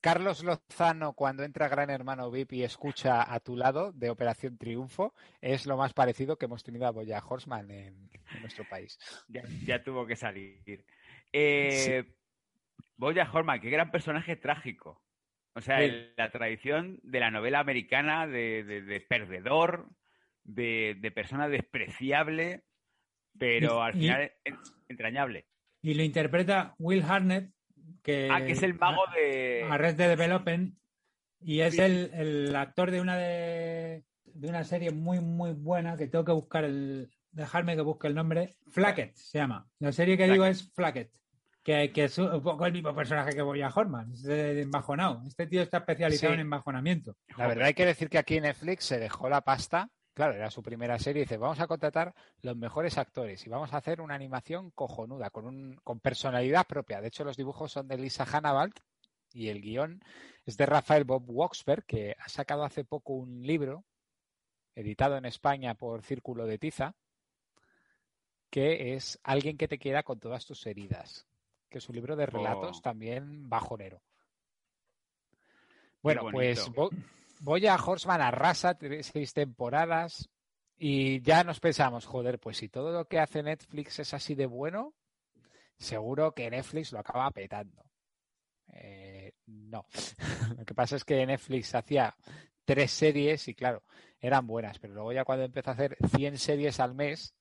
[0.00, 5.14] Carlos Lozano, cuando entra Gran Hermano VIP y escucha a tu lado de Operación Triunfo,
[5.40, 8.98] es lo más parecido que hemos tenido a Boya Horseman en, en nuestro país.
[9.28, 10.84] Ya, ya tuvo que salir.
[11.32, 12.04] Eh,
[12.96, 15.02] Boya Horman, qué gran personaje trágico.
[15.54, 15.84] O sea, Sí.
[15.86, 19.88] el- la tradición de la novela americana de, de- de perdedor,
[20.44, 22.62] de, de persona despreciable,
[23.38, 24.58] pero Y- al y- final en-
[24.88, 25.46] entrañable.
[25.82, 27.50] Y lo interpreta Will Harnett,
[28.06, 29.66] que, Ah, que es el mago de...
[29.68, 30.74] Arrested Development
[31.40, 36.06] y es el, el actor de una de, de una serie muy muy buena que
[36.06, 38.56] tengo que buscar el dejarme que busque el nombre.
[38.70, 39.68] Flacket se llama.
[39.80, 41.10] La serie que digo es Flacket
[41.62, 45.48] que, que es un poco el mismo personaje que Boya Horman es de embajonado este
[45.48, 46.34] tío está especializado Sí.
[46.34, 47.16] en embajonamiento.
[47.36, 49.90] La verdad hay que decir que aquí Netflix se dejó la pasta.
[50.16, 53.74] Claro, era su primera serie y dice, vamos a contratar los mejores actores y vamos
[53.74, 57.02] a hacer una animación cojonuda, con, un, con personalidad propia.
[57.02, 58.72] De hecho, los dibujos son de Lisa Hannibal
[59.34, 60.02] y el guion
[60.46, 63.84] es de Rafael Bob Waxberg, que ha sacado hace poco un libro,
[64.74, 66.94] editado en España por Círculo de Tiza,
[68.48, 71.26] que es Alguien que te quiera con todas tus heridas,
[71.68, 72.80] que es un libro de relatos Oh.
[72.80, 74.00] también bajonero.
[76.00, 76.88] Bueno, pues Bo-
[77.40, 80.28] Boya Horseman arrasa tres- seis temporadas
[80.78, 84.46] y ya nos pensamos, joder, pues si todo lo que hace Netflix es así de
[84.46, 84.94] bueno,
[85.78, 87.82] seguro que Netflix lo acaba petando.
[88.72, 89.86] Eh, no.
[90.58, 92.14] lo que pasa es que Netflix hacía
[92.64, 93.82] tres series y claro,
[94.20, 97.34] eran buenas, pero luego ya cuando empezó a hacer 100 series al mes,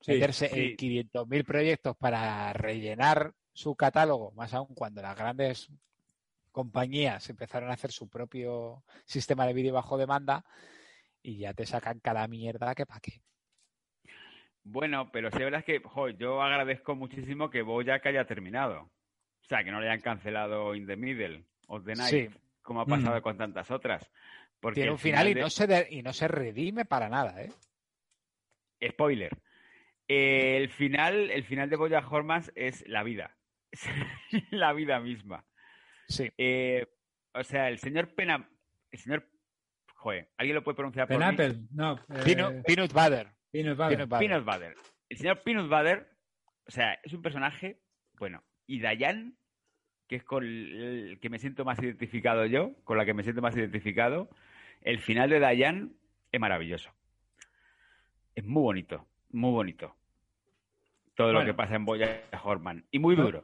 [0.00, 0.60] Sí, meterse sí.
[0.60, 5.68] en 500.000 proyectos para rellenar su catálogo, más aún cuando las grandes
[6.62, 10.44] compañías empezaron a hacer su propio sistema de vídeo bajo demanda
[11.22, 13.22] y ya te sacan cada mierda que pa' qué.
[14.64, 18.82] Bueno, pero sí, la verdad es que jo, yo agradezco muchísimo que Bojack haya terminado.
[19.40, 22.38] O sea, que no le hayan cancelado In the Middle of the Night, Sí.
[22.60, 23.22] como ha pasado Mm.
[23.22, 24.10] con tantas otras.
[24.58, 27.40] Porque Tiene un final, y, de- no se de- y no se redime para nada,
[27.40, 27.52] ¿eh?
[28.90, 29.30] Spoiler.
[30.08, 33.36] Eh, el final, el final de Boya Hormans es la vida.
[34.32, 35.44] Es la vida misma.
[36.08, 36.30] Sí.
[36.38, 36.86] Eh,
[37.34, 38.48] o sea, el señor Pena.
[38.90, 39.28] El señor.
[39.94, 41.24] Joder, ¿alguien lo puede pronunciar por mí?
[41.24, 43.28] Penapple no eh, Peanut, peanut butter.
[43.50, 43.88] Peanut Butter.
[43.88, 44.18] Peanut butter.
[44.18, 44.74] Peanut Butter.
[45.08, 46.10] El señor Peanut Butter,
[46.66, 47.80] o sea, es un personaje,
[48.18, 49.36] bueno, y Dayan,
[50.06, 53.42] que es con el que me siento más identificado yo, con la que me siento
[53.42, 54.28] más identificado,
[54.82, 55.96] El final de Dayan
[56.30, 56.90] es maravilloso.
[58.34, 59.96] Es muy bonito, muy bonito.
[61.14, 62.86] Todo lo que pasa en Boya Horman.
[62.92, 63.42] Y muy duro.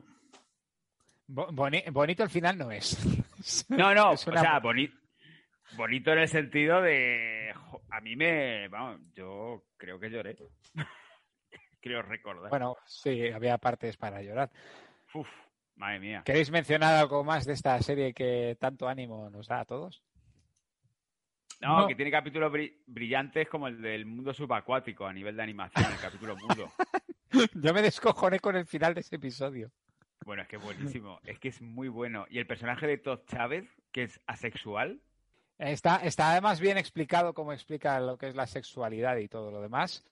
[1.26, 2.98] Bo- boni- bonito el final no es.
[3.68, 4.90] No, no, Es o sea, boni-
[5.76, 7.52] bonito en el sentido de.
[7.54, 8.68] jo, A mí me.
[8.68, 10.36] Vamos, yo creo que lloré.
[11.80, 12.48] creo recordar.
[12.48, 14.50] Bueno, sí, había partes para llorar.
[15.12, 15.28] Uf,
[15.76, 16.22] madre mía.
[16.24, 20.02] ¿Queréis mencionar algo más de esta serie que tanto ánimo nos da a todos?
[21.60, 21.86] No, No.
[21.86, 25.98] que tiene capítulos bri- brillantes como el del mundo subacuático a nivel de animación, el
[26.00, 26.72] capítulo mudo.
[27.54, 29.70] Yo me descojoné con el final de ese episodio.
[30.24, 31.20] Bueno, es que buenísimo.
[31.24, 32.26] Es que es muy bueno.
[32.30, 35.00] Y el personaje de Todd Chávez, que es asexual,
[35.56, 39.60] Está, está además bien explicado cómo explica lo que es la sexualidad y todo lo
[39.62, 40.04] demás,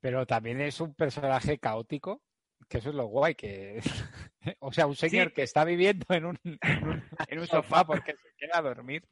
[0.00, 2.22] pero también es un personaje caótico,
[2.68, 3.80] que eso es lo guay, que
[4.60, 5.34] o sea, un señor Sí.
[5.34, 8.62] que está viviendo en un, en un, en un sofá sofá, porque se queda a
[8.62, 9.04] dormir.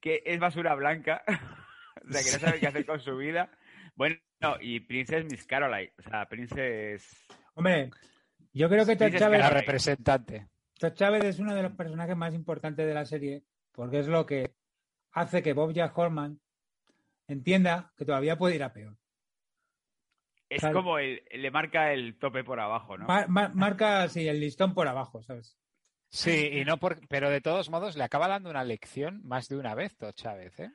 [0.00, 3.50] que es basura blanca, o sea, que no sabe qué hacer con su vida.
[3.94, 4.16] Bueno,
[4.60, 7.24] y Princess Miss Caroline, o sea, Princess...
[7.58, 7.90] Hombre,
[8.52, 10.46] yo creo que Todd Dices Chávez, La representante.
[10.78, 14.24] Todd Chávez es uno de los personajes más importantes de la serie porque es lo
[14.26, 14.54] que
[15.10, 16.40] hace que Bob Jack Horman
[17.26, 18.96] entienda que todavía puede ir a peor.
[20.48, 23.06] Es como el, le marca el tope por abajo, ¿no?
[23.06, 25.58] Mar- mar- marca así el listón por abajo, ¿sabes?
[26.10, 29.56] Sí, y no por, pero de todos modos le acaba dando una lección más de
[29.56, 30.70] una vez Todd Chávez, ¿eh?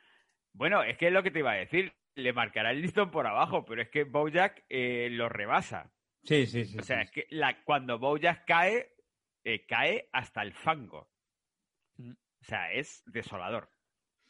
[0.51, 1.93] Bueno, es que es lo que te iba a decir.
[2.15, 5.89] Le marcará el listón por abajo, pero es que Bojack eh, lo rebasa.
[6.23, 6.77] Sí, sí, sí.
[6.79, 7.03] O sea, sí.
[7.03, 8.95] es que la, cuando Bojack cae,
[9.43, 11.09] eh, cae hasta el fango.
[11.97, 12.11] Mm.
[12.11, 13.69] O sea, es desolador.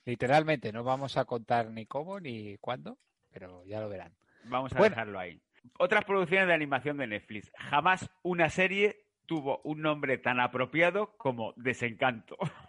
[0.05, 2.99] Literalmente, no vamos a contar ni cómo ni cuándo,
[3.31, 4.13] pero ya lo verán.
[4.45, 4.95] Vamos a Bueno.
[4.95, 5.41] dejarlo ahí.
[5.79, 7.51] Otras producciones de animación de Netflix.
[7.57, 12.35] Jamás una serie tuvo un nombre tan apropiado como Desencanto.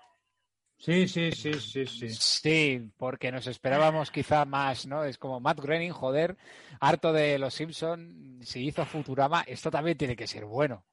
[0.77, 2.09] Sí, sí, sí, sí, sí.
[2.11, 5.05] Sí, porque nos esperábamos quizá más, ¿no?
[5.05, 6.37] Es como Matt Groening, joder,
[6.81, 10.85] harto de Los Simpson, si hizo Futurama, esto también tiene que ser bueno.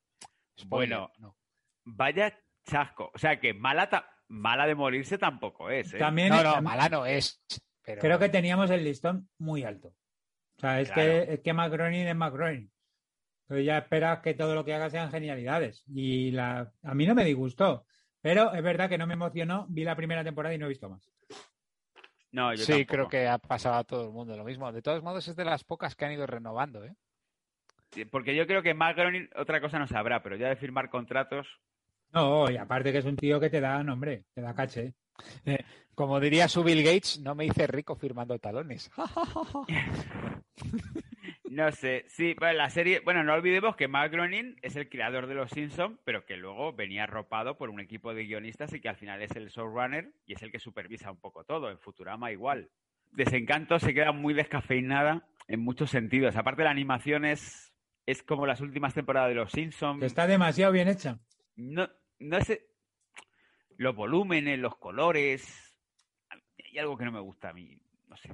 [0.58, 1.38] Spoiler, Bueno, no.
[1.84, 3.12] Vaya chasco.
[3.14, 5.94] O sea que mala, ta- mala de morirse tampoco es.
[5.94, 5.98] ¿eh?
[5.98, 7.44] También No, no, mala no es.
[7.84, 8.00] Pero...
[8.00, 9.90] creo que teníamos el listón muy alto.
[10.58, 11.26] O sea, es Claro.
[11.26, 12.72] que es que Matt Groening es Matt Groening.
[13.44, 15.84] Entonces ya esperas que todo lo que haga sean genialidades.
[15.88, 17.86] Y la a mí no me disgustó.
[18.22, 19.66] Pero es verdad que no me emocionó.
[19.70, 21.10] Vi la primera temporada y no he visto más.
[22.32, 22.88] No, yo Sí, tampoco.
[22.92, 24.72] creo que ha pasado a todo el mundo lo mismo.
[24.72, 26.96] De todos modos, es de las pocas que han ido renovando, ¿eh?
[27.92, 30.90] Sí, Porque yo creo que Matt Groening otra cosa no sabrá, pero ya de firmar
[30.90, 31.48] contratos.
[32.14, 34.94] No, y aparte que es un tío que te da nombre, te da caché.
[35.96, 38.90] Como diría su Bill Gates, no me hice rico firmando talones.
[41.52, 45.28] No sé, sí, bueno, la serie, bueno, no olvidemos que Matt Groening es el creador
[45.28, 48.88] de Los Simpsons, pero que luego venía arropado por un equipo de guionistas y que
[48.88, 51.70] al final es el showrunner y es el que supervisa un poco todo.
[51.70, 52.70] En Futurama igual.
[53.12, 56.38] Desencanto se queda muy descafeinada en muchos sentidos.
[56.38, 57.74] Aparte la animación es,
[58.06, 60.04] es como las últimas temporadas de Los Simpsons.
[60.04, 61.20] Está demasiado bien hecha.
[61.58, 62.66] No, no sé.
[63.76, 65.76] Los volúmenes, los colores.
[66.30, 67.78] Hay algo que no me gusta a mí.
[68.08, 68.30] No sé.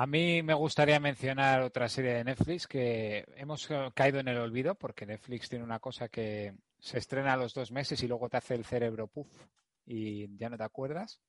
[0.00, 4.38] A mí me gustaría mencionar otra serie de Netflix que hemos eh, caído en el
[4.38, 8.28] olvido porque Netflix tiene una cosa que se estrena a los dos meses y luego
[8.28, 9.26] te hace el cerebro puff
[9.84, 11.20] y ya no te acuerdas,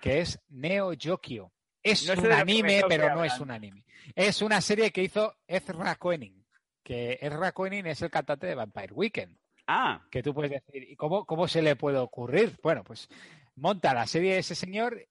[0.00, 1.52] que es Neo Yokio.
[1.82, 3.84] Es No un anime, pero no es un anime.
[4.14, 6.46] Es una serie que hizo Ezra Koenig,
[6.82, 9.36] que Ezra Koenig es el cantante de Vampire Weekend.
[9.66, 12.58] Ah, que tú puedes decir, ¿y cómo, cómo se le puede ocurrir?
[12.62, 13.10] Bueno, pues
[13.54, 15.06] monta la serie de ese señor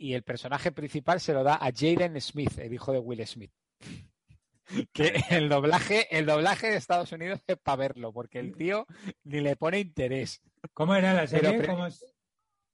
[0.00, 3.52] y el personaje principal se lo da a Jaden Smith, el hijo de Will Smith.
[4.92, 8.86] Que el doblaje, el doblaje de Estados Unidos es para verlo, porque el tío
[9.24, 10.40] ni le pone interés.
[10.74, 11.66] ¿Cómo era la serie?
[11.66, 12.14] ¿Cómo es?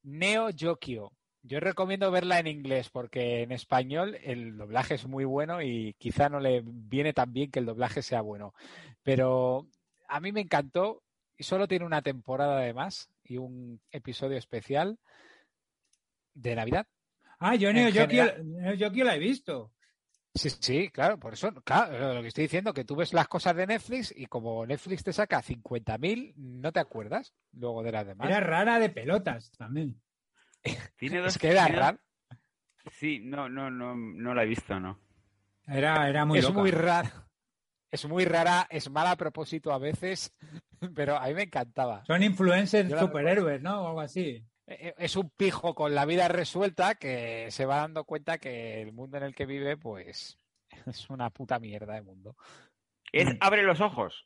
[0.03, 1.11] Neo Yokio.
[1.43, 6.29] Yo recomiendo verla en inglés porque en español el doblaje es muy bueno y quizá
[6.29, 8.53] no le viene tan bien que el doblaje sea bueno.
[9.03, 9.67] Pero
[10.07, 11.03] a mí me encantó
[11.39, 14.99] y solo tiene una temporada además y un episodio especial
[16.35, 16.87] de Navidad.
[17.39, 19.73] Ah, yo En Neo Yokio, la he visto.
[20.35, 23.57] Sí, sí, claro, por eso, claro, lo que estoy diciendo, que tú ves las cosas
[23.57, 28.29] de Netflix y como Netflix te saca 50.000, no te acuerdas luego de las demás.
[28.29, 30.01] Era rara de pelotas también.
[30.99, 31.29] tiene dos.
[31.29, 31.99] Es que era raro.
[32.93, 35.01] Sí, no, no, no, no la he visto, ¿no?
[35.67, 36.61] Era, era muy es loca.
[36.61, 37.29] muy rara.
[37.91, 40.35] Es muy rara, es mala a propósito a veces,
[40.95, 42.05] pero a mí me encantaba.
[42.05, 43.83] Son influencers superhéroes, ¿no?
[43.83, 44.45] O algo así.
[44.67, 48.93] Eh, Es un pijo con la vida resuelta que se va dando cuenta que el
[48.93, 50.39] mundo en el que vive, pues,
[50.87, 52.37] es una puta mierda de mundo.
[53.13, 54.25] Es Abre los ojos.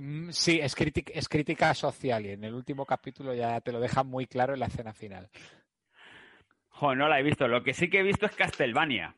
[0.00, 3.80] mm, sí, es, crític- es crítica social y en el último capítulo ya te lo
[3.80, 5.30] dejan muy claro en la escena final.
[6.68, 7.46] Jo, no la he visto.
[7.46, 9.16] Lo que sí que he visto es Castlevania,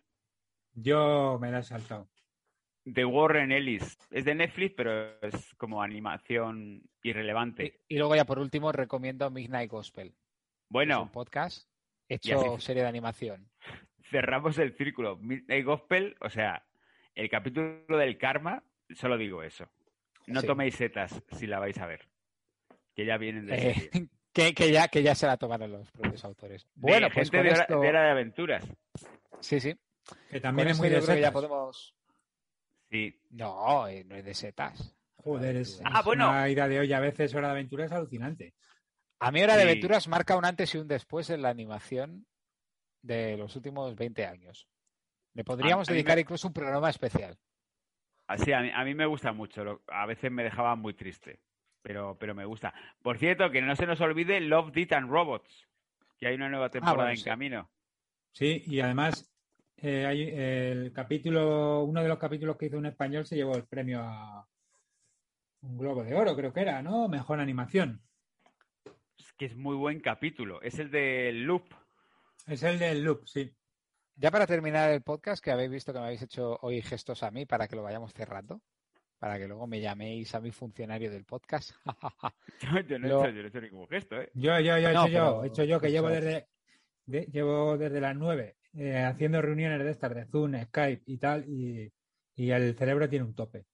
[0.74, 2.09] Yo me la he saltado.
[2.85, 3.98] De Warren Ellis.
[4.11, 7.81] Es de Netflix, pero es como animación irrelevante.
[7.89, 10.09] Y luego ya por último recomiendo Midnight Gospel.
[10.09, 10.15] Es
[10.69, 11.69] Bueno, un podcast
[12.09, 13.48] hecho así- serie de animación.
[14.11, 15.16] cerramos el círculo.
[15.16, 16.65] Midnight Gospel, o sea,
[17.15, 18.62] el capítulo del karma,
[18.94, 19.69] solo digo eso.
[20.27, 20.47] No Sí.
[20.47, 22.09] toméis setas si la vais a ver.
[22.94, 23.90] Que ya vienen de Eh,
[24.32, 26.65] que, que ya, que ya se la tomaron los propios autores.
[26.74, 28.65] De Bueno, pues gente con de, esto- de aventuras.
[29.40, 29.74] Sí, sí.
[30.31, 31.32] Que también Con es muy de que ya setas.
[31.32, 31.94] podemos...
[32.94, 33.20] Sí.
[33.30, 34.96] No, eh, no es de setas.
[35.16, 36.28] Joder, es, Ah, es bueno.
[36.30, 38.54] una ida de hoy a veces hora de aventura es alucinante.
[39.18, 39.62] A mí Hora de.
[39.62, 42.24] Aventuras marca un antes y un después en la animación
[43.02, 44.68] de los últimos 20 años.
[45.34, 47.36] Le podríamos a dedicar me- incluso un programa especial.
[48.28, 49.64] Así, a mí, a mí me gusta mucho.
[49.64, 51.40] lo- A veces me dejaba muy triste.
[51.82, 52.72] Pero, pero me gusta.
[53.02, 55.66] Por cierto, que no se nos olvide Love, Death and Robots.
[56.16, 57.24] Que hay una nueva temporada bueno, en sí.
[57.24, 57.70] camino.
[58.32, 59.34] Sí, y además
[59.85, 63.65] eh, hay el capítulo, uno de los capítulos que hizo un español se llevó el
[63.65, 64.47] premio a
[65.62, 67.09] un Globo de Oro, creo que era, ¿no?
[67.09, 68.02] Mejor animación.
[69.19, 70.61] Es que es muy buen capítulo.
[70.62, 71.65] Es el de Loop.
[72.47, 73.55] Es el del Loop, sí.
[74.16, 77.31] Ya para terminar el podcast, que habéis visto que me habéis hecho hoy gestos a
[77.31, 78.61] mí para que lo vayamos cerrando,
[79.19, 81.73] para que luego me llaméis a mi funcionario del podcast.
[82.61, 84.31] Yo, yo no, Lo- he hecho, yo no he hecho ningún gesto, ¿eh?
[84.35, 86.47] Yo, yo, yo, he No, hecho yo, he hecho yo, que llevo desde,
[87.06, 91.48] de- llevo desde las nueve eh, haciendo reuniones de estas, de Zoom, Skype y tal,
[91.48, 91.92] y,
[92.34, 93.66] y el cerebro tiene un tope.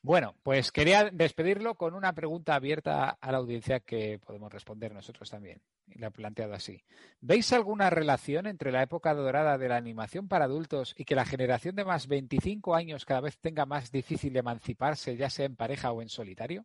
[0.00, 5.28] Bueno, pues quería despedirlo con una pregunta abierta a la audiencia que podemos responder nosotros
[5.28, 5.60] también.
[5.86, 6.84] Y la he planteado así.
[7.20, 11.24] ¿Veis alguna relación entre la época dorada de la animación para adultos y que la
[11.24, 15.90] generación de más 25 años cada vez tenga más difícil emanciparse, ya sea en pareja
[15.92, 16.64] o en solitario?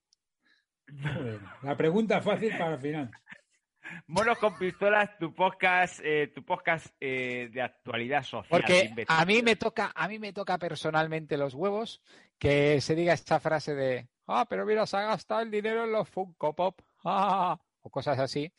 [1.64, 3.12] La pregunta fácil para el final.
[4.08, 8.48] Monos con pistolas, tu podcast, eh, tu podcast eh, de actualidad social.
[8.50, 12.02] Porque a mí me toca, a mí me toca personalmente los huevos
[12.38, 15.92] que se diga esta frase de ah, pero mira, se ha gastado el dinero en
[15.92, 18.52] los Funko Pop, ah", o cosas así.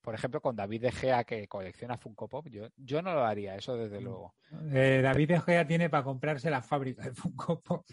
[0.00, 3.56] Por ejemplo, con David De Gea que colecciona Funko Pop, yo, yo no lo haría,
[3.56, 4.34] eso desde luego.
[4.72, 7.84] Eh, David De Gea tiene para comprarse la fábrica de Funko Pop.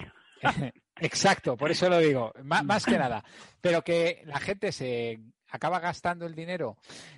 [0.99, 3.23] Exacto, por eso lo digo, má- más, que nada.
[3.61, 6.77] Pero que la gente se acaba gastando el dinero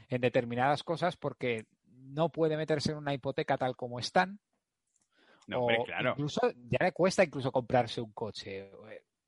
[0.10, 4.39] en determinadas cosas porque no puede meterse en una hipoteca tal como están.
[5.48, 6.11] No, o hombre, claro.
[6.11, 8.72] Incluso ya le cuesta incluso comprarse un coche.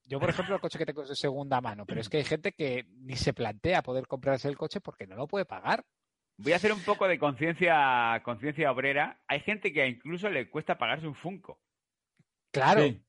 [0.03, 2.23] Yo, por ejemplo, el coche que tengo es de segunda mano, pero es que hay
[2.23, 5.85] gente que ni se plantea poder comprarse el coche porque no lo puede pagar.
[6.37, 9.21] Voy a hacer un poco de conciencia conciencia obrera.
[9.27, 11.59] Hay gente que incluso le cuesta pagarse un Funko.
[12.51, 12.81] Claro.
[12.81, 13.03] Sí.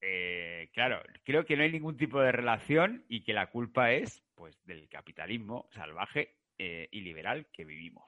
[0.00, 4.22] Eh, claro, creo que no hay ningún tipo de relación y que la culpa es
[4.34, 8.04] pues del capitalismo salvaje eh, y liberal que vivimos.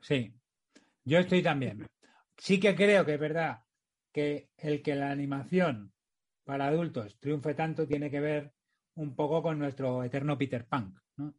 [0.00, 0.34] Sí,
[1.04, 1.86] yo estoy también.
[2.36, 3.60] Sí que creo que es verdad
[4.12, 5.92] que el que la animación
[6.44, 8.52] para adultos triunfe tanto tiene que ver
[8.94, 11.34] un poco con nuestro eterno Peter Punk, ¿no?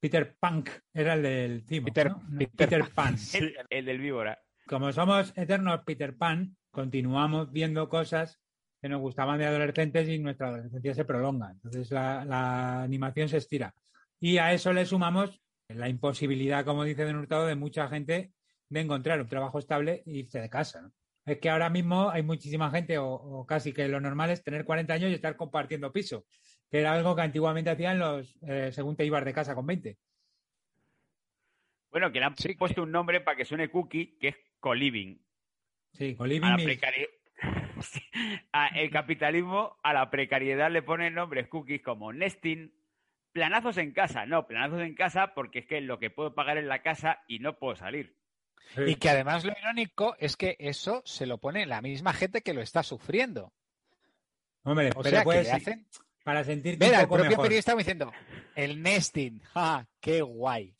[0.00, 3.14] Peter Punk era el del Cimo, Peter- Peter Peter, Pan.
[3.14, 3.16] Pan.
[3.34, 4.42] El, el del víbora.
[4.66, 8.40] Como somos eternos Peter Pan, continuamos viendo cosas
[8.84, 11.52] que nos gustaban de adolescentes y nuestra adolescencia se prolonga.
[11.52, 13.74] Entonces la, la animación se estira.
[14.20, 18.34] Y a eso le sumamos la imposibilidad, como dice Den Hurtado, de mucha gente
[18.68, 20.82] de encontrar un trabajo estable e irse de casa.
[20.82, 20.92] ¿no?
[21.24, 24.66] Es que ahora mismo hay muchísima gente, o, o casi que lo normal es tener
[24.66, 26.26] 40 años y estar compartiendo piso,
[26.70, 29.96] que era algo que antiguamente hacían los eh, según te ibas de casa con 20.
[31.90, 35.24] Bueno, que le han Sí, puesto un nombre para que suene cookie, que es co-living.
[35.94, 37.23] Sí, con A la precari-.
[38.52, 42.72] A el capitalismo a la precariedad le pone nombres cookies como nesting,
[43.32, 44.26] planazos en casa.
[44.26, 47.22] No, planazos en casa porque es que es lo que puedo pagar en la casa
[47.28, 48.16] y no puedo salir.
[48.76, 52.54] Y que además lo irónico es que eso se lo pone la misma gente que
[52.54, 53.52] lo está sufriendo.
[54.62, 55.86] Hombre, O pero sea, que puedes- le hacen
[56.24, 57.44] para sentirte Mira, un el poco propio mejor.
[57.44, 58.12] periodista diciendo,
[58.54, 59.86] el nesting, ¡ja!
[60.00, 60.74] ¡Qué guay!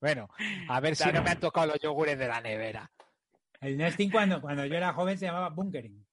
[0.00, 0.28] Bueno,
[0.68, 2.90] a ver si no me han tocado los yogures de la nevera.
[3.60, 6.04] El nesting cuando, cuando yo era joven se llamaba bunkering.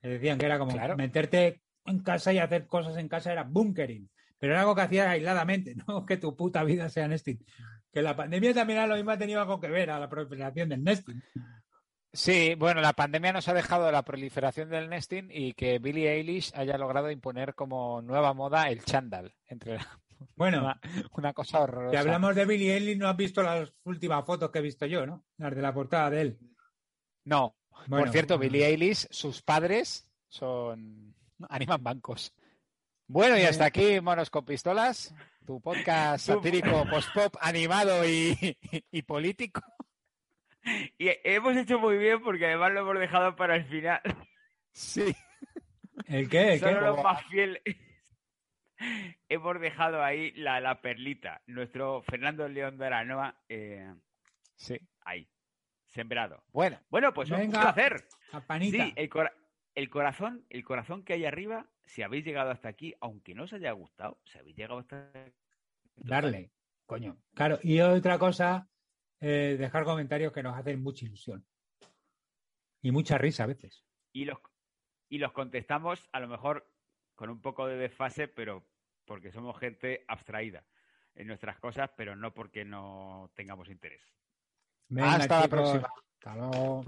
[0.00, 0.96] Que decían que era como Claro.
[0.96, 4.08] meterte en casa y hacer cosas en casa era bunkering.
[4.38, 7.44] Pero era algo que hacías aisladamente, no que tu puta vida sea nesting.
[7.92, 10.68] Que la pandemia también a lo mismo ha tenido algo que ver a la proliferación
[10.68, 11.22] del nesting.
[12.12, 16.52] Sí, bueno, la pandemia nos ha dejado la proliferación del nesting y que Billie Eilish
[16.54, 19.34] haya logrado imponer como nueva moda el chándal.
[19.46, 19.86] Entre la-
[20.36, 20.80] Bueno, una,
[21.12, 21.92] una cosa horrorosa.
[21.92, 25.06] si hablamos de Billy Eilish, no has visto las últimas fotos que he visto yo,
[25.06, 25.24] ¿no?
[25.36, 26.38] Las de la portada de él.
[27.24, 28.38] No, Bueno, por cierto.
[28.38, 31.14] Billie Eilish, sus padres son
[31.48, 32.34] Animan bancos.
[33.06, 35.14] Bueno, y hasta aquí Monos con Pistolas,
[35.46, 38.36] tu podcast satírico post-pop animado y,
[38.90, 39.62] y político.
[40.98, 44.02] Y hemos hecho muy bien porque además lo hemos dejado para el final.
[44.72, 45.14] Sí.
[46.06, 46.54] ¿El qué?
[46.54, 46.86] ¿El Solo qué?
[46.86, 47.62] los más fieles.
[49.28, 51.40] hemos dejado ahí la, la perlita.
[51.46, 53.34] Nuestro Fernando León de Aranoa.
[53.48, 53.90] Eh,
[54.56, 54.78] sí.
[55.04, 55.26] Ahí.
[55.88, 56.42] Sembrado.
[56.52, 56.80] Bueno.
[56.90, 58.04] Bueno, pues un Venga, placer.
[58.30, 58.84] campanita.
[58.84, 59.34] Sí, el, cora-
[59.74, 63.52] el corazón, el corazón que hay arriba, si habéis llegado hasta aquí, aunque no os
[63.52, 65.32] haya gustado, si habéis llegado hasta aquí.
[65.96, 66.50] Darle,
[66.86, 67.16] coño.
[67.34, 68.68] Claro, y otra cosa,
[69.20, 71.44] eh, dejar comentarios que nos hacen mucha ilusión.
[72.82, 73.84] Y mucha risa a veces.
[74.12, 74.38] Y los,
[75.08, 76.70] y los contestamos a lo mejor
[77.14, 78.64] con un poco de desfase, pero
[79.04, 80.64] porque somos gente abstraída
[81.14, 84.02] en nuestras cosas, pero no porque no tengamos interés.
[84.90, 85.88] Venga, Hasta la chicos, próxima.
[86.24, 86.84] Hasta luego.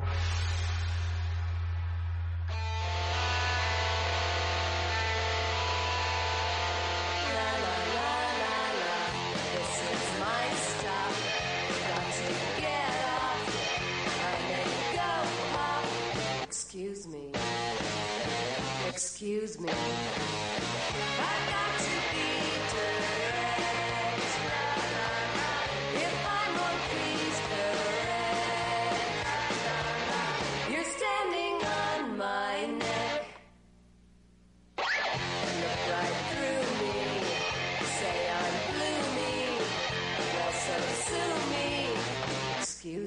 [9.53, 11.15] This is my stop.
[11.89, 13.49] Got to get off.
[14.21, 15.13] I may go
[15.59, 16.43] off.
[16.45, 17.33] Excuse me.
[18.89, 19.71] Excuse me.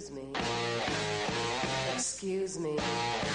[0.03, 0.27] Excuse me.
[1.95, 3.32] Excuse me.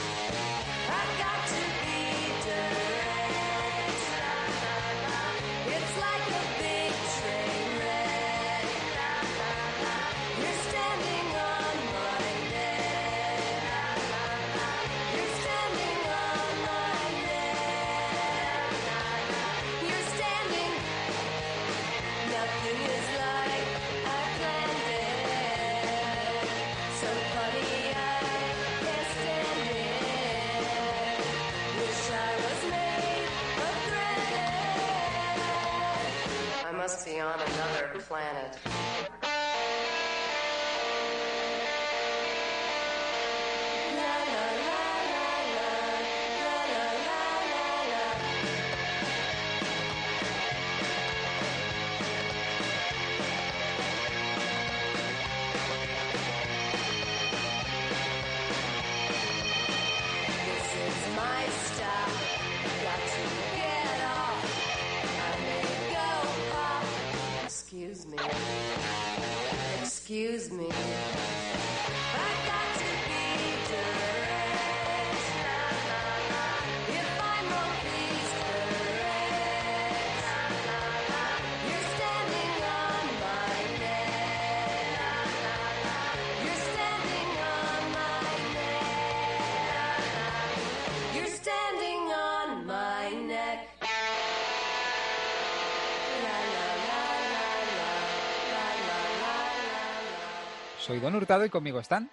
[100.89, 102.11] Soy Don Hurtado y conmigo están.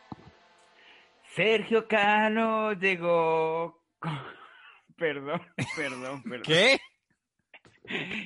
[1.34, 3.81] Sergio Cano llegó.
[4.97, 5.41] Perdón,
[5.77, 6.41] perdón, perdón.
[6.43, 6.77] ¿Qué?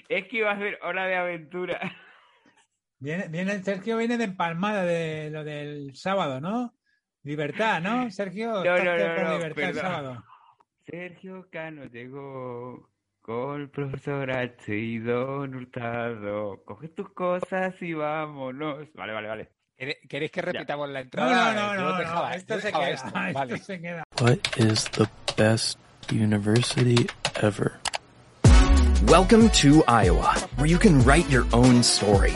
[0.10, 1.80] Es que iba a hacer hora de aventura.
[2.98, 6.74] Viene, viene, Sergio viene de empalmada de lo del sábado, ¿no?
[7.24, 8.10] Libertad, ¿no?
[8.10, 10.24] Sergio, No, no, no, por no, libertad el sábado.
[10.86, 12.90] Sergio Cano llegó
[13.22, 16.64] con el profesor H y Don Hurtado.
[16.66, 18.92] Coge tus cosas y vámonos.
[18.94, 19.59] Vale, vale, vale.
[19.80, 21.54] ¿Quere- ¿Queréis que repitamos la entrada?
[21.54, 23.58] no, no, Yo no, no, dejaba- esto se queda, esto, esto vale.
[23.60, 24.04] se queda.
[24.20, 25.08] What is the
[25.38, 25.78] best
[26.12, 27.08] university
[27.42, 27.80] ever?
[29.08, 32.34] Welcome to Iowa, where you can write your own story.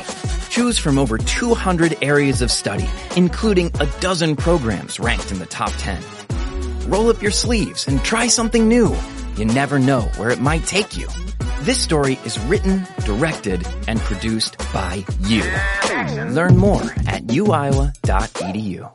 [0.50, 2.88] Choose from over 200 areas of study,
[3.18, 6.02] including a dozen programs ranked in the top 10.
[6.88, 8.96] Roll up your sleeves and try something new.
[9.36, 11.10] You never know where it might take you.
[11.64, 15.44] This story is written, directed, and produced by you.
[16.34, 18.92] Learn more at uiowa.edu.